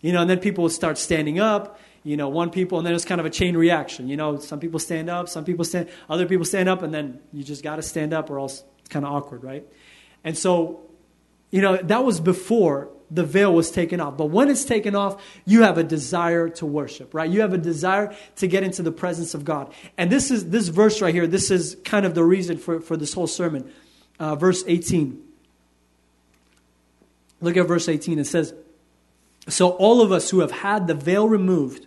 You 0.00 0.12
know, 0.12 0.20
and 0.20 0.30
then 0.30 0.38
people 0.38 0.62
would 0.62 0.72
start 0.72 0.96
standing 0.96 1.40
up, 1.40 1.80
you 2.04 2.16
know, 2.16 2.28
one 2.28 2.50
people, 2.50 2.78
and 2.78 2.86
then 2.86 2.94
it's 2.94 3.04
kind 3.04 3.20
of 3.20 3.26
a 3.26 3.30
chain 3.30 3.56
reaction. 3.56 4.08
You 4.08 4.16
know, 4.16 4.38
some 4.38 4.58
people 4.58 4.80
stand 4.80 5.08
up, 5.08 5.28
some 5.28 5.44
people 5.44 5.64
stand, 5.64 5.88
other 6.08 6.26
people 6.26 6.44
stand 6.44 6.68
up, 6.68 6.82
and 6.82 6.92
then 6.92 7.20
you 7.32 7.44
just 7.44 7.62
got 7.62 7.76
to 7.76 7.82
stand 7.82 8.12
up 8.12 8.30
or 8.30 8.38
else 8.38 8.64
it's 8.80 8.88
kind 8.88 9.04
of 9.04 9.12
awkward, 9.12 9.44
right? 9.44 9.64
And 10.24 10.36
so, 10.36 10.80
you 11.50 11.62
know, 11.62 11.76
that 11.76 12.04
was 12.04 12.20
before 12.20 12.90
the 13.10 13.22
veil 13.22 13.52
was 13.52 13.70
taken 13.70 14.00
off. 14.00 14.16
But 14.16 14.26
when 14.26 14.48
it's 14.48 14.64
taken 14.64 14.94
off, 14.96 15.22
you 15.44 15.62
have 15.62 15.76
a 15.78 15.84
desire 15.84 16.48
to 16.48 16.66
worship, 16.66 17.12
right? 17.12 17.30
You 17.30 17.42
have 17.42 17.52
a 17.52 17.58
desire 17.58 18.16
to 18.36 18.46
get 18.48 18.62
into 18.62 18.82
the 18.82 18.92
presence 18.92 19.34
of 19.34 19.44
God. 19.44 19.72
And 19.98 20.10
this 20.10 20.30
is 20.30 20.48
this 20.50 20.68
verse 20.68 21.02
right 21.02 21.14
here, 21.14 21.26
this 21.26 21.50
is 21.50 21.76
kind 21.84 22.06
of 22.06 22.14
the 22.14 22.24
reason 22.24 22.56
for, 22.56 22.80
for 22.80 22.96
this 22.96 23.12
whole 23.12 23.26
sermon. 23.26 23.70
Uh, 24.18 24.34
verse 24.34 24.64
18. 24.66 25.22
Look 27.40 27.56
at 27.56 27.66
verse 27.68 27.88
18. 27.88 28.18
It 28.18 28.26
says, 28.26 28.54
So 29.48 29.70
all 29.70 30.00
of 30.00 30.10
us 30.10 30.30
who 30.30 30.40
have 30.40 30.52
had 30.52 30.86
the 30.86 30.94
veil 30.94 31.28
removed 31.28 31.86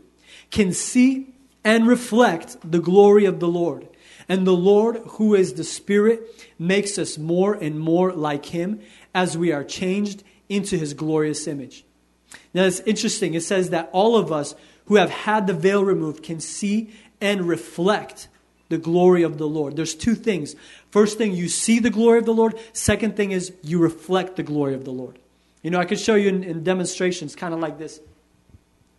can 0.51 0.71
see 0.71 1.33
and 1.63 1.87
reflect 1.87 2.57
the 2.63 2.79
glory 2.79 3.25
of 3.25 3.39
the 3.39 3.47
Lord. 3.47 3.87
And 4.29 4.45
the 4.45 4.53
Lord, 4.53 4.97
who 5.07 5.35
is 5.35 5.53
the 5.53 5.63
Spirit, 5.63 6.21
makes 6.57 6.97
us 6.97 7.17
more 7.17 7.53
and 7.53 7.79
more 7.79 8.13
like 8.13 8.45
Him 8.47 8.81
as 9.13 9.37
we 9.37 9.51
are 9.51 9.63
changed 9.63 10.23
into 10.47 10.77
His 10.77 10.93
glorious 10.93 11.47
image. 11.47 11.83
Now, 12.53 12.63
it's 12.63 12.79
interesting. 12.81 13.33
It 13.33 13.41
says 13.41 13.71
that 13.71 13.89
all 13.91 14.15
of 14.15 14.31
us 14.31 14.55
who 14.85 14.95
have 14.95 15.09
had 15.09 15.47
the 15.47 15.53
veil 15.53 15.83
removed 15.83 16.23
can 16.23 16.39
see 16.39 16.91
and 17.19 17.47
reflect 17.47 18.27
the 18.69 18.77
glory 18.77 19.23
of 19.23 19.37
the 19.37 19.47
Lord. 19.47 19.75
There's 19.75 19.95
two 19.95 20.15
things. 20.15 20.55
First 20.89 21.17
thing, 21.17 21.33
you 21.33 21.47
see 21.47 21.79
the 21.79 21.89
glory 21.89 22.19
of 22.19 22.25
the 22.25 22.33
Lord. 22.33 22.59
Second 22.73 23.15
thing 23.15 23.31
is 23.31 23.53
you 23.63 23.79
reflect 23.79 24.35
the 24.35 24.43
glory 24.43 24.73
of 24.73 24.85
the 24.85 24.91
Lord. 24.91 25.19
You 25.61 25.71
know, 25.71 25.79
I 25.79 25.85
could 25.85 25.99
show 25.99 26.15
you 26.15 26.29
in, 26.29 26.43
in 26.43 26.63
demonstrations, 26.63 27.35
kind 27.35 27.53
of 27.53 27.59
like 27.59 27.77
this, 27.77 27.99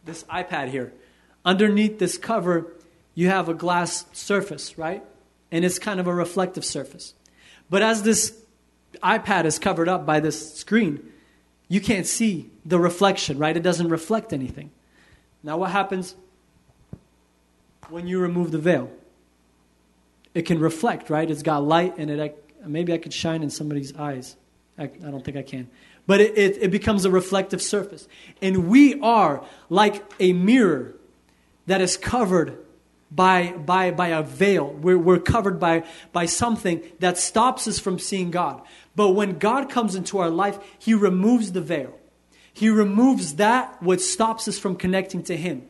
this 0.04 0.24
iPad 0.24 0.68
here 0.68 0.92
underneath 1.46 1.98
this 1.98 2.18
cover, 2.18 2.66
you 3.14 3.28
have 3.28 3.48
a 3.48 3.54
glass 3.54 4.04
surface, 4.12 4.76
right? 4.76 5.02
And 5.50 5.64
it's 5.64 5.78
kind 5.78 6.00
of 6.00 6.09
a 6.09 6.14
reflective 6.14 6.64
surface. 6.64 7.14
But 7.70 7.80
as 7.80 8.02
this 8.02 8.37
iPad 9.02 9.44
is 9.44 9.59
covered 9.59 9.88
up 9.88 10.04
by 10.04 10.20
this 10.20 10.54
screen, 10.54 11.12
you 11.68 11.80
can't 11.80 12.06
see 12.06 12.50
the 12.64 12.78
reflection, 12.78 13.38
right? 13.38 13.56
It 13.56 13.62
doesn't 13.62 13.88
reflect 13.88 14.32
anything. 14.32 14.70
Now, 15.42 15.56
what 15.56 15.70
happens 15.70 16.16
when 17.88 18.06
you 18.06 18.18
remove 18.18 18.50
the 18.50 18.59
veil? 18.59 18.90
It 20.35 20.42
can 20.42 20.59
reflect, 20.59 21.09
right? 21.09 21.30
It's 21.30 21.42
got 21.42 21.64
light 21.64 21.96
in 21.96 22.11
it. 22.11 22.44
Maybe 22.66 22.92
I 22.92 22.98
could 22.98 23.14
shine 23.14 23.42
in 23.42 23.50
somebody's 23.50 23.96
eyes. 23.96 24.37
I, 24.78 24.85
I 24.85 24.88
don't 25.11 25.24
think 25.24 25.37
I 25.37 25.42
can. 25.42 25.68
But 26.06 26.20
it, 26.20 26.37
it, 26.37 26.62
it 26.62 26.70
becomes 26.70 27.04
a 27.04 27.11
reflective 27.11 27.62
surface. 27.62 28.06
And 28.42 28.68
we 28.68 29.00
are 29.00 29.44
like 29.70 30.04
a 30.20 30.32
mirror 30.32 30.94
that 31.66 31.81
is 31.81 31.96
covered 31.96 32.59
by, 33.11 33.52
by, 33.52 33.90
by 33.90 34.09
a 34.09 34.22
veil. 34.22 34.72
We're, 34.72 34.98
we're 34.98 35.18
covered 35.18 35.61
by, 35.61 35.85
by 36.12 36.26
something 36.26 36.83
that 36.98 37.18
stops 37.18 37.68
us 37.68 37.79
from 37.79 37.98
seeing 37.98 38.31
God. 38.31 38.62
But 38.94 39.11
when 39.11 39.38
God 39.38 39.70
comes 39.70 39.94
into 39.94 40.18
our 40.18 40.31
life, 40.31 40.59
He 40.78 40.95
removes 40.95 41.53
the 41.53 41.61
veil. 41.61 41.99
He 42.53 42.68
removes 42.68 43.36
that 43.36 43.82
what 43.82 44.01
stops 44.01 44.49
us 44.49 44.59
from 44.59 44.76
connecting 44.76 45.22
to 45.24 45.36
Him. 45.36 45.68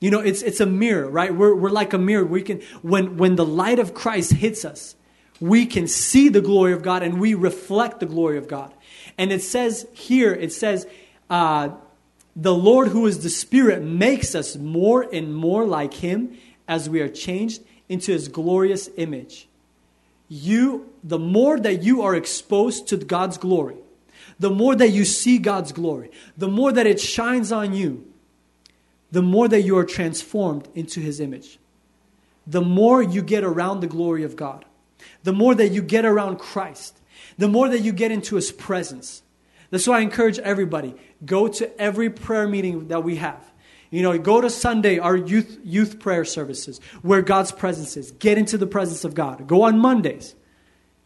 You 0.00 0.10
know, 0.10 0.20
it's, 0.20 0.42
it's 0.42 0.60
a 0.60 0.66
mirror, 0.66 1.08
right? 1.08 1.34
We're, 1.34 1.54
we're 1.54 1.70
like 1.70 1.92
a 1.92 1.98
mirror. 1.98 2.24
We 2.24 2.42
can, 2.42 2.62
when, 2.82 3.16
when 3.16 3.36
the 3.36 3.44
light 3.44 3.78
of 3.78 3.94
Christ 3.94 4.32
hits 4.32 4.64
us, 4.64 4.96
we 5.40 5.66
can 5.66 5.86
see 5.86 6.28
the 6.28 6.40
glory 6.40 6.72
of 6.72 6.82
God 6.82 7.02
and 7.02 7.20
we 7.20 7.34
reflect 7.34 8.00
the 8.00 8.06
glory 8.06 8.38
of 8.38 8.48
God. 8.48 8.72
And 9.16 9.30
it 9.32 9.42
says 9.42 9.86
here, 9.92 10.32
it 10.32 10.52
says, 10.52 10.86
uh, 11.28 11.70
the 12.36 12.54
Lord 12.54 12.88
who 12.88 13.06
is 13.06 13.22
the 13.22 13.30
Spirit 13.30 13.82
makes 13.82 14.34
us 14.34 14.56
more 14.56 15.02
and 15.12 15.34
more 15.34 15.64
like 15.66 15.94
Him 15.94 16.36
as 16.68 16.88
we 16.88 17.00
are 17.00 17.08
changed 17.08 17.62
into 17.88 18.12
His 18.12 18.28
glorious 18.28 18.88
image. 18.96 19.48
You, 20.28 20.92
the 21.02 21.18
more 21.18 21.58
that 21.58 21.82
you 21.82 22.02
are 22.02 22.14
exposed 22.14 22.86
to 22.88 22.96
God's 22.96 23.36
glory, 23.36 23.76
the 24.38 24.50
more 24.50 24.76
that 24.76 24.90
you 24.90 25.04
see 25.04 25.38
God's 25.38 25.72
glory, 25.72 26.10
the 26.36 26.48
more 26.48 26.72
that 26.72 26.86
it 26.86 27.00
shines 27.00 27.50
on 27.50 27.74
you, 27.74 28.06
the 29.10 29.22
more 29.22 29.48
that 29.48 29.62
you 29.62 29.76
are 29.76 29.84
transformed 29.84 30.68
into 30.74 31.00
His 31.00 31.20
image. 31.20 31.58
The 32.46 32.60
more 32.60 33.02
you 33.02 33.22
get 33.22 33.44
around 33.44 33.80
the 33.80 33.86
glory 33.86 34.22
of 34.22 34.36
God, 34.36 34.64
the 35.24 35.32
more 35.32 35.54
that 35.54 35.70
you 35.70 35.82
get 35.82 36.04
around 36.04 36.38
Christ, 36.38 37.00
the 37.36 37.48
more 37.48 37.68
that 37.68 37.80
you 37.80 37.92
get 37.92 38.12
into 38.12 38.36
His 38.36 38.52
presence. 38.52 39.22
That's 39.70 39.86
why 39.86 39.98
I 39.98 40.02
encourage 40.02 40.38
everybody 40.38 40.94
go 41.24 41.48
to 41.48 41.80
every 41.80 42.10
prayer 42.10 42.48
meeting 42.48 42.88
that 42.88 43.04
we 43.04 43.16
have. 43.16 43.44
You 43.90 44.02
know, 44.02 44.16
go 44.18 44.40
to 44.40 44.48
Sunday, 44.48 44.98
our 44.98 45.16
youth, 45.16 45.58
youth 45.64 45.98
prayer 45.98 46.24
services, 46.24 46.80
where 47.02 47.22
God's 47.22 47.50
presence 47.50 47.96
is. 47.96 48.12
Get 48.12 48.38
into 48.38 48.56
the 48.56 48.66
presence 48.66 49.04
of 49.04 49.14
God. 49.14 49.46
Go 49.46 49.62
on 49.62 49.78
Mondays. 49.78 50.34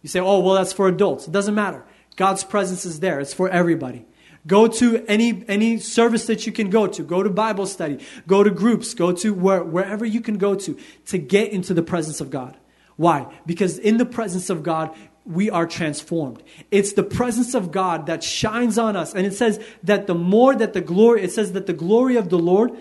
You 0.03 0.09
say, 0.09 0.21
oh, 0.21 0.41
well, 0.41 0.55
that's 0.55 0.75
for 0.75 0.87
adults. 0.87 1.27
It 1.27 1.33
doesn't 1.33 1.55
matter. 1.55 1.85
God's 2.17 2.45
presence 2.45 2.85
is 2.85 3.01
there, 3.01 3.21
it's 3.21 3.35
for 3.35 3.49
everybody. 3.49 4.05
Go 4.47 4.69
to 4.69 5.03
any, 5.07 5.43
any 5.49 5.79
service 5.79 6.27
that 6.27 6.47
you 6.47 6.53
can 6.53 6.69
go 6.69 6.87
to. 6.87 7.03
Go 7.03 7.23
to 7.23 7.31
Bible 7.31 7.67
study. 7.67 8.05
Go 8.27 8.45
to 8.45 8.51
groups. 8.51 8.93
Go 8.93 9.13
to 9.13 9.33
where, 9.33 9.65
wherever 9.65 10.05
you 10.05 10.21
can 10.21 10.37
go 10.37 10.55
to 10.55 10.79
to 11.07 11.19
get 11.19 11.51
into 11.51 11.73
the 11.73 11.83
presence 11.83 12.21
of 12.21 12.29
God. 12.29 12.55
Why? 12.97 13.35
Because 13.47 13.79
in 13.79 13.97
the 13.97 14.05
presence 14.05 14.51
of 14.51 14.63
God, 14.63 14.95
we 15.27 15.49
are 15.49 15.67
transformed. 15.67 16.43
It's 16.71 16.93
the 16.93 17.03
presence 17.03 17.55
of 17.55 17.73
God 17.73 18.07
that 18.07 18.23
shines 18.23 18.79
on 18.79 18.95
us. 18.97 19.15
And 19.15 19.27
it 19.27 19.35
says 19.35 19.63
that 19.83 20.07
the 20.07 20.15
more 20.15 20.55
that 20.55 20.75
the 20.75 20.81
glory, 20.81 21.23
it 21.23 21.33
says 21.33 21.53
that 21.53 21.67
the 21.67 21.73
glory 21.73 22.17
of 22.17 22.29
the 22.29 22.39
Lord, 22.39 22.73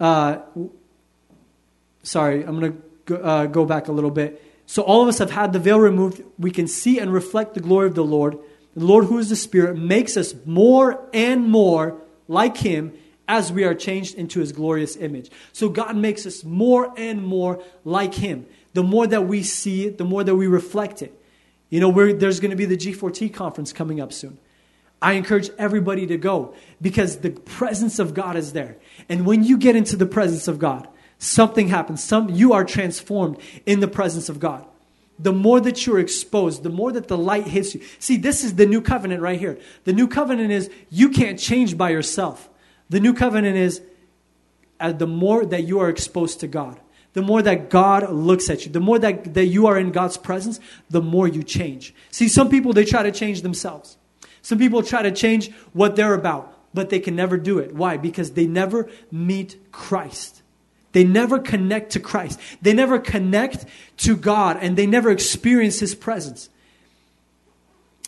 uh, 0.00 0.38
sorry, 2.02 2.42
I'm 2.42 2.58
going 2.58 2.72
to 2.72 2.82
go, 3.04 3.16
uh, 3.16 3.46
go 3.46 3.64
back 3.66 3.88
a 3.88 3.92
little 3.92 4.10
bit. 4.10 4.42
So 4.66 4.82
all 4.82 5.02
of 5.02 5.08
us 5.08 5.18
have 5.18 5.30
had 5.30 5.52
the 5.52 5.58
veil 5.58 5.78
removed. 5.78 6.22
We 6.38 6.50
can 6.50 6.66
see 6.66 6.98
and 6.98 7.12
reflect 7.12 7.54
the 7.54 7.60
glory 7.60 7.86
of 7.86 7.94
the 7.94 8.04
Lord. 8.04 8.38
The 8.74 8.84
Lord, 8.84 9.06
who 9.06 9.18
is 9.18 9.28
the 9.28 9.36
Spirit, 9.36 9.76
makes 9.76 10.16
us 10.16 10.34
more 10.46 11.08
and 11.12 11.48
more 11.48 12.00
like 12.28 12.58
Him 12.58 12.92
as 13.26 13.52
we 13.52 13.64
are 13.64 13.74
changed 13.74 14.14
into 14.14 14.40
His 14.40 14.52
glorious 14.52 14.96
image. 14.96 15.30
So 15.52 15.68
God 15.68 15.96
makes 15.96 16.26
us 16.26 16.44
more 16.44 16.92
and 16.96 17.26
more 17.26 17.62
like 17.84 18.14
Him 18.14 18.46
the 18.78 18.84
more 18.84 19.08
that 19.08 19.26
we 19.26 19.42
see 19.42 19.86
it, 19.86 19.98
the 19.98 20.04
more 20.04 20.22
that 20.22 20.36
we 20.36 20.46
reflect 20.46 21.02
it. 21.02 21.12
You 21.68 21.80
know, 21.80 22.12
there's 22.12 22.38
going 22.38 22.52
to 22.52 22.56
be 22.56 22.64
the 22.64 22.76
G4T 22.76 23.34
conference 23.34 23.72
coming 23.72 24.00
up 24.00 24.12
soon. 24.12 24.38
I 25.02 25.14
encourage 25.14 25.50
everybody 25.58 26.06
to 26.06 26.16
go 26.16 26.54
because 26.80 27.16
the 27.16 27.30
presence 27.30 27.98
of 27.98 28.14
God 28.14 28.36
is 28.36 28.52
there. 28.52 28.76
And 29.08 29.26
when 29.26 29.42
you 29.42 29.58
get 29.58 29.74
into 29.74 29.96
the 29.96 30.06
presence 30.06 30.46
of 30.46 30.60
God, 30.60 30.86
something 31.18 31.66
happens. 31.66 32.04
Some, 32.04 32.28
you 32.28 32.52
are 32.52 32.64
transformed 32.64 33.38
in 33.66 33.80
the 33.80 33.88
presence 33.88 34.28
of 34.28 34.38
God. 34.38 34.64
The 35.18 35.32
more 35.32 35.58
that 35.58 35.84
you're 35.84 35.98
exposed, 35.98 36.62
the 36.62 36.70
more 36.70 36.92
that 36.92 37.08
the 37.08 37.18
light 37.18 37.48
hits 37.48 37.74
you. 37.74 37.80
See, 37.98 38.16
this 38.16 38.44
is 38.44 38.54
the 38.54 38.66
new 38.66 38.80
covenant 38.80 39.22
right 39.22 39.40
here. 39.40 39.58
The 39.86 39.92
new 39.92 40.06
covenant 40.06 40.52
is 40.52 40.70
you 40.88 41.08
can't 41.08 41.36
change 41.36 41.76
by 41.76 41.90
yourself. 41.90 42.48
The 42.90 43.00
new 43.00 43.12
covenant 43.12 43.56
is 43.56 43.82
uh, 44.78 44.92
the 44.92 45.08
more 45.08 45.44
that 45.44 45.64
you 45.64 45.80
are 45.80 45.88
exposed 45.88 46.38
to 46.38 46.46
God 46.46 46.80
the 47.14 47.22
more 47.22 47.42
that 47.42 47.70
God 47.70 48.10
looks 48.10 48.50
at 48.50 48.64
you, 48.64 48.72
the 48.72 48.80
more 48.80 48.98
that, 48.98 49.34
that 49.34 49.46
you 49.46 49.66
are 49.66 49.78
in 49.78 49.90
God's 49.90 50.16
presence, 50.16 50.60
the 50.90 51.00
more 51.00 51.26
you 51.26 51.42
change. 51.42 51.94
See, 52.10 52.28
some 52.28 52.48
people, 52.48 52.72
they 52.72 52.84
try 52.84 53.02
to 53.02 53.12
change 53.12 53.42
themselves. 53.42 53.96
Some 54.42 54.58
people 54.58 54.82
try 54.82 55.02
to 55.02 55.10
change 55.10 55.52
what 55.72 55.96
they're 55.96 56.14
about, 56.14 56.56
but 56.72 56.90
they 56.90 57.00
can 57.00 57.16
never 57.16 57.36
do 57.36 57.58
it. 57.58 57.74
Why? 57.74 57.96
Because 57.96 58.32
they 58.32 58.46
never 58.46 58.88
meet 59.10 59.56
Christ. 59.72 60.42
They 60.92 61.04
never 61.04 61.38
connect 61.38 61.92
to 61.92 62.00
Christ. 62.00 62.40
They 62.62 62.72
never 62.72 62.98
connect 62.98 63.66
to 63.98 64.16
God, 64.16 64.58
and 64.60 64.76
they 64.76 64.86
never 64.86 65.10
experience 65.10 65.80
His 65.80 65.94
presence. 65.94 66.48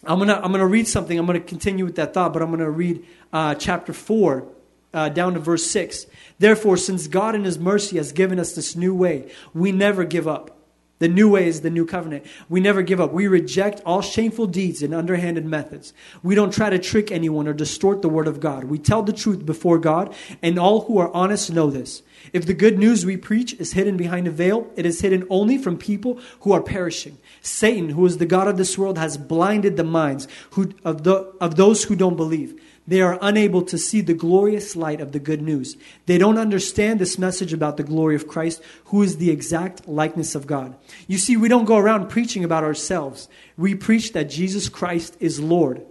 I'm 0.05 0.19
going 0.19 0.29
to 0.29 0.43
I'm 0.43 0.51
gonna 0.51 0.67
read 0.67 0.89
something. 0.89 1.19
I'm 1.19 1.27
going 1.27 1.41
to 1.41 1.47
continue 1.47 1.85
with 1.85 1.97
that 1.97 2.15
thought, 2.15 2.33
but 2.33 2.43
I'm 2.43 2.49
going 2.49 2.61
to 2.61 2.71
read 2.71 3.05
uh, 3.33 3.55
chapter 3.55 3.93
4 3.93 4.47
uh, 4.93 5.09
down 5.09 5.35
to 5.35 5.41
verse 5.41 5.71
6. 5.71 6.07
Therefore, 6.39 6.77
since 6.77 7.07
God 7.07 7.35
in 7.35 7.45
His 7.45 7.59
mercy 7.59 7.97
has 7.97 8.13
given 8.13 8.39
us 8.39 8.55
this 8.55 8.75
new 8.75 8.95
way, 8.95 9.31
we 9.55 9.73
never 9.73 10.05
give 10.05 10.27
up. 10.27 10.57
The 11.01 11.09
new 11.09 11.31
way 11.31 11.49
is 11.49 11.63
the 11.63 11.71
new 11.71 11.87
covenant. 11.87 12.27
We 12.51 12.61
never 12.61 12.83
give 12.83 13.01
up. 13.01 13.11
We 13.11 13.27
reject 13.27 13.81
all 13.87 14.03
shameful 14.03 14.47
deeds 14.47 14.83
and 14.83 14.95
underhanded 14.95 15.47
methods. 15.47 15.95
We 16.23 16.35
don't 16.35 16.53
try 16.53 16.69
to 16.69 16.79
trick 16.79 17.11
anyone 17.11 17.49
or 17.49 17.55
distort 17.55 18.03
the 18.03 18.11
word 18.11 18.29
of 18.29 18.39
God. 18.39 18.65
We 18.65 18.79
tell 18.79 19.03
the 19.03 19.15
truth 19.15 19.47
before 19.47 19.79
God, 19.79 20.15
and 20.43 20.59
all 20.59 20.83
who 20.83 20.99
are 20.99 21.13
honest 21.15 21.51
know 21.51 21.71
this. 21.71 22.03
If 22.35 22.45
the 22.45 22.53
good 22.53 22.79
news 22.79 23.07
we 23.07 23.17
preach 23.17 23.55
is 23.55 23.73
hidden 23.73 23.97
behind 23.97 24.27
a 24.27 24.31
veil, 24.31 24.71
it 24.77 24.85
is 24.85 25.01
hidden 25.01 25.27
only 25.31 25.57
from 25.57 25.79
people 25.79 26.21
who 26.41 26.53
are 26.53 26.63
perishing. 26.63 27.17
Satan, 27.41 27.89
who 27.89 28.05
is 28.05 28.19
the 28.19 28.27
God 28.27 28.47
of 28.47 28.59
this 28.59 28.77
world, 28.77 28.99
has 28.99 29.17
blinded 29.17 29.79
the 29.79 29.85
minds 29.85 30.29
who, 30.51 30.75
of, 30.85 31.05
the, 31.05 31.33
of 31.41 31.57
those 31.57 31.85
who 31.85 31.97
don't 31.97 32.17
believe. 32.17 32.61
They 32.91 33.03
are 33.03 33.21
unable 33.23 33.63
to 33.63 33.79
see 33.79 34.01
the 34.01 34.15
glorious 34.15 34.75
light 34.75 35.01
of 35.01 35.13
the 35.13 35.21
good 35.21 35.41
news. 35.41 35.77
They 36.07 36.19
don't 36.19 36.39
understand 36.39 36.99
this 36.99 37.21
message 37.21 37.53
about 37.53 37.77
the 37.77 37.85
glory 37.85 38.17
of 38.17 38.27
Christ, 38.27 38.61
who 38.87 39.05
is 39.05 39.19
the 39.19 39.31
exact 39.31 39.87
likeness 39.87 40.35
of 40.35 40.49
God. 40.49 40.77
You 41.07 41.17
see, 41.17 41.37
we 41.37 41.47
don't 41.47 41.67
go 41.67 41.77
around 41.77 42.09
preaching 42.09 42.43
about 42.43 42.65
ourselves. 42.65 43.29
We 43.57 43.77
preach 43.77 44.13
that 44.15 44.25
Jesus 44.25 44.69
Christ 44.69 45.17
is 45.21 45.39
Lord. 45.39 45.87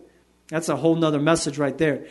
That's 0.50 0.68
a 0.68 0.76
whole 0.76 0.98
nother 0.98 1.22
message 1.22 1.58
right 1.58 1.78
there. 1.78 2.06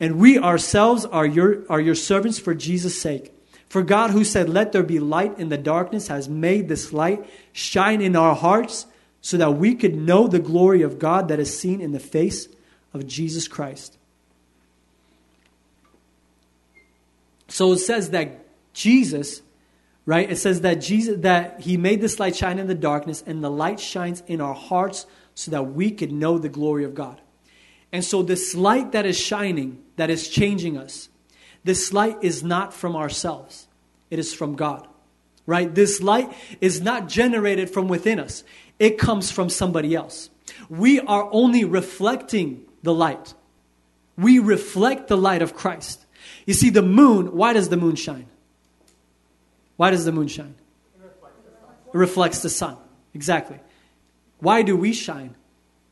And 0.00 0.18
we 0.18 0.40
ourselves 0.40 1.04
are 1.04 1.24
your, 1.24 1.62
are 1.70 1.80
your 1.80 1.94
servants 1.94 2.40
for 2.40 2.52
Jesus' 2.52 3.00
sake. 3.00 3.32
For 3.68 3.84
God, 3.84 4.10
who 4.10 4.24
said, 4.24 4.48
Let 4.48 4.72
there 4.72 4.82
be 4.82 4.98
light 4.98 5.38
in 5.38 5.50
the 5.50 5.56
darkness, 5.56 6.08
has 6.08 6.28
made 6.28 6.66
this 6.66 6.92
light 6.92 7.24
shine 7.52 8.00
in 8.00 8.16
our 8.16 8.34
hearts 8.34 8.86
so 9.20 9.36
that 9.36 9.52
we 9.52 9.76
could 9.76 9.94
know 9.94 10.26
the 10.26 10.40
glory 10.40 10.82
of 10.82 10.98
God 10.98 11.28
that 11.28 11.38
is 11.38 11.56
seen 11.56 11.80
in 11.80 11.92
the 11.92 12.00
face 12.00 12.48
of 12.92 13.06
Jesus 13.06 13.46
Christ. 13.46 13.98
So 17.52 17.72
it 17.72 17.80
says 17.80 18.10
that 18.10 18.46
Jesus, 18.72 19.42
right? 20.06 20.30
It 20.30 20.36
says 20.36 20.62
that 20.62 20.76
Jesus 20.76 21.20
that 21.20 21.60
he 21.60 21.76
made 21.76 22.00
this 22.00 22.18
light 22.18 22.34
shine 22.34 22.58
in 22.58 22.66
the 22.66 22.74
darkness 22.74 23.22
and 23.26 23.44
the 23.44 23.50
light 23.50 23.78
shines 23.78 24.22
in 24.26 24.40
our 24.40 24.54
hearts 24.54 25.04
so 25.34 25.50
that 25.50 25.64
we 25.64 25.90
could 25.90 26.10
know 26.10 26.38
the 26.38 26.48
glory 26.48 26.84
of 26.84 26.94
God. 26.94 27.20
And 27.92 28.02
so 28.02 28.22
this 28.22 28.54
light 28.54 28.92
that 28.92 29.04
is 29.04 29.20
shining, 29.20 29.82
that 29.96 30.08
is 30.08 30.28
changing 30.28 30.78
us, 30.78 31.10
this 31.62 31.92
light 31.92 32.16
is 32.22 32.42
not 32.42 32.72
from 32.72 32.96
ourselves. 32.96 33.68
It 34.10 34.18
is 34.18 34.32
from 34.32 34.56
God. 34.56 34.88
Right? 35.44 35.74
This 35.74 36.00
light 36.00 36.32
is 36.62 36.80
not 36.80 37.06
generated 37.06 37.68
from 37.68 37.86
within 37.86 38.18
us. 38.18 38.44
It 38.78 38.96
comes 38.96 39.30
from 39.30 39.50
somebody 39.50 39.94
else. 39.94 40.30
We 40.70 41.00
are 41.00 41.28
only 41.30 41.66
reflecting 41.66 42.64
the 42.82 42.94
light. 42.94 43.34
We 44.16 44.38
reflect 44.38 45.08
the 45.08 45.18
light 45.18 45.42
of 45.42 45.52
Christ. 45.52 46.01
You 46.46 46.54
see, 46.54 46.70
the 46.70 46.82
moon, 46.82 47.36
why 47.36 47.52
does 47.52 47.68
the 47.68 47.76
moon 47.76 47.96
shine? 47.96 48.26
Why 49.76 49.90
does 49.90 50.04
the 50.04 50.12
moon 50.12 50.28
shine? 50.28 50.54
It 51.02 51.98
reflects 51.98 52.42
the 52.42 52.50
sun. 52.50 52.76
Exactly. 53.14 53.58
Why 54.38 54.62
do 54.62 54.76
we 54.76 54.92
shine? 54.92 55.34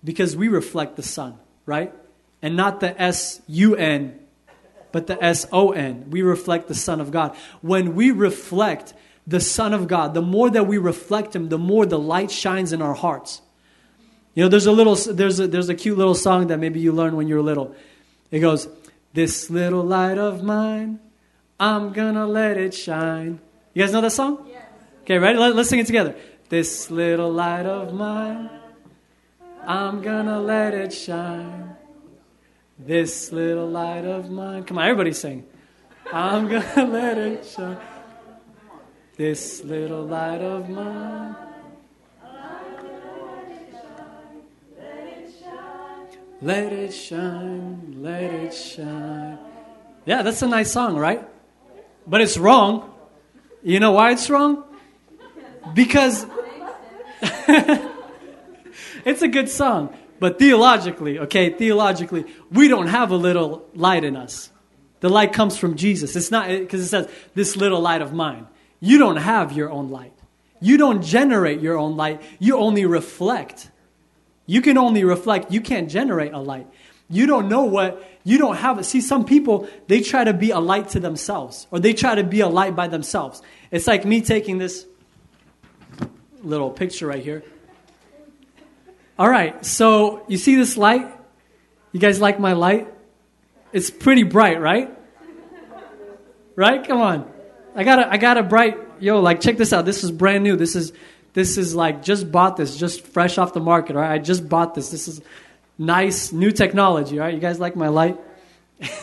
Because 0.02 0.36
we 0.36 0.48
reflect 0.48 0.96
the 0.96 1.02
sun, 1.02 1.38
right? 1.66 1.92
And 2.42 2.56
not 2.56 2.80
the 2.80 3.00
S 3.00 3.40
U 3.48 3.76
N, 3.76 4.18
but 4.92 5.06
the 5.06 5.22
S 5.22 5.46
O 5.52 5.72
N. 5.72 6.06
We 6.10 6.22
reflect 6.22 6.68
the 6.68 6.74
Son 6.74 7.00
of 7.00 7.10
God. 7.10 7.36
When 7.60 7.94
we 7.94 8.10
reflect 8.10 8.94
the 9.26 9.40
Son 9.40 9.74
of 9.74 9.86
God, 9.86 10.14
the 10.14 10.22
more 10.22 10.50
that 10.50 10.66
we 10.66 10.78
reflect 10.78 11.36
Him, 11.36 11.48
the 11.48 11.58
more 11.58 11.84
the 11.84 11.98
light 11.98 12.30
shines 12.30 12.72
in 12.72 12.80
our 12.80 12.94
hearts. 12.94 13.42
You 14.34 14.44
know, 14.44 14.48
there's 14.48 14.66
a 14.66 14.72
little, 14.72 14.94
there's 14.94 15.38
a, 15.38 15.46
there's 15.46 15.68
a 15.68 15.74
cute 15.74 15.98
little 15.98 16.14
song 16.14 16.46
that 16.46 16.58
maybe 16.58 16.80
you 16.80 16.92
learned 16.92 17.16
when 17.16 17.28
you 17.28 17.34
were 17.34 17.42
little. 17.42 17.74
It 18.30 18.38
goes, 18.38 18.68
this 19.12 19.50
little 19.50 19.82
light 19.82 20.18
of 20.18 20.42
mine, 20.42 21.00
I'm 21.58 21.92
gonna 21.92 22.26
let 22.26 22.56
it 22.56 22.74
shine. 22.74 23.40
You 23.74 23.82
guys 23.82 23.92
know 23.92 24.00
that 24.00 24.12
song? 24.12 24.46
Yes. 24.48 24.64
Okay, 25.02 25.18
ready? 25.18 25.38
Let, 25.38 25.56
us 25.56 25.68
sing 25.68 25.80
it 25.80 25.86
together. 25.86 26.16
This 26.48 26.90
little 26.90 27.32
light 27.32 27.66
of 27.66 27.92
mine, 27.92 28.50
I'm 29.66 30.02
gonna 30.02 30.40
let 30.40 30.74
it 30.74 30.92
shine. 30.92 31.76
This 32.78 33.30
little 33.30 33.68
light 33.68 34.04
of 34.04 34.30
mine. 34.30 34.64
Come 34.64 34.78
on, 34.78 34.84
everybody 34.84 35.12
sing. 35.12 35.46
I'm 36.12 36.48
gonna 36.48 36.86
let 36.90 37.18
it 37.18 37.44
shine. 37.44 37.78
This 39.16 39.62
little 39.64 40.04
light 40.04 40.40
of 40.40 40.68
mine. 40.68 41.36
Let 46.42 46.72
it 46.72 46.92
shine, 46.92 47.96
let 47.98 48.22
it 48.22 48.54
shine. 48.54 49.38
Yeah, 50.06 50.22
that's 50.22 50.40
a 50.40 50.48
nice 50.48 50.72
song, 50.72 50.96
right? 50.96 51.22
But 52.06 52.22
it's 52.22 52.38
wrong. 52.38 52.94
You 53.62 53.78
know 53.78 53.92
why 53.92 54.12
it's 54.12 54.30
wrong? 54.30 54.64
Because 55.74 56.24
it's 59.04 59.22
a 59.22 59.28
good 59.28 59.50
song. 59.50 59.94
But 60.18 60.38
theologically, 60.38 61.18
okay, 61.18 61.50
theologically, 61.50 62.24
we 62.50 62.68
don't 62.68 62.88
have 62.88 63.10
a 63.10 63.16
little 63.16 63.66
light 63.74 64.04
in 64.04 64.16
us. 64.16 64.50
The 65.00 65.08
light 65.08 65.32
comes 65.32 65.56
from 65.56 65.76
Jesus. 65.76 66.14
It's 66.14 66.30
not 66.30 66.48
because 66.48 66.80
it 66.82 66.88
says, 66.88 67.08
this 67.34 67.56
little 67.56 67.80
light 67.80 68.02
of 68.02 68.12
mine. 68.12 68.46
You 68.80 68.98
don't 68.98 69.16
have 69.16 69.52
your 69.52 69.70
own 69.70 69.90
light. 69.90 70.12
You 70.60 70.76
don't 70.76 71.02
generate 71.02 71.60
your 71.60 71.78
own 71.78 71.96
light. 71.96 72.20
You 72.38 72.58
only 72.58 72.84
reflect. 72.84 73.69
You 74.46 74.60
can 74.62 74.78
only 74.78 75.04
reflect. 75.04 75.52
You 75.52 75.60
can't 75.60 75.88
generate 75.88 76.32
a 76.32 76.38
light. 76.38 76.66
You 77.12 77.26
don't 77.26 77.48
know 77.48 77.64
what, 77.64 78.08
you 78.22 78.38
don't 78.38 78.54
have 78.56 78.78
it. 78.78 78.84
See, 78.84 79.00
some 79.00 79.24
people, 79.24 79.68
they 79.88 80.00
try 80.00 80.22
to 80.22 80.32
be 80.32 80.52
a 80.52 80.60
light 80.60 80.90
to 80.90 81.00
themselves, 81.00 81.66
or 81.72 81.80
they 81.80 81.92
try 81.92 82.14
to 82.14 82.22
be 82.22 82.40
a 82.40 82.46
light 82.46 82.76
by 82.76 82.86
themselves. 82.86 83.42
It's 83.72 83.88
like 83.88 84.04
me 84.04 84.20
taking 84.20 84.58
this 84.58 84.86
little 86.40 86.70
picture 86.70 87.08
right 87.08 87.22
here. 87.22 87.42
All 89.18 89.28
right, 89.28 89.66
so 89.66 90.24
you 90.28 90.38
see 90.38 90.54
this 90.54 90.76
light? 90.76 91.12
You 91.90 91.98
guys 91.98 92.20
like 92.20 92.38
my 92.38 92.52
light? 92.52 92.86
It's 93.72 93.90
pretty 93.90 94.22
bright, 94.22 94.60
right? 94.60 94.96
Right? 96.54 96.86
Come 96.86 97.00
on. 97.00 97.30
I 97.74 97.82
got 97.82 97.98
a, 97.98 98.12
I 98.12 98.18
got 98.18 98.38
a 98.38 98.44
bright, 98.44 98.78
yo, 99.00 99.20
like 99.20 99.40
check 99.40 99.56
this 99.56 99.72
out. 99.72 99.84
This 99.84 100.04
is 100.04 100.12
brand 100.12 100.44
new. 100.44 100.54
This 100.54 100.76
is 100.76 100.92
this 101.32 101.58
is 101.58 101.74
like 101.74 102.02
just 102.02 102.30
bought 102.30 102.56
this, 102.56 102.76
just 102.76 103.06
fresh 103.06 103.38
off 103.38 103.52
the 103.52 103.60
market, 103.60 103.96
right? 103.96 104.10
I 104.10 104.18
just 104.18 104.48
bought 104.48 104.74
this. 104.74 104.90
This 104.90 105.08
is 105.08 105.20
nice 105.78 106.32
new 106.32 106.50
technology, 106.50 107.18
right? 107.18 107.32
You 107.32 107.40
guys 107.40 107.60
like 107.60 107.76
my 107.76 107.88
light? 107.88 108.18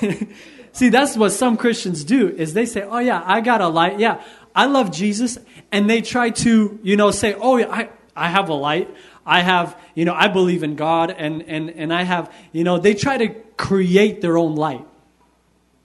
See, 0.73 0.89
that's 0.89 1.17
what 1.17 1.31
some 1.31 1.57
Christians 1.57 2.03
do 2.03 2.29
is 2.29 2.53
they 2.53 2.65
say, 2.65 2.83
"Oh 2.83 2.99
yeah, 2.99 3.23
I 3.25 3.41
got 3.41 3.61
a 3.61 3.67
light. 3.67 3.99
Yeah, 3.99 4.21
I 4.55 4.65
love 4.65 4.91
Jesus." 4.91 5.37
And 5.71 5.89
they 5.89 6.01
try 6.01 6.29
to, 6.29 6.79
you 6.83 6.95
know, 6.95 7.11
say, 7.11 7.33
"Oh 7.33 7.57
yeah, 7.57 7.69
I 7.69 7.89
I 8.15 8.29
have 8.29 8.49
a 8.49 8.53
light. 8.53 8.93
I 9.25 9.41
have, 9.41 9.77
you 9.93 10.05
know, 10.05 10.13
I 10.13 10.29
believe 10.29 10.63
in 10.63 10.75
God 10.75 11.11
and 11.11 11.43
and 11.43 11.69
and 11.69 11.93
I 11.93 12.03
have, 12.03 12.33
you 12.53 12.63
know, 12.63 12.79
they 12.79 12.93
try 12.93 13.17
to 13.17 13.29
create 13.57 14.21
their 14.21 14.37
own 14.37 14.55
light. 14.55 14.85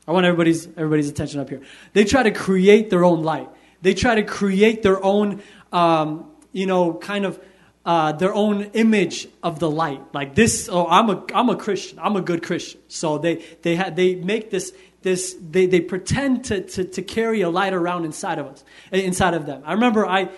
I 0.07 0.12
want 0.12 0.26
everybody's 0.26 0.66
everybody's 0.66 1.09
attention 1.09 1.40
up 1.40 1.49
here. 1.49 1.61
They 1.93 2.05
try 2.05 2.22
to 2.22 2.30
create 2.30 2.88
their 2.88 3.05
own 3.05 3.22
light. 3.22 3.49
They 3.82 3.95
try 3.95 4.14
to 4.14 4.22
create 4.22 4.82
their 4.82 5.05
own, 5.05 5.43
um, 5.72 6.30
you 6.53 6.66
know, 6.66 6.94
kind 6.94 7.24
of 7.24 7.40
uh, 7.84 8.12
their 8.12 8.32
own 8.32 8.64
image 8.74 9.28
of 9.42 9.59
the 9.59 9.70
light. 9.70 10.00
Like 10.14 10.34
this, 10.34 10.68
oh, 10.70 10.86
I'm 10.86 11.11
a 11.11 11.24
I'm 11.34 11.48
a 11.48 11.57
Christian. 11.57 11.98
I'm 11.98 12.16
a 12.16 12.22
good 12.22 12.42
Christian. 12.42 12.80
So 12.88 13.18
they 13.18 13.44
they 13.62 13.76
ha- 13.76 13.90
they 13.90 14.14
make 14.14 14.50
this 14.50 14.72
this 15.03 15.36
they, 15.40 15.66
they 15.66 15.80
pretend 15.80 16.44
to, 16.46 16.61
to 16.61 16.84
to 16.84 17.03
carry 17.03 17.40
a 17.40 17.50
light 17.50 17.72
around 17.72 18.05
inside 18.05 18.38
of 18.38 18.46
us 18.46 18.64
inside 18.92 19.34
of 19.34 19.46
them. 19.46 19.62
I 19.64 19.72
remember 19.72 20.07
I 20.07 20.30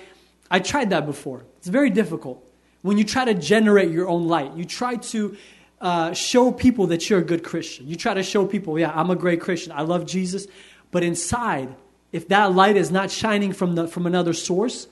I 0.51 0.61
tried 0.61 0.91
that 0.91 1.07
before. 1.07 1.45
It's 1.59 1.69
very 1.69 1.91
difficult 1.91 2.45
when 2.83 2.99
you 2.99 3.05
try 3.05 3.25
to 3.25 3.35
generate 3.35 3.91
your 3.91 4.09
own 4.09 4.29
light. 4.29 4.55
You 4.57 4.65
try 4.65 4.97
to 4.97 5.37
uh, 5.81 6.12
show 6.12 6.53
people 6.53 6.89
that 6.89 7.09
you're 7.09 7.19
a 7.19 7.25
good 7.25 7.43
Christian. 7.43 7.89
You 7.89 7.97
try 7.97 8.15
to 8.15 8.23
show 8.23 8.47
people, 8.47 8.79
yeah, 8.79 8.93
I'm 8.95 9.11
a 9.11 9.17
great 9.17 9.41
Christian. 9.41 9.73
I 9.73 9.83
love 9.83 10.07
Jesus. 10.07 10.47
But 10.91 11.03
inside, 11.03 11.75
if 12.12 12.29
that 12.29 12.55
light 12.55 12.77
is 12.77 12.91
not 12.91 13.11
shining 13.11 13.53
from, 13.53 13.75
the, 13.75 13.89
from 13.89 14.07
another 14.07 14.33
source, 14.33 14.87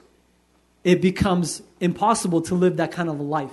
it 0.85 1.01
becomes 1.01 1.63
impossible 1.81 2.43
to 2.43 2.55
live 2.55 2.77
that 2.77 2.93
kind 2.93 3.09
of 3.09 3.19
a 3.19 3.23
life. 3.23 3.53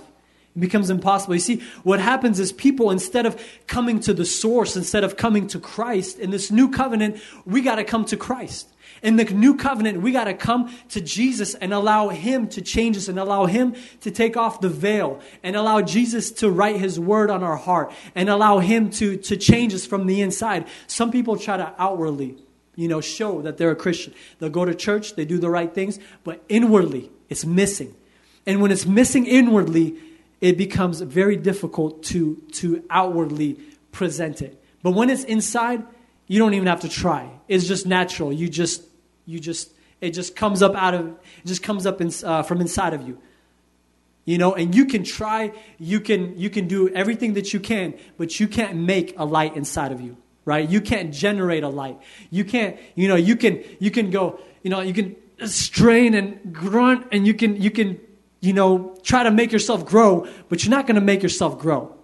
It 0.56 0.60
becomes 0.60 0.90
impossible. 0.90 1.36
You 1.36 1.42
see, 1.42 1.62
what 1.84 2.00
happens 2.00 2.40
is 2.40 2.52
people, 2.52 2.92
instead 2.92 3.26
of 3.26 3.42
coming 3.68 4.00
to 4.02 4.14
the 4.14 4.26
source, 4.26 4.76
instead 4.76 5.04
of 5.04 5.16
coming 5.16 5.48
to 5.48 5.60
Christ, 5.60 6.20
in 6.20 6.32
this 6.32 6.52
new 6.52 6.70
covenant, 6.70 7.22
we 7.46 7.62
got 7.62 7.76
to 7.76 7.84
come 7.84 8.06
to 8.06 8.18
Christ. 8.18 8.68
In 9.02 9.16
the 9.16 9.24
new 9.26 9.56
covenant, 9.56 10.02
we 10.02 10.12
got 10.12 10.26
to 10.26 10.34
come 10.34 10.74
to 10.90 11.00
Jesus 11.00 11.56
and 11.56 11.74
allow 11.74 12.10
Him 12.10 12.48
to 12.50 12.62
change 12.62 12.98
us 12.98 13.08
and 13.08 13.18
allow 13.18 13.46
Him 13.46 13.76
to 14.02 14.12
take 14.12 14.36
off 14.36 14.60
the 14.60 14.70
veil 14.70 15.22
and 15.44 15.56
allow 15.56 15.82
Jesus 15.82 16.32
to 16.32 16.50
write 16.50 16.78
His 16.78 17.00
word 17.00 17.30
on 17.30 17.44
our 17.44 17.56
heart 17.56 17.94
and 18.16 18.28
allow 18.28 18.60
Him 18.60 18.90
to, 18.92 19.16
to 19.18 19.38
change 19.38 19.74
us 19.74 19.86
from 19.86 20.08
the 20.08 20.22
inside. 20.22 20.68
Some 20.88 21.12
people 21.12 21.38
try 21.38 21.58
to 21.58 21.74
outwardly, 21.78 22.36
you 22.76 22.88
know, 22.88 23.00
show 23.00 23.42
that 23.44 23.58
they're 23.58 23.72
a 23.72 23.76
Christian. 23.76 24.14
They'll 24.40 24.50
go 24.50 24.66
to 24.66 24.76
church, 24.76 25.16
they 25.16 25.26
do 25.26 25.38
the 25.38 25.50
right 25.50 25.74
things, 25.74 26.00
but 26.24 26.44
inwardly, 26.50 27.12
it's 27.30 27.46
missing. 27.46 27.96
And 28.46 28.62
when 28.62 28.72
it's 28.72 28.86
missing 28.86 29.26
inwardly, 29.26 29.96
it 30.42 30.58
becomes 30.58 31.02
very 31.02 31.36
difficult 31.36 32.04
to, 32.04 32.36
to 32.54 32.84
outwardly 32.90 33.60
present 33.92 34.42
it. 34.42 34.62
But 34.82 34.92
when 34.92 35.10
it's 35.10 35.24
inside, 35.24 35.84
you 36.28 36.40
don't 36.40 36.54
even 36.54 36.68
have 36.68 36.82
to 36.82 36.90
try. 36.90 37.30
It's 37.48 37.68
just 37.68 37.86
natural. 37.86 38.32
You 38.32 38.50
just 38.50 38.84
you 39.26 39.40
just 39.40 39.72
it 40.02 40.12
just 40.12 40.36
comes 40.36 40.62
up 40.62 40.76
out 40.76 40.94
of 40.94 41.08
it 41.08 41.46
just 41.46 41.62
comes 41.62 41.86
up 41.86 42.02
in, 42.02 42.12
uh, 42.24 42.42
from 42.44 42.62
inside 42.62 42.94
of 42.94 43.08
you 43.08 43.18
you 44.26 44.38
know 44.38 44.54
and 44.54 44.74
you 44.74 44.86
can 44.86 45.04
try 45.04 45.52
you 45.78 46.00
can 46.00 46.38
you 46.38 46.50
can 46.50 46.68
do 46.68 46.90
everything 46.90 47.34
that 47.34 47.54
you 47.54 47.60
can 47.60 47.94
but 48.18 48.40
you 48.40 48.48
can't 48.48 48.76
make 48.76 49.14
a 49.18 49.26
light 49.26 49.56
inside 49.56 49.92
of 49.92 50.02
you 50.02 50.18
right 50.46 50.70
you 50.70 50.82
can't 50.82 51.14
generate 51.14 51.64
a 51.64 51.70
light 51.70 51.98
you 52.32 52.44
can't 52.44 52.78
you 52.96 53.08
know 53.08 53.16
you 53.16 53.36
can 53.36 53.64
you 53.80 53.92
can 53.92 54.10
go 54.10 54.40
you 54.64 54.70
know 54.70 54.82
you 54.82 54.94
can 54.94 55.16
strain 55.46 56.14
and 56.14 56.54
grunt 56.54 57.08
and 57.12 57.26
you 57.26 57.34
can 57.34 57.62
you 57.62 57.72
can 57.72 58.00
you 58.42 58.54
know 58.54 58.98
try 59.04 59.24
to 59.24 59.32
make 59.32 59.52
yourself 59.52 59.86
grow 59.86 60.28
but 60.50 60.64
you're 60.64 60.72
not 60.72 60.88
going 60.88 60.96
to 60.96 61.02
make 61.02 61.24
yourself 61.24 61.60
grow 61.60 61.96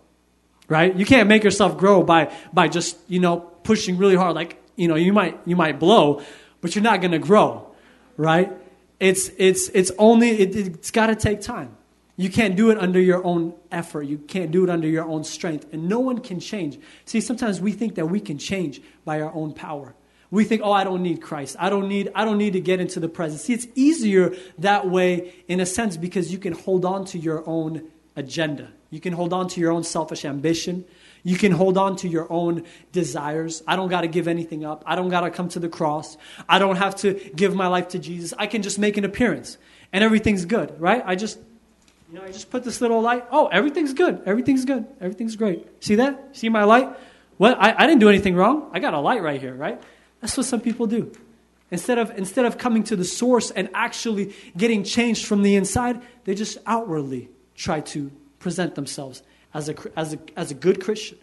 right 0.68 0.96
you 0.96 1.06
can't 1.06 1.28
make 1.28 1.44
yourself 1.44 1.78
grow 1.78 2.04
by 2.04 2.32
by 2.54 2.68
just 2.68 2.98
you 3.08 3.20
know 3.20 3.40
pushing 3.40 3.98
really 3.98 4.16
hard 4.16 4.36
like 4.36 4.62
you 4.76 4.88
know 4.88 4.96
you 4.96 5.14
might 5.14 5.40
you 5.46 5.56
might 5.56 5.80
blow 5.80 6.22
but 6.66 6.74
you're 6.74 6.84
not 6.84 7.00
going 7.00 7.12
to 7.12 7.20
grow, 7.20 7.76
right? 8.18 8.52
It's, 9.00 9.30
it's, 9.38 9.70
it's 9.70 9.92
only, 10.00 10.32
it, 10.32 10.56
it's 10.56 10.90
got 10.90 11.08
to 11.08 11.16
take 11.16 11.42
time. 11.42 11.78
You 12.18 12.32
can't 12.32 12.56
do 12.56 12.72
it 12.72 12.80
under 12.80 13.00
your 13.00 13.24
own 13.24 13.54
effort. 13.72 14.02
You 14.08 14.18
can't 14.18 14.50
do 14.50 14.64
it 14.64 14.70
under 14.72 14.88
your 14.88 15.06
own 15.06 15.24
strength. 15.24 15.68
And 15.72 15.88
no 15.88 16.00
one 16.00 16.22
can 16.22 16.40
change. 16.40 16.80
See, 17.06 17.22
sometimes 17.22 17.62
we 17.62 17.72
think 17.72 17.94
that 17.96 18.08
we 18.08 18.20
can 18.20 18.40
change 18.40 18.82
by 19.04 19.22
our 19.22 19.32
own 19.32 19.54
power. 19.54 19.94
We 20.32 20.44
think, 20.44 20.62
oh, 20.64 20.72
I 20.72 20.84
don't 20.84 21.04
need 21.04 21.22
Christ. 21.22 21.56
I 21.60 21.70
don't 21.70 21.88
need, 21.88 22.12
I 22.16 22.26
don't 22.26 22.38
need 22.38 22.54
to 22.54 22.62
get 22.62 22.80
into 22.80 23.00
the 23.00 23.10
presence. 23.10 23.44
See, 23.44 23.54
it's 23.54 23.68
easier 23.76 24.36
that 24.60 24.90
way 24.90 25.34
in 25.48 25.60
a 25.60 25.66
sense 25.66 25.98
because 25.98 26.32
you 26.32 26.40
can 26.40 26.54
hold 26.54 26.84
on 26.86 27.06
to 27.06 27.20
your 27.20 27.48
own 27.48 27.84
agenda. 28.16 28.70
You 28.90 29.00
can 29.00 29.14
hold 29.14 29.34
on 29.34 29.48
to 29.50 29.60
your 29.60 29.72
own 29.72 29.84
selfish 29.84 30.26
ambition. 30.26 30.86
You 31.24 31.38
can 31.38 31.52
hold 31.52 31.78
on 31.78 31.96
to 31.98 32.08
your 32.08 32.32
own 32.32 32.64
desires. 32.92 33.64
I 33.68 33.76
don't 33.76 33.90
got 33.90 34.02
to 34.02 34.08
give 34.08 34.28
anything 34.28 34.64
up. 34.64 34.84
I 34.86 34.96
don't 34.96 35.10
got 35.10 35.22
to 35.22 35.32
come 35.32 35.50
to 35.50 35.60
the 35.60 35.70
cross. 35.70 36.18
I 36.48 36.60
don't 36.60 36.76
have 36.76 36.96
to 36.98 37.14
give 37.36 37.56
my 37.56 37.68
life 37.68 37.90
to 37.90 38.00
Jesus. 38.00 38.34
I 38.38 38.48
can 38.48 38.62
just 38.62 38.78
make 38.78 38.98
an 38.98 39.06
appearance 39.06 39.58
and 39.92 40.04
everything's 40.04 40.46
good, 40.46 40.80
right? 40.80 41.04
I 41.06 41.16
just 41.16 41.40
you 42.12 42.20
know, 42.20 42.24
I 42.24 42.32
just 42.32 42.52
put 42.52 42.64
this 42.64 42.82
little 42.82 43.02
light. 43.02 43.26
Oh, 43.32 43.48
everything's 43.48 43.94
good. 43.94 44.22
Everything's 44.26 44.66
good. 44.66 44.86
Everything's 45.02 45.36
great. 45.36 45.68
See 45.84 45.96
that? 45.96 46.38
See 46.38 46.50
my 46.50 46.64
light? 46.64 46.90
What? 47.38 47.58
I, 47.60 47.74
I 47.76 47.88
didn't 47.88 48.00
do 48.00 48.10
anything 48.10 48.36
wrong. 48.36 48.70
I 48.74 48.80
got 48.80 48.94
a 48.94 49.00
light 49.00 49.24
right 49.24 49.42
here, 49.42 49.56
right? 49.56 49.82
That's 50.26 50.38
what 50.38 50.48
some 50.48 50.62
people 50.62 50.88
do. 50.88 51.12
Instead 51.70 52.00
of, 52.00 52.10
instead 52.18 52.46
of 52.46 52.58
coming 52.58 52.84
to 52.86 52.96
the 52.96 53.06
source 53.06 53.52
and 53.52 53.70
actually 53.76 54.34
getting 54.58 54.84
changed 54.84 55.28
from 55.28 55.44
the 55.44 55.56
inside, 55.56 56.02
they 56.24 56.34
just 56.34 56.58
outwardly 56.66 57.30
try 57.56 57.82
to 57.82 58.12
present 58.40 58.74
themselves 58.74 59.22
as 59.54 59.70
a, 59.70 59.76
as 59.96 60.16
a, 60.16 60.20
as 60.36 60.50
a 60.50 60.56
good 60.56 60.84
Christian. 60.84 61.20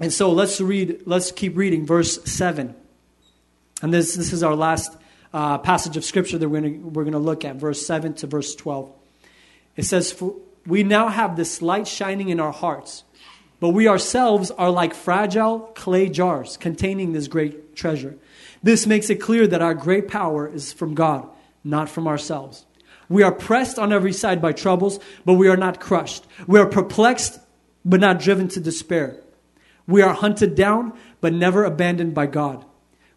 And 0.00 0.12
so 0.12 0.32
let's 0.32 0.60
read, 0.60 1.02
let's 1.06 1.30
keep 1.30 1.56
reading 1.56 1.86
verse 1.86 2.20
7. 2.24 2.74
And 3.82 3.94
this, 3.94 4.16
this 4.16 4.32
is 4.32 4.42
our 4.42 4.56
last 4.56 4.96
uh, 5.32 5.58
passage 5.58 5.96
of 5.96 6.04
scripture 6.04 6.38
that 6.38 6.48
we're 6.48 6.60
going 6.60 6.92
we're 6.92 7.04
going 7.04 7.12
to 7.12 7.20
look 7.20 7.44
at, 7.44 7.54
verse 7.54 7.86
7 7.86 8.14
to 8.14 8.26
verse 8.26 8.56
12. 8.56 8.90
It 9.76 9.84
says, 9.84 10.20
We 10.66 10.82
now 10.82 11.06
have 11.06 11.36
this 11.36 11.62
light 11.62 11.86
shining 11.86 12.30
in 12.30 12.40
our 12.40 12.52
hearts, 12.52 13.04
but 13.62 13.68
we 13.68 13.86
ourselves 13.86 14.50
are 14.50 14.70
like 14.70 14.92
fragile 14.92 15.60
clay 15.76 16.08
jars 16.08 16.56
containing 16.56 17.12
this 17.12 17.28
great 17.28 17.76
treasure. 17.76 18.18
This 18.60 18.88
makes 18.88 19.08
it 19.08 19.20
clear 19.20 19.46
that 19.46 19.62
our 19.62 19.72
great 19.72 20.08
power 20.08 20.52
is 20.52 20.72
from 20.72 20.96
God, 20.96 21.28
not 21.62 21.88
from 21.88 22.08
ourselves. 22.08 22.66
We 23.08 23.22
are 23.22 23.30
pressed 23.30 23.78
on 23.78 23.92
every 23.92 24.12
side 24.12 24.42
by 24.42 24.50
troubles, 24.50 24.98
but 25.24 25.34
we 25.34 25.46
are 25.46 25.56
not 25.56 25.78
crushed. 25.78 26.26
We 26.48 26.58
are 26.58 26.66
perplexed, 26.66 27.38
but 27.84 28.00
not 28.00 28.18
driven 28.18 28.48
to 28.48 28.58
despair. 28.58 29.22
We 29.86 30.02
are 30.02 30.12
hunted 30.12 30.56
down, 30.56 30.98
but 31.20 31.32
never 31.32 31.62
abandoned 31.62 32.14
by 32.14 32.26
God. 32.26 32.64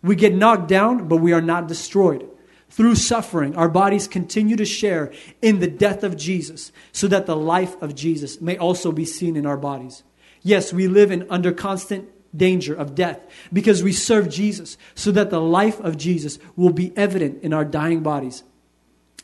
We 0.04 0.16
get 0.16 0.36
knocked 0.36 0.68
down, 0.68 1.08
but 1.08 1.18
we 1.18 1.34
are 1.34 1.42
not 1.42 1.68
destroyed. 1.68 2.30
Through 2.70 2.98
suffering, 2.98 3.56
our 3.56 3.70
bodies 3.70 4.08
continue 4.08 4.58
to 4.58 4.66
share 4.66 5.12
in 5.42 5.60
the 5.60 5.68
death 5.68 6.04
of 6.04 6.16
Jesus, 6.16 6.72
so 6.92 7.08
that 7.08 7.26
the 7.26 7.36
life 7.36 7.82
of 7.82 7.96
Jesus 7.96 8.40
may 8.40 8.60
also 8.60 8.92
be 8.92 9.06
seen 9.06 9.38
in 9.38 9.48
our 9.48 9.58
bodies. 9.58 10.04
Yes, 10.46 10.72
we 10.72 10.88
live 10.88 11.10
in 11.10 11.26
under 11.28 11.52
constant 11.52 12.08
danger 12.38 12.76
of 12.76 12.94
death 12.94 13.20
because 13.52 13.82
we 13.82 13.92
serve 13.92 14.30
Jesus, 14.30 14.78
so 14.94 15.12
that 15.12 15.32
the 15.32 15.42
life 15.42 15.80
of 15.80 15.98
Jesus 15.98 16.38
will 16.56 16.70
be 16.70 16.96
evident 16.96 17.42
in 17.42 17.52
our 17.52 17.66
dying 17.66 18.04
bodies. 18.04 18.44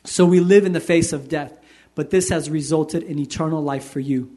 So 0.02 0.26
we 0.26 0.40
live 0.40 0.66
in 0.66 0.72
the 0.72 0.80
face 0.80 1.12
of 1.12 1.28
death, 1.28 1.56
but 1.94 2.10
this 2.10 2.30
has 2.30 2.50
resulted 2.50 3.04
in 3.04 3.20
eternal 3.20 3.62
life 3.62 3.84
for 3.84 4.00
you. 4.00 4.36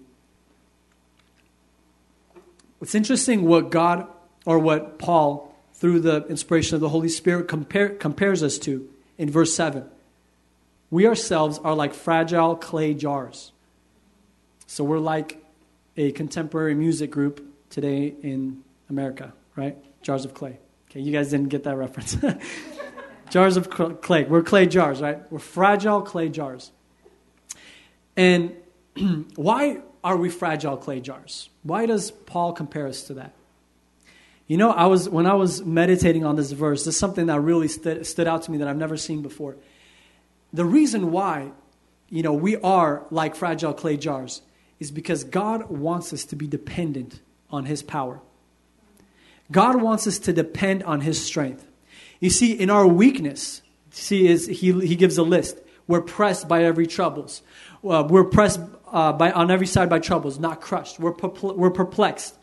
It's 2.80 2.94
interesting 2.94 3.46
what 3.46 3.72
God 3.72 4.08
or 4.46 4.60
what 4.60 5.00
Paul, 5.00 5.56
through 5.74 6.02
the 6.02 6.28
inspiration 6.28 6.76
of 6.76 6.82
the 6.82 6.90
Holy 6.90 7.10
Spirit, 7.10 7.48
compare, 7.48 7.90
compares 7.90 8.44
us 8.44 8.60
to 8.60 8.88
in 9.18 9.32
verse 9.32 9.56
7. 9.56 9.90
we 10.92 11.08
ourselves 11.08 11.60
are 11.60 11.76
like 11.76 11.94
fragile 11.94 12.56
clay 12.56 12.94
jars. 12.94 13.52
So 14.68 14.84
we're 14.84 15.00
like 15.00 15.44
a 15.98 16.12
contemporary 16.12 16.76
music 16.76 17.12
group 17.12 17.46
today 17.70 18.14
in 18.22 18.64
America, 18.90 19.34
right? 19.56 19.78
Jars 20.02 20.26
of 20.26 20.34
clay. 20.34 20.60
Okay, 20.90 21.00
you 21.00 21.12
guys 21.12 21.30
didn't 21.30 21.50
get 21.50 21.64
that 21.64 21.78
reference. 21.78 22.18
jars 23.30 23.58
of 23.58 23.70
clay. 23.70 24.24
We're 24.24 24.44
clay 24.44 24.66
jars, 24.66 25.02
right? 25.02 25.20
We're 25.32 25.40
fragile 25.40 26.02
clay 26.02 26.30
jars. 26.30 26.72
And 28.16 28.56
why 29.36 29.80
are 30.04 30.18
we 30.18 30.30
fragile 30.30 30.78
clay 30.78 31.02
jars? 31.02 31.50
Why 31.64 31.86
does 31.86 32.12
Paul 32.12 32.54
compare 32.54 32.88
us 32.88 33.04
to 33.04 33.16
that? 33.16 33.34
You 34.48 34.58
know, 34.58 34.70
I 34.72 34.86
was 34.86 35.10
when 35.10 35.26
I 35.26 35.34
was 35.34 35.66
meditating 35.66 36.24
on 36.24 36.36
this 36.36 36.52
verse, 36.52 36.84
there's 36.84 36.98
something 36.98 37.26
that 37.28 37.40
really 37.40 37.68
stood, 37.68 38.06
stood 38.06 38.28
out 38.28 38.44
to 38.44 38.52
me 38.52 38.60
that 38.60 38.68
I've 38.68 38.78
never 38.78 38.96
seen 38.96 39.24
before. 39.24 39.56
The 40.54 40.66
reason 40.66 41.12
why, 41.12 41.52
you 42.10 42.22
know, 42.22 42.34
we 42.34 42.56
are 42.58 43.06
like 43.10 43.36
fragile 43.36 43.74
clay 43.74 43.98
jars 43.98 44.44
is 44.80 44.92
because 44.92 45.24
God 45.24 45.70
wants 45.70 46.14
us 46.14 46.26
to 46.26 46.36
be 46.36 46.48
dependent 46.48 47.22
on 47.50 47.66
his 47.66 47.84
power. 47.84 48.20
God 49.52 49.82
wants 49.82 50.08
us 50.08 50.20
to 50.20 50.34
depend 50.34 50.84
on 50.84 51.02
his 51.02 51.24
strength. 51.24 51.68
You 52.20 52.30
see, 52.30 52.54
in 52.54 52.70
our 52.70 52.88
weakness, 52.88 53.62
see, 53.92 54.28
is 54.28 54.48
he, 54.48 54.72
he 54.72 54.96
gives 54.96 55.18
a 55.18 55.24
list. 55.24 55.60
We're 55.88 56.02
pressed 56.02 56.48
by 56.48 56.64
every 56.64 56.88
troubles. 56.88 57.42
Uh, 57.84 58.06
we're 58.10 58.24
pressed 58.24 58.60
uh, 58.92 59.14
by, 59.14 59.32
on 59.32 59.52
every 59.52 59.68
side 59.68 59.90
by 59.90 60.00
troubles, 60.00 60.40
not 60.40 60.62
crushed. 60.62 61.00
We're, 61.00 61.14
we're 61.14 61.70
perplexed. 61.70 62.36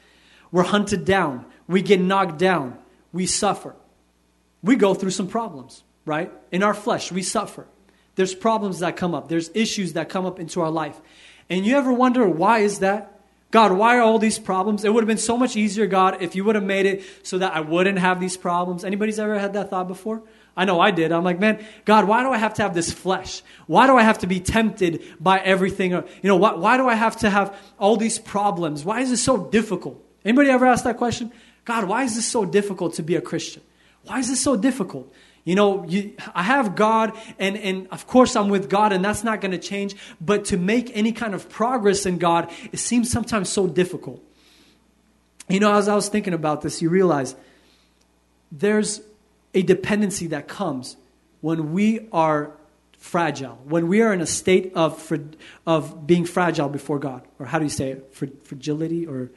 We're 0.53 0.63
hunted 0.63 1.05
down. 1.05 1.47
We 1.67 1.83
get 1.83 2.01
knocked 2.01 2.39
down. 2.39 2.79
We 3.13 3.27
suffer. 3.27 3.75
We 4.63 4.77
go 4.77 4.95
through 4.95 5.11
some 5.11 5.27
problems, 5.27 5.83
right? 6.05 6.31
In 6.53 6.63
our 6.63 6.75
flesh, 6.75 7.11
we 7.11 7.23
suffer. 7.23 7.67
There's 8.15 8.35
problems 8.35 8.81
that 8.81 8.97
come 8.97 9.15
up. 9.15 9.29
There's 9.29 9.51
issues 9.55 9.95
that 9.95 10.09
come 10.09 10.27
up 10.27 10.39
into 10.39 10.61
our 10.61 10.71
life. 10.71 11.01
And 11.49 11.67
you 11.67 11.77
ever 11.77 11.93
wonder 11.93 12.29
why 12.29 12.61
is 12.61 12.81
that? 12.81 13.21
God, 13.51 13.73
why 13.73 13.99
are 13.99 14.01
all 14.01 14.19
these 14.19 14.39
problems? 14.39 14.83
It 14.83 14.93
would 14.93 15.03
have 15.03 15.09
been 15.09 15.19
so 15.19 15.37
much 15.37 15.57
easier, 15.57 15.87
God, 15.87 16.23
if 16.23 16.35
you 16.35 16.43
would 16.45 16.55
have 16.55 16.65
made 16.65 16.87
it 16.87 17.05
so 17.23 17.37
that 17.39 17.55
I 17.55 17.61
wouldn't 17.61 17.99
have 17.99 18.19
these 18.19 18.37
problems. 18.37 18.83
Anybody's 18.83 19.19
ever 19.19 19.39
had 19.39 19.53
that 19.53 19.69
thought 19.69 19.89
before? 19.89 20.23
I 20.57 20.65
know 20.65 20.81
I 20.81 20.91
did. 20.91 21.13
I'm 21.13 21.23
like, 21.23 21.39
man, 21.39 21.65
God, 21.85 22.07
why 22.07 22.23
do 22.23 22.31
I 22.31 22.39
have 22.39 22.55
to 22.55 22.63
have 22.63 22.75
this 22.75 22.91
flesh? 22.93 23.43
Why 23.67 23.87
do 23.87 23.97
I 23.97 24.03
have 24.03 24.19
to 24.19 24.27
be 24.27 24.41
tempted 24.41 25.03
by 25.21 25.39
everything? 25.39 25.93
You 25.93 26.05
know, 26.23 26.37
why, 26.37 26.55
why 26.55 26.79
do 26.79 26.89
I 26.89 26.95
have 26.95 27.19
to 27.19 27.31
have 27.31 27.55
all 27.79 27.97
these 27.97 28.19
problems? 28.19 28.85
Why 28.85 29.01
is 29.01 29.11
this 29.11 29.23
so 29.23 29.47
difficult? 29.51 30.03
Anybody 30.25 30.49
ever 30.49 30.67
ask 30.67 30.85
that 30.85 30.97
question? 30.97 31.31
God, 31.65 31.85
why 31.85 32.05
is 32.05 32.17
this 32.17 32.27
so 32.27 32.45
difficult 32.45 32.95
to 32.95 33.03
be 33.03 33.17
a 33.17 33.21
Christian? 33.21 33.63
Why 34.05 34.19
is 34.19 34.29
this 34.29 34.41
so 34.41 34.57
difficult? 34.57 35.13
You 35.45 35.57
know, 35.57 35.85
you, 35.85 36.13
I 36.35 36.45
have 36.45 36.77
God, 36.77 37.19
and, 37.39 37.57
and 37.57 37.89
of 37.91 38.07
course 38.07 38.37
I'm 38.37 38.49
with 38.49 38.71
God, 38.71 38.93
and 38.93 39.05
that's 39.05 39.25
not 39.25 39.41
going 39.41 39.51
to 39.51 39.59
change. 39.59 39.97
But 40.21 40.45
to 40.47 40.57
make 40.57 40.97
any 40.97 41.13
kind 41.13 41.35
of 41.35 41.49
progress 41.49 42.07
in 42.07 42.19
God, 42.19 42.51
it 42.71 42.79
seems 42.79 43.11
sometimes 43.11 43.49
so 43.49 43.67
difficult. 43.67 44.23
You 45.49 45.59
know, 45.59 45.75
as 45.75 45.89
I 45.89 45.97
was 45.97 46.09
thinking 46.09 46.33
about 46.33 46.63
this, 46.63 46.81
you 46.81 46.91
realize 46.91 47.35
there's 48.53 49.01
a 49.53 49.63
dependency 49.63 50.29
that 50.29 50.47
comes 50.47 50.97
when 51.41 51.73
we 51.73 52.09
are 52.13 52.53
fragile, 52.97 53.59
when 53.65 53.89
we 53.89 54.01
are 54.01 54.13
in 54.13 54.21
a 54.21 54.27
state 54.27 54.73
of, 54.77 55.13
of 55.67 56.07
being 56.07 56.25
fragile 56.25 56.69
before 56.69 57.01
God. 57.01 57.27
Or 57.41 57.47
how 57.47 57.59
do 57.59 57.65
you 57.65 57.71
say 57.71 57.91
it? 57.91 58.15
Fragility 58.15 59.07
or 59.07 59.31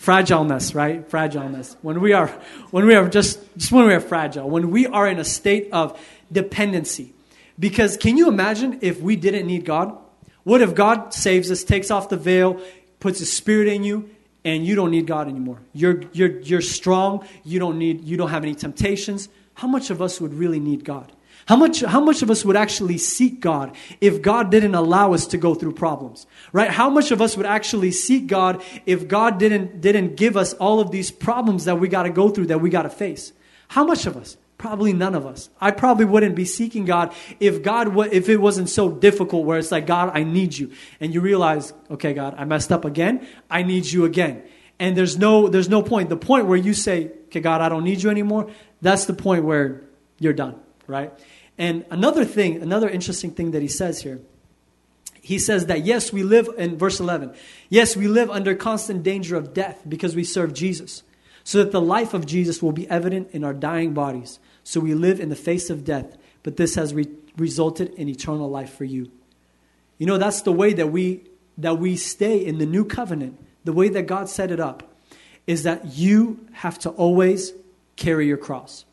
fragileness, 0.00 0.74
right? 0.74 1.08
Fragileness. 1.08 1.76
When 1.82 2.00
we 2.00 2.14
are, 2.14 2.28
when 2.70 2.86
we 2.86 2.94
are 2.94 3.08
just, 3.08 3.38
just 3.56 3.70
when 3.70 3.86
we 3.86 3.92
are 3.92 4.00
fragile, 4.00 4.48
when 4.48 4.70
we 4.70 4.86
are 4.86 5.06
in 5.06 5.18
a 5.18 5.24
state 5.24 5.68
of 5.72 6.00
dependency. 6.32 7.12
Because 7.58 7.98
can 7.98 8.16
you 8.16 8.28
imagine 8.28 8.78
if 8.80 9.00
we 9.02 9.14
didn't 9.14 9.46
need 9.46 9.66
God? 9.66 9.96
What 10.42 10.62
if 10.62 10.74
God 10.74 11.12
saves 11.12 11.50
us, 11.50 11.62
takes 11.62 11.90
off 11.90 12.08
the 12.08 12.16
veil, 12.16 12.60
puts 12.98 13.18
His 13.18 13.30
Spirit 13.30 13.68
in 13.68 13.84
you, 13.84 14.08
and 14.42 14.64
you 14.64 14.74
don't 14.74 14.90
need 14.90 15.06
God 15.06 15.28
anymore? 15.28 15.60
You're, 15.74 16.02
you're, 16.12 16.40
you're 16.40 16.62
strong. 16.62 17.26
You 17.44 17.58
don't 17.58 17.78
need, 17.78 18.02
you 18.02 18.16
don't 18.16 18.30
have 18.30 18.42
any 18.42 18.54
temptations. 18.54 19.28
How 19.52 19.68
much 19.68 19.90
of 19.90 20.00
us 20.00 20.18
would 20.18 20.32
really 20.32 20.60
need 20.60 20.82
God? 20.82 21.12
How 21.50 21.56
much, 21.56 21.80
how 21.80 21.98
much 21.98 22.22
of 22.22 22.30
us 22.30 22.44
would 22.44 22.54
actually 22.54 22.96
seek 22.96 23.40
God 23.40 23.74
if 24.00 24.22
God 24.22 24.52
didn't 24.52 24.76
allow 24.76 25.14
us 25.14 25.26
to 25.26 25.36
go 25.36 25.56
through 25.56 25.72
problems? 25.72 26.28
Right? 26.52 26.70
How 26.70 26.88
much 26.88 27.10
of 27.10 27.20
us 27.20 27.36
would 27.36 27.44
actually 27.44 27.90
seek 27.90 28.28
God 28.28 28.62
if 28.86 29.08
God 29.08 29.40
didn't, 29.40 29.80
didn't 29.80 30.14
give 30.14 30.36
us 30.36 30.52
all 30.52 30.78
of 30.78 30.92
these 30.92 31.10
problems 31.10 31.64
that 31.64 31.80
we 31.80 31.88
got 31.88 32.04
to 32.04 32.10
go 32.10 32.28
through, 32.28 32.46
that 32.46 32.60
we 32.60 32.70
got 32.70 32.82
to 32.82 32.88
face? 32.88 33.32
How 33.66 33.82
much 33.82 34.06
of 34.06 34.16
us? 34.16 34.36
Probably 34.58 34.92
none 34.92 35.16
of 35.16 35.26
us. 35.26 35.50
I 35.60 35.72
probably 35.72 36.04
wouldn't 36.04 36.36
be 36.36 36.44
seeking 36.44 36.84
God 36.84 37.12
if 37.40 37.64
God, 37.64 37.98
if 38.14 38.28
it 38.28 38.36
wasn't 38.36 38.68
so 38.68 38.88
difficult 38.88 39.44
where 39.44 39.58
it's 39.58 39.72
like, 39.72 39.88
God, 39.88 40.12
I 40.14 40.22
need 40.22 40.56
you. 40.56 40.70
And 41.00 41.12
you 41.12 41.20
realize, 41.20 41.72
okay, 41.90 42.12
God, 42.12 42.36
I 42.38 42.44
messed 42.44 42.70
up 42.70 42.84
again. 42.84 43.26
I 43.50 43.64
need 43.64 43.86
you 43.86 44.04
again. 44.04 44.44
And 44.78 44.96
there's 44.96 45.18
no, 45.18 45.48
there's 45.48 45.68
no 45.68 45.82
point. 45.82 46.10
The 46.10 46.16
point 46.16 46.46
where 46.46 46.56
you 46.56 46.74
say, 46.74 47.10
okay, 47.24 47.40
God, 47.40 47.60
I 47.60 47.68
don't 47.68 47.82
need 47.82 48.04
you 48.04 48.08
anymore, 48.10 48.52
that's 48.80 49.06
the 49.06 49.14
point 49.14 49.42
where 49.42 49.82
you're 50.20 50.32
done 50.32 50.54
right? 50.90 51.12
And 51.60 51.84
another 51.90 52.24
thing, 52.24 52.62
another 52.62 52.88
interesting 52.88 53.32
thing 53.32 53.50
that 53.50 53.60
he 53.60 53.68
says 53.68 54.00
here, 54.00 54.18
he 55.20 55.38
says 55.38 55.66
that 55.66 55.84
yes, 55.84 56.10
we 56.10 56.22
live, 56.22 56.48
in 56.56 56.78
verse 56.78 56.98
11, 57.00 57.34
yes, 57.68 57.94
we 57.94 58.08
live 58.08 58.30
under 58.30 58.54
constant 58.54 59.02
danger 59.02 59.36
of 59.36 59.52
death 59.52 59.82
because 59.86 60.16
we 60.16 60.24
serve 60.24 60.54
Jesus, 60.54 61.02
so 61.44 61.58
that 61.58 61.70
the 61.70 61.80
life 61.80 62.14
of 62.14 62.24
Jesus 62.24 62.62
will 62.62 62.72
be 62.72 62.88
evident 62.88 63.28
in 63.32 63.44
our 63.44 63.52
dying 63.52 63.92
bodies. 63.92 64.38
So 64.64 64.80
we 64.80 64.94
live 64.94 65.20
in 65.20 65.28
the 65.28 65.36
face 65.36 65.68
of 65.68 65.84
death, 65.84 66.16
but 66.42 66.56
this 66.56 66.76
has 66.76 66.94
re- 66.94 67.10
resulted 67.36 67.92
in 67.92 68.08
eternal 68.08 68.48
life 68.48 68.72
for 68.72 68.84
you. 68.84 69.10
You 69.98 70.06
know, 70.06 70.16
that's 70.16 70.40
the 70.40 70.52
way 70.52 70.72
that 70.72 70.86
we 70.86 71.24
that 71.58 71.76
we 71.76 71.94
stay 71.94 72.42
in 72.42 72.56
the 72.56 72.64
new 72.64 72.86
covenant, 72.86 73.38
the 73.64 73.74
way 73.74 73.90
that 73.90 74.04
God 74.04 74.30
set 74.30 74.50
it 74.50 74.60
up, 74.60 74.94
is 75.46 75.64
that 75.64 75.92
you 75.92 76.40
have 76.52 76.78
to 76.78 76.88
always 76.88 77.52
carry 77.96 78.26
your 78.26 78.38
cross. 78.38 78.86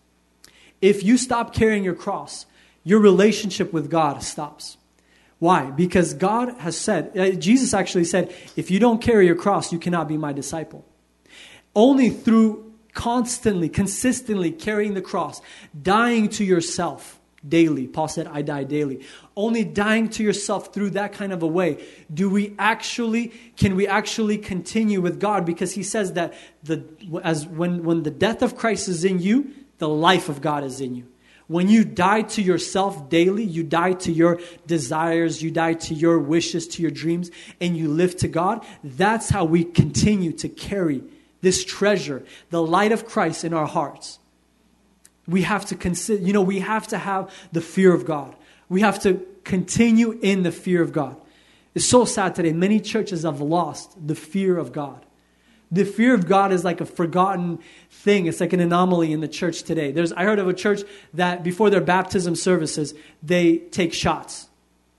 If 0.82 1.02
you 1.02 1.18
stop 1.18 1.54
carrying 1.54 1.86
your 1.86 1.96
cross, 1.96 2.46
your 2.88 3.02
relationship 3.02 3.74
with 3.74 3.92
God 3.92 4.24
stops. 4.24 4.78
Why? 5.40 5.72
Because 5.72 6.14
God 6.14 6.58
has 6.60 6.78
said, 6.78 7.12
uh, 7.18 7.32
Jesus 7.32 7.74
actually 7.74 8.06
said, 8.06 8.34
if 8.56 8.72
you 8.72 8.80
don't 8.80 9.02
carry 9.02 9.26
your 9.26 9.36
cross, 9.36 9.74
you 9.74 9.78
cannot 9.78 10.08
be 10.08 10.16
my 10.16 10.32
disciple. 10.32 10.86
Only 11.76 12.10
through 12.10 12.74
constantly, 12.94 13.68
consistently 13.68 14.52
carrying 14.52 14.94
the 14.94 15.02
cross, 15.02 15.42
dying 15.80 16.30
to 16.30 16.46
yourself 16.46 17.20
daily. 17.46 17.88
Paul 17.88 18.08
said, 18.08 18.26
I 18.26 18.42
die 18.42 18.64
daily. 18.64 19.06
Only 19.36 19.66
dying 19.66 20.08
to 20.12 20.24
yourself 20.24 20.74
through 20.74 20.92
that 20.92 21.12
kind 21.12 21.34
of 21.34 21.44
a 21.44 21.48
way 21.48 21.86
do 22.14 22.30
we 22.30 22.56
actually, 22.58 23.34
can 23.58 23.76
we 23.76 23.86
actually 23.86 24.38
continue 24.38 25.02
with 25.02 25.20
God? 25.20 25.46
Because 25.46 25.74
he 25.74 25.84
says 25.84 26.14
that 26.14 26.34
the, 26.64 26.86
as 27.22 27.46
when, 27.46 27.84
when 27.84 28.04
the 28.04 28.12
death 28.12 28.42
of 28.42 28.56
Christ 28.56 28.88
is 28.88 29.04
in 29.04 29.20
you, 29.20 29.52
the 29.78 29.90
life 29.90 30.30
of 30.30 30.40
God 30.40 30.64
is 30.64 30.80
in 30.80 30.96
you. 30.96 31.06
When 31.48 31.70
you 31.70 31.86
die 31.86 32.24
to 32.24 32.42
yourself 32.42 33.10
daily, 33.10 33.44
you 33.44 33.64
die 33.64 33.94
to 33.94 34.12
your 34.12 34.40
desires, 34.66 35.42
you 35.42 35.50
die 35.50 35.74
to 35.74 35.94
your 35.94 36.20
wishes, 36.20 36.68
to 36.70 36.82
your 36.82 36.92
dreams, 36.92 37.32
and 37.62 37.78
you 37.78 37.88
live 37.88 38.18
to 38.18 38.28
God, 38.28 38.66
that's 38.84 39.30
how 39.30 39.46
we 39.46 39.64
continue 39.64 40.34
to 40.34 40.50
carry 40.50 41.04
this 41.42 41.64
treasure, 41.64 42.26
the 42.50 42.62
light 42.62 42.92
of 42.92 43.06
Christ 43.06 43.46
in 43.46 43.54
our 43.54 43.66
hearts. 43.66 44.20
We 45.26 45.44
have 45.44 45.66
to 45.68 45.76
consider, 45.76 46.22
you 46.22 46.34
know, 46.34 46.42
we 46.42 46.60
have 46.60 46.88
to 46.90 46.98
have 46.98 47.34
the 47.54 47.62
fear 47.62 47.94
of 47.94 48.06
God. 48.06 48.36
We 48.68 48.82
have 48.82 49.02
to 49.04 49.26
continue 49.46 50.20
in 50.22 50.44
the 50.44 50.52
fear 50.52 50.82
of 50.82 50.92
God. 50.92 51.16
It's 51.74 51.86
so 51.86 52.04
sad 52.04 52.36
today. 52.36 52.52
Many 52.52 52.82
churches 52.82 53.24
have 53.24 53.40
lost 53.40 53.96
the 54.06 54.16
fear 54.16 54.58
of 54.58 54.74
God. 54.74 55.06
The 55.72 55.84
fear 55.84 56.14
of 56.14 56.28
God 56.28 56.52
is 56.52 56.64
like 56.64 56.80
a 56.80 56.86
forgotten 56.86 57.60
thing. 57.90 58.26
It's 58.26 58.40
like 58.40 58.54
an 58.54 58.60
anomaly 58.60 59.12
in 59.12 59.20
the 59.20 59.28
church 59.28 59.64
today. 59.64 59.92
There's, 59.92 60.14
I 60.14 60.24
heard 60.24 60.40
of 60.40 60.48
a 60.48 60.54
church 60.54 60.82
that 61.14 61.44
before 61.44 61.70
their 61.70 61.82
baptism 61.82 62.36
services, 62.36 62.94
they 63.22 63.58
take 63.58 63.94
shots 63.94 64.48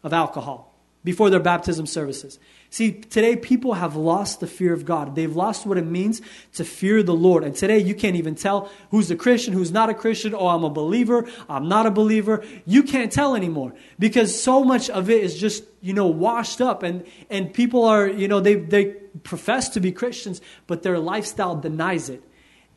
of 0.03 0.13
alcohol 0.13 0.75
before 1.05 1.31
their 1.31 1.41
baptism 1.41 1.87
services. 1.87 2.39
See, 2.71 2.93
today 2.93 3.35
people 3.35 3.73
have 3.73 3.97
lost 3.97 4.41
the 4.41 4.47
fear 4.47 4.75
of 4.75 4.85
God. 4.85 5.15
They've 5.15 5.35
lost 5.35 5.65
what 5.65 5.79
it 5.79 5.87
means 5.87 6.21
to 6.55 6.65
fear 6.65 7.03
the 7.03 7.15
Lord. 7.15 7.43
And 7.43 7.57
today 7.57 7.79
you 7.79 7.95
can't 7.95 8.17
even 8.17 8.35
tell 8.35 8.71
who's 8.91 9.11
a 9.11 9.17
Christian, 9.17 9.55
who's 9.55 9.73
not 9.73 9.89
a 9.89 9.95
Christian. 9.95 10.35
Oh, 10.35 10.49
I'm 10.49 10.65
a 10.65 10.71
believer. 10.71 11.27
I'm 11.49 11.69
not 11.69 11.87
a 11.87 11.91
believer. 11.91 12.45
You 12.67 12.83
can't 12.83 13.11
tell 13.11 13.35
anymore 13.35 13.75
because 13.99 14.39
so 14.39 14.63
much 14.63 14.91
of 14.91 15.09
it 15.09 15.23
is 15.23 15.39
just, 15.39 15.65
you 15.81 15.95
know, 15.95 16.07
washed 16.07 16.61
up 16.61 16.83
and, 16.83 17.07
and 17.31 17.55
people 17.55 17.85
are, 17.85 18.07
you 18.07 18.29
know, 18.29 18.41
they, 18.41 18.57
they 18.57 18.97
profess 19.23 19.71
to 19.71 19.81
be 19.81 19.91
Christians, 19.91 20.43
but 20.67 20.83
their 20.83 20.99
lifestyle 20.99 21.57
denies 21.57 22.11
it. 22.11 22.23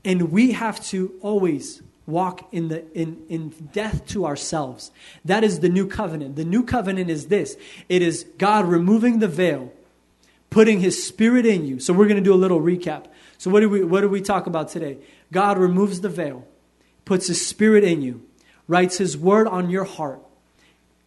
And 0.06 0.32
we 0.32 0.54
have 0.54 0.84
to 0.86 1.14
always 1.22 1.82
walk 2.08 2.48
in, 2.52 2.70
the, 2.70 2.92
in, 2.98 3.24
in 3.30 3.50
death 3.72 4.06
to 4.08 4.26
ourselves. 4.26 4.92
That 5.26 5.44
is 5.44 5.60
the 5.60 5.70
new 5.70 5.88
covenant. 5.88 6.36
The 6.36 6.46
new 6.46 6.64
covenant 6.64 7.10
is 7.10 7.28
this 7.28 7.58
it 7.90 8.02
is 8.02 8.26
God 8.38 8.66
removing 8.66 9.20
the 9.20 9.28
veil, 9.28 9.72
putting 10.52 10.82
his 10.82 11.04
spirit 11.04 11.48
in 11.48 11.66
you. 11.66 11.80
So 11.80 11.94
we're 11.94 12.06
going 12.06 12.18
to 12.18 12.24
do 12.24 12.34
a 12.34 12.36
little 12.36 12.62
recap. 12.62 13.08
So, 13.40 13.50
what 13.50 13.62
do, 13.62 13.70
we, 13.70 13.84
what 13.84 14.02
do 14.02 14.10
we 14.10 14.22
talk 14.22 14.46
about 14.46 14.70
today? 14.70 15.00
God 15.32 15.58
removes 15.58 16.02
the 16.02 16.10
veil, 16.10 16.48
puts 17.06 17.26
his 17.26 17.44
spirit 17.44 17.84
in 17.84 18.04
you, 18.04 18.24
writes 18.68 19.00
his 19.00 19.18
word 19.18 19.48
on 19.48 19.72
your 19.72 19.86
heart, 19.86 20.20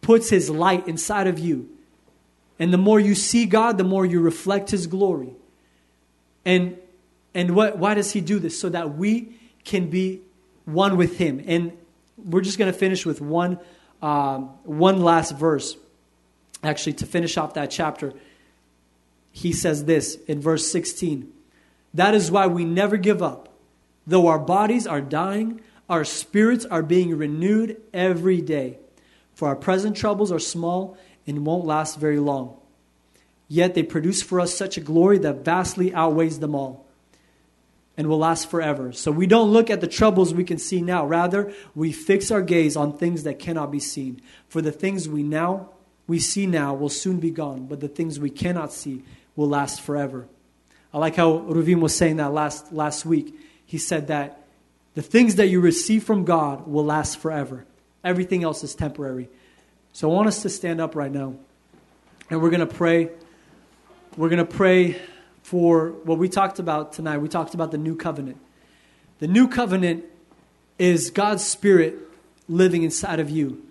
puts 0.01 0.29
his 0.29 0.49
light 0.49 0.85
inside 0.85 1.27
of 1.27 1.39
you. 1.39 1.69
And 2.59 2.73
the 2.73 2.77
more 2.77 2.99
you 2.99 3.15
see 3.15 3.45
God, 3.45 3.77
the 3.77 3.85
more 3.85 4.05
you 4.05 4.19
reflect 4.19 4.71
his 4.71 4.87
glory. 4.87 5.33
And 6.43 6.77
and 7.33 7.55
what 7.55 7.77
why 7.77 7.93
does 7.93 8.11
he 8.11 8.21
do 8.21 8.39
this? 8.39 8.59
So 8.59 8.69
that 8.69 8.97
we 8.97 9.37
can 9.63 9.89
be 9.89 10.21
one 10.65 10.97
with 10.97 11.17
him. 11.17 11.43
And 11.45 11.73
we're 12.17 12.41
just 12.41 12.57
going 12.57 12.71
to 12.71 12.77
finish 12.77 13.05
with 13.05 13.21
one 13.21 13.59
um, 14.01 14.49
one 14.63 15.01
last 15.01 15.37
verse. 15.37 15.77
Actually, 16.63 16.93
to 16.93 17.05
finish 17.05 17.37
off 17.37 17.53
that 17.55 17.69
chapter, 17.69 18.13
he 19.35 19.51
says 19.51 19.83
this 19.83 20.15
in 20.27 20.39
verse 20.39 20.71
16. 20.71 21.29
That 21.93 22.15
is 22.15 22.31
why 22.31 22.47
we 22.47 22.63
never 22.63 22.95
give 22.95 23.21
up. 23.21 23.49
Though 24.07 24.27
our 24.27 24.39
bodies 24.39 24.87
are 24.87 25.01
dying, 25.01 25.59
our 25.89 26.05
spirits 26.05 26.63
are 26.63 26.81
being 26.81 27.17
renewed 27.17 27.81
every 27.93 28.39
day. 28.39 28.79
For 29.33 29.49
our 29.49 29.55
present 29.57 29.97
troubles 29.97 30.31
are 30.31 30.39
small 30.39 30.97
and 31.27 31.45
won't 31.45 31.65
last 31.65 31.99
very 31.99 32.17
long. 32.17 32.57
Yet 33.49 33.75
they 33.75 33.83
produce 33.83 34.21
for 34.21 34.39
us 34.39 34.53
such 34.53 34.77
a 34.77 34.81
glory 34.81 35.17
that 35.17 35.43
vastly 35.43 35.93
outweighs 35.93 36.39
them 36.39 36.55
all 36.55 36.85
and 37.97 38.07
will 38.07 38.19
last 38.19 38.49
forever. 38.49 38.93
So 38.93 39.11
we 39.11 39.27
don't 39.27 39.51
look 39.51 39.69
at 39.69 39.81
the 39.81 39.87
troubles 39.87 40.33
we 40.33 40.45
can 40.45 40.59
see 40.59 40.81
now. 40.81 41.05
Rather, 41.05 41.51
we 41.75 41.91
fix 41.91 42.31
our 42.31 42.41
gaze 42.41 42.77
on 42.77 42.97
things 42.97 43.23
that 43.23 43.37
cannot 43.37 43.69
be 43.69 43.81
seen. 43.81 44.21
For 44.47 44.61
the 44.61 44.71
things 44.71 45.09
we 45.09 45.23
now 45.23 45.71
we 46.07 46.19
see 46.19 46.45
now 46.45 46.73
will 46.73 46.87
soon 46.87 47.19
be 47.19 47.31
gone, 47.31 47.65
but 47.65 47.81
the 47.81 47.89
things 47.89 48.17
we 48.17 48.29
cannot 48.29 48.71
see 48.71 49.03
will 49.35 49.49
last 49.49 49.81
forever. 49.81 50.27
I 50.93 50.97
like 50.97 51.15
how 51.15 51.39
Ruvim 51.39 51.81
was 51.81 51.95
saying 51.95 52.17
that 52.17 52.33
last, 52.33 52.71
last 52.71 53.05
week. 53.05 53.37
He 53.65 53.77
said 53.77 54.07
that 54.07 54.47
the 54.93 55.01
things 55.01 55.35
that 55.35 55.47
you 55.47 55.59
receive 55.59 56.03
from 56.03 56.23
God 56.23 56.67
will 56.67 56.85
last 56.85 57.17
forever. 57.17 57.65
Everything 58.03 58.43
else 58.43 58.63
is 58.63 58.75
temporary. 58.75 59.29
So 59.91 60.09
I 60.09 60.13
want 60.13 60.27
us 60.27 60.41
to 60.43 60.49
stand 60.49 60.79
up 60.79 60.95
right 60.95 61.11
now. 61.11 61.35
And 62.29 62.41
we're 62.41 62.49
going 62.49 62.65
to 62.65 62.73
pray. 62.73 63.09
We're 64.15 64.29
going 64.29 64.45
to 64.45 64.45
pray 64.45 65.01
for 65.43 65.89
what 65.89 66.17
we 66.17 66.29
talked 66.29 66.59
about 66.59 66.93
tonight. 66.93 67.17
We 67.17 67.27
talked 67.27 67.53
about 67.53 67.71
the 67.71 67.77
new 67.77 67.95
covenant. 67.95 68.37
The 69.19 69.27
new 69.27 69.47
covenant 69.47 70.05
is 70.79 71.09
God's 71.09 71.45
Spirit 71.45 71.95
living 72.47 72.83
inside 72.83 73.19
of 73.19 73.29
you, 73.29 73.63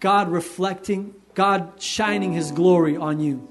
God 0.00 0.30
reflecting, 0.30 1.14
God 1.34 1.74
shining 1.78 2.32
His 2.32 2.50
glory 2.50 2.96
on 2.96 3.20
you. 3.20 3.48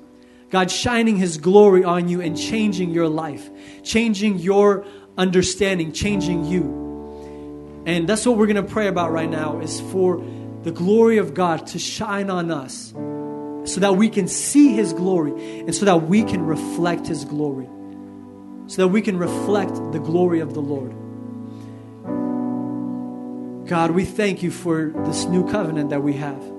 God 0.49 0.71
shining 0.71 1.17
His 1.17 1.37
glory 1.37 1.83
on 1.83 2.07
you 2.07 2.21
and 2.21 2.37
changing 2.37 2.91
your 2.91 3.09
life, 3.09 3.49
changing 3.83 4.39
your 4.39 4.85
understanding, 5.17 5.91
changing 5.91 6.45
you. 6.45 7.83
And 7.85 8.07
that's 8.07 8.25
what 8.25 8.37
we're 8.37 8.47
going 8.47 8.63
to 8.63 8.71
pray 8.71 8.87
about 8.87 9.11
right 9.11 9.29
now 9.29 9.59
is 9.59 9.81
for 9.81 10.23
the 10.63 10.71
glory 10.71 11.17
of 11.17 11.33
God 11.33 11.67
to 11.67 11.79
shine 11.79 12.29
on 12.29 12.51
us 12.51 12.93
so 13.69 13.81
that 13.81 13.95
we 13.95 14.09
can 14.09 14.27
see 14.27 14.73
His 14.73 14.93
glory 14.93 15.61
and 15.61 15.75
so 15.75 15.85
that 15.85 16.03
we 16.03 16.23
can 16.23 16.45
reflect 16.45 17.07
His 17.07 17.25
glory, 17.25 17.67
so 18.67 18.83
that 18.83 18.87
we 18.87 19.01
can 19.01 19.17
reflect 19.17 19.73
the 19.91 19.99
glory 19.99 20.39
of 20.39 20.53
the 20.53 20.61
Lord. 20.61 20.93
God, 23.67 23.91
we 23.91 24.05
thank 24.05 24.43
you 24.43 24.51
for 24.51 24.93
this 25.05 25.25
new 25.25 25.45
covenant 25.49 25.89
that 25.89 26.01
we 26.01 26.13
have. 26.13 26.56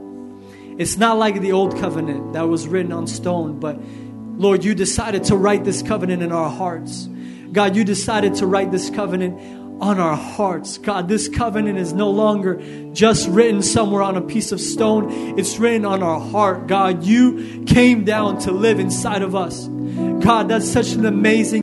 It's 0.78 0.96
not 0.96 1.18
like 1.18 1.40
the 1.40 1.52
old 1.52 1.76
covenant 1.78 2.34
that 2.34 2.48
was 2.48 2.68
written 2.68 2.92
on 2.92 3.08
stone, 3.08 3.58
but 3.58 3.80
Lord, 4.38 4.64
you 4.64 4.76
decided 4.76 5.24
to 5.24 5.36
write 5.36 5.64
this 5.64 5.82
covenant 5.82 6.22
in 6.22 6.30
our 6.30 6.48
hearts. 6.48 7.08
God, 7.50 7.74
you 7.74 7.82
decided 7.82 8.36
to 8.36 8.46
write 8.46 8.70
this 8.70 8.88
covenant 8.88 9.40
on 9.82 9.98
our 9.98 10.16
hearts. 10.16 10.78
God, 10.78 11.08
this 11.08 11.28
covenant 11.28 11.78
is 11.78 11.92
no 11.92 12.10
longer 12.10 12.62
just 12.92 13.28
written 13.28 13.62
somewhere 13.62 14.02
on 14.02 14.16
a 14.16 14.20
piece 14.20 14.52
of 14.52 14.60
stone, 14.60 15.36
it's 15.38 15.58
written 15.58 15.84
on 15.84 16.02
our 16.02 16.20
heart. 16.20 16.68
God, 16.68 17.02
you 17.02 17.64
came 17.66 18.04
down 18.04 18.38
to 18.40 18.52
live 18.52 18.78
inside 18.78 19.22
of 19.22 19.34
us. 19.34 19.66
God, 19.66 20.48
that's 20.48 20.68
such 20.68 20.92
an 20.92 21.06
amazing 21.06 21.56